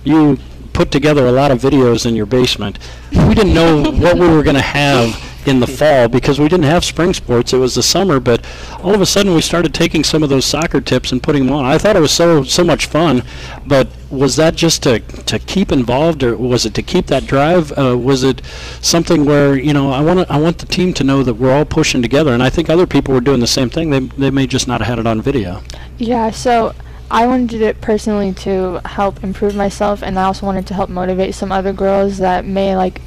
you 0.08 0.38
put 0.72 0.90
together 0.90 1.26
a 1.26 1.32
lot 1.32 1.50
of 1.50 1.60
videos 1.60 2.06
in 2.06 2.14
your 2.14 2.26
basement. 2.26 2.78
We 3.12 3.34
didn't 3.34 3.54
know 3.54 3.82
what 3.90 4.16
we 4.16 4.28
were 4.28 4.42
going 4.42 4.56
to 4.56 4.62
have 4.62 5.24
in 5.46 5.60
the 5.60 5.66
fall 5.66 6.08
because 6.08 6.38
we 6.38 6.48
didn't 6.48 6.66
have 6.66 6.84
spring 6.84 7.14
sports. 7.14 7.52
It 7.52 7.58
was 7.58 7.74
the 7.74 7.82
summer, 7.82 8.20
but 8.20 8.44
all 8.82 8.94
of 8.94 9.00
a 9.00 9.06
sudden 9.06 9.34
we 9.34 9.40
started 9.40 9.72
taking 9.72 10.04
some 10.04 10.22
of 10.22 10.28
those 10.28 10.44
soccer 10.44 10.80
tips 10.80 11.10
and 11.10 11.22
putting 11.22 11.46
them 11.46 11.54
on. 11.54 11.64
I 11.64 11.78
thought 11.78 11.96
it 11.96 12.00
was 12.00 12.12
so 12.12 12.44
so 12.44 12.62
much 12.62 12.86
fun, 12.86 13.22
but 13.66 13.88
was 14.10 14.36
that 14.36 14.56
just 14.56 14.82
to 14.84 15.00
to 15.00 15.38
keep 15.38 15.72
involved, 15.72 16.22
or 16.22 16.36
was 16.36 16.66
it 16.66 16.74
to 16.74 16.82
keep 16.82 17.06
that 17.06 17.26
drive? 17.26 17.72
Uh, 17.78 17.96
was 17.96 18.22
it 18.22 18.42
something 18.80 19.24
where 19.24 19.56
you 19.56 19.72
know 19.72 19.90
I 19.90 20.00
want 20.00 20.30
I 20.30 20.38
want 20.38 20.58
the 20.58 20.66
team 20.66 20.92
to 20.94 21.04
know 21.04 21.22
that 21.22 21.34
we're 21.34 21.52
all 21.52 21.64
pushing 21.64 22.02
together, 22.02 22.32
and 22.32 22.42
I 22.42 22.50
think 22.50 22.68
other 22.68 22.86
people 22.86 23.14
were 23.14 23.20
doing 23.20 23.40
the 23.40 23.46
same 23.46 23.70
thing. 23.70 23.90
They 23.90 24.00
they 24.00 24.30
may 24.30 24.46
just 24.46 24.68
not 24.68 24.80
have 24.80 24.88
had 24.88 24.98
it 24.98 25.06
on 25.06 25.22
video. 25.22 25.62
Yeah, 25.98 26.30
so 26.30 26.74
I 27.10 27.26
wanted 27.26 27.62
it 27.62 27.80
personally 27.80 28.32
to 28.34 28.80
help 28.84 29.24
improve 29.24 29.54
myself, 29.54 30.02
and 30.02 30.18
I 30.18 30.24
also 30.24 30.44
wanted 30.44 30.66
to 30.66 30.74
help 30.74 30.90
motivate 30.90 31.34
some 31.34 31.50
other 31.50 31.72
girls 31.72 32.18
that 32.18 32.44
may 32.44 32.76
like 32.76 33.00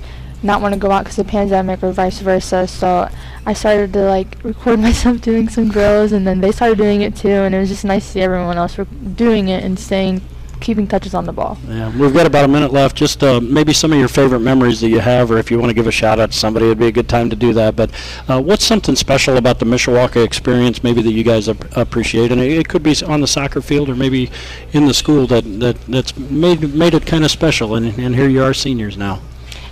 not 0.44 0.60
want 0.60 0.74
to 0.74 0.80
go 0.80 0.90
out 0.90 1.04
because 1.04 1.20
of 1.20 1.28
the 1.28 1.32
pandemic 1.32 1.84
or 1.84 1.92
vice 1.92 2.20
versa. 2.20 2.68
So 2.68 3.10
I 3.46 3.54
started 3.54 3.94
to 3.94 4.06
like 4.06 4.38
record 4.44 4.80
myself 4.88 5.22
doing 5.22 5.50
some 5.50 5.70
drills, 5.70 6.12
and 6.12 6.26
then 6.26 6.42
they 6.42 6.52
started 6.52 6.80
doing 6.80 7.02
it 7.02 7.16
too, 7.16 7.30
and 7.30 7.54
it 7.54 7.60
was 7.60 7.70
just 7.70 7.86
nice 7.86 8.06
to 8.06 8.12
see 8.14 8.22
everyone 8.22 8.58
else 8.58 8.76
doing 9.16 9.50
it 9.50 9.64
and 9.64 9.80
staying, 9.80 10.22
keeping 10.62 10.88
touches 10.88 11.14
on 11.14 11.26
the 11.26 11.34
ball. 11.34 11.58
Yeah, 11.68 11.96
we've 11.98 12.14
got 12.14 12.26
about 12.26 12.46
a 12.46 12.48
minute 12.48 12.72
left. 12.72 12.96
Just 12.96 13.24
uh, 13.24 13.42
maybe 13.42 13.74
some 13.74 13.92
of 13.92 14.00
your 14.00 14.08
favorite 14.08 14.40
memories 14.40 14.80
that 14.82 14.90
you 14.90 15.00
have, 15.00 15.32
or 15.32 15.38
if 15.38 15.52
you 15.52 15.60
want 15.60 15.70
to 15.70 15.74
give 15.74 15.88
a 15.88 15.92
shout 15.92 16.20
out 16.20 16.32
to 16.32 16.38
somebody, 16.38 16.68
it'd 16.68 16.80
be 16.80 16.88
a 16.88 16.92
good 16.92 17.10
time 17.10 17.30
to 17.30 17.36
do 17.36 17.54
that. 17.54 17.76
But 17.76 17.92
uh, 18.28 18.42
what's 18.42 18.66
something 18.66 18.96
special 18.96 19.38
about 19.38 19.60
the 19.60 19.66
Mishawaka 19.66 20.24
experience, 20.24 20.84
maybe 20.84 21.02
that 21.02 21.12
you 21.12 21.24
guys 21.24 21.50
ap- 21.50 21.76
appreciate, 21.76 22.32
and 22.32 22.40
it, 22.40 22.52
it 22.52 22.70
could 22.70 22.84
be 22.84 22.96
on 23.06 23.22
the 23.22 23.28
soccer 23.28 23.62
field 23.62 23.90
or 23.90 23.96
maybe 23.96 24.32
in 24.72 24.86
the 24.86 24.94
school 24.94 25.28
that, 25.28 25.44
that 25.60 25.82
that's 25.88 26.16
made 26.18 26.74
made 26.74 26.94
it 26.94 27.06
kind 27.06 27.26
of 27.26 27.32
special. 27.32 27.76
And, 27.76 27.98
and 27.98 28.16
here 28.16 28.30
you 28.30 28.44
are, 28.44 28.54
seniors 28.54 28.98
now. 28.98 29.20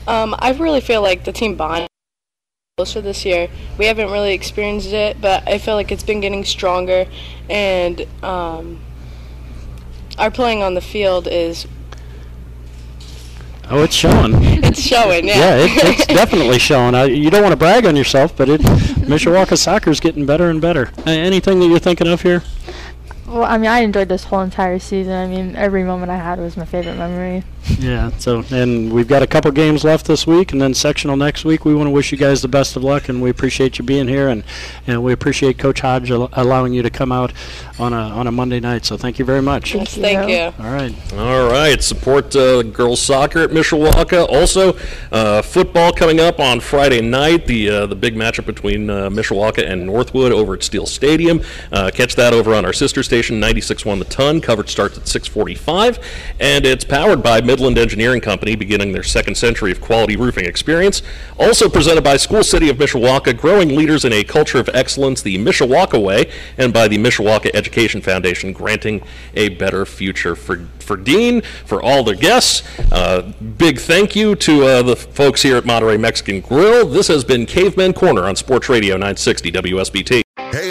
Um, 0.08 0.36
I 0.40 0.52
really 0.54 0.82
feel 0.82 1.02
like 1.02 1.24
the 1.24 1.32
team 1.32 1.56
bond 1.56 1.88
closer 2.78 3.02
this 3.02 3.26
year. 3.26 3.50
We 3.78 3.86
haven't 3.86 4.10
really 4.10 4.34
experienced 4.34 4.94
it, 4.94 5.20
but 5.20 5.48
I 5.48 5.58
feel 5.58 5.76
like 5.76 5.92
it's 5.92 6.04
been 6.04 6.22
getting 6.22 6.46
stronger, 6.46 7.06
and 7.50 8.08
um, 8.24 8.80
our 10.20 10.30
playing 10.30 10.62
on 10.62 10.74
the 10.76 10.82
field 10.82 11.28
is 11.28 11.68
Oh, 13.72 13.84
it's 13.84 13.94
showing. 13.94 14.34
it's 14.64 14.82
showing. 14.82 15.28
Yeah, 15.28 15.58
Yeah, 15.58 15.66
it, 15.66 16.00
it's 16.00 16.06
definitely 16.08 16.58
showing. 16.58 16.96
I, 16.96 17.06
you 17.06 17.30
don't 17.30 17.44
want 17.44 17.52
to 17.54 17.58
brag 17.58 17.86
on 17.86 17.96
yourself, 17.96 18.36
but 18.36 18.50
it 18.50 18.62
Mishawaka 18.62 19.58
soccer 19.58 19.92
is 19.92 20.00
getting 20.00 20.26
better 20.26 20.50
and 20.50 20.60
better. 20.60 20.92
Uh, 21.06 21.12
anything 21.12 21.60
that 21.60 21.68
you're 21.68 21.78
thinking 21.78 22.08
of 22.08 22.24
here? 22.24 22.42
Well, 23.28 23.44
I 23.44 23.60
mean, 23.60 23.70
I 23.70 23.82
enjoyed 23.82 24.10
this 24.10 24.24
whole 24.24 24.42
entire 24.42 24.80
season. 24.80 25.14
I 25.14 25.28
mean, 25.28 25.56
every 25.56 25.84
moment 25.84 26.10
I 26.10 26.18
had 26.18 26.40
was 26.40 26.58
my 26.58 26.66
favorite 26.66 26.98
memory. 26.98 27.44
Yeah. 27.80 28.12
So, 28.18 28.44
and 28.52 28.92
we've 28.92 29.08
got 29.08 29.22
a 29.22 29.28
couple 29.28 29.52
games 29.52 29.84
left 29.84 30.06
this 30.06 30.26
week, 30.26 30.52
and 30.52 30.62
then 30.62 30.74
sectional 30.74 31.16
next 31.18 31.46
week. 31.46 31.66
We 31.66 31.76
want 31.76 31.88
to 31.88 31.92
wish 31.92 32.12
you 32.12 32.18
guys 32.18 32.42
the 32.42 32.48
best 32.48 32.76
of 32.76 32.84
luck, 32.84 33.10
and 33.10 33.22
we 33.22 33.30
appreciate 33.30 33.78
you 33.80 33.86
being 33.86 34.08
here, 34.08 34.28
and 34.30 34.44
and 34.88 35.04
we 35.04 35.14
appreciate 35.14 35.58
Coach 35.58 35.82
Hodge 35.82 36.12
al- 36.12 36.30
allowing 36.34 36.74
you 36.74 36.82
to 36.82 36.90
come 36.90 37.12
out 37.12 37.32
on 37.78 37.94
a 37.94 37.98
on 37.98 38.28
a 38.28 38.32
Monday 38.32 38.60
night. 38.60 38.86
So, 38.86 38.98
thank 38.98 39.20
you 39.20 39.26
very 39.26 39.42
much. 39.42 39.76
Yes, 39.76 39.96
thank 39.96 40.30
you. 40.30 40.64
All 40.64 40.72
right. 40.72 40.94
All 41.14 41.50
right, 41.50 41.82
support 41.84 42.36
uh, 42.36 42.64
girls 42.64 43.02
soccer 43.02 43.40
at 43.40 43.52
Mishawaka. 43.52 44.28
Also, 44.30 44.78
uh, 45.12 45.42
football 45.42 45.92
coming 45.92 46.20
up 46.20 46.40
on 46.40 46.60
Friday 46.60 47.02
night. 47.02 47.46
The 47.46 47.70
uh, 47.70 47.86
the 47.86 47.96
big 47.96 48.16
matchup 48.16 48.46
between 48.46 48.90
uh, 48.90 49.10
Mishawaka 49.10 49.70
and 49.70 49.86
Northwood 49.86 50.32
over 50.32 50.54
at 50.54 50.64
Steel 50.64 50.86
Stadium. 50.86 51.42
Uh, 51.72 51.92
catch 51.94 52.16
that 52.16 52.34
over 52.34 52.54
on 52.54 52.66
our 52.66 52.74
sister 52.74 53.04
station, 53.04 53.40
96.1 53.40 54.00
The 54.00 54.06
Ton. 54.06 54.42
Coverage 54.42 54.70
starts 54.70 54.98
at 54.98 55.04
6:45, 55.04 56.02
and 56.40 56.66
it's 56.66 56.84
powered 56.84 57.22
by 57.22 57.42
Midland 57.50 57.80
Engineering 57.80 58.22
Company, 58.22 58.56
beginning 58.56 58.92
their 58.92 59.02
second 59.02 59.34
century 59.34 59.72
of 59.72 59.82
quality 59.82 60.16
roofing 60.16 60.46
experience. 60.46 61.02
Also 61.40 61.68
presented 61.68 62.04
by 62.04 62.16
School 62.16 62.44
City 62.44 62.70
of 62.70 62.78
Mishawaka, 62.78 63.36
growing 63.36 63.76
leaders 63.76 64.06
in 64.06 64.14
a 64.14 64.24
culture 64.24 64.60
of 64.60 64.70
excellence, 64.72 65.24
the 65.24 65.36
Mishawaka 65.40 66.00
Way, 66.00 66.32
and 66.60 66.72
by 66.72 66.88
the 66.88 67.00
Mishawaka 67.00 67.50
Education 67.56 68.02
Foundation, 68.02 68.54
granting 68.54 69.02
a 69.34 69.50
better 69.50 69.84
future 69.84 70.36
for 70.36 70.68
for 70.80 70.96
Dean, 70.96 71.42
for 71.66 71.82
all 71.82 72.04
their 72.04 72.14
guests. 72.14 72.62
Uh, 72.92 73.34
big 73.58 73.80
thank 73.80 74.16
you 74.16 74.36
to 74.36 74.66
uh, 74.66 74.82
the 74.84 74.96
folks 74.96 75.42
here 75.42 75.58
at 75.58 75.66
Monterey 75.66 75.98
Mexican 75.98 76.42
Grill. 76.42 76.88
This 76.88 77.08
has 77.08 77.24
been 77.24 77.48
Caveman 77.48 77.94
Corner 77.94 78.26
on 78.26 78.36
Sports 78.36 78.70
Radio 78.70 78.94
960 78.94 79.52
WSBT. 79.52 80.29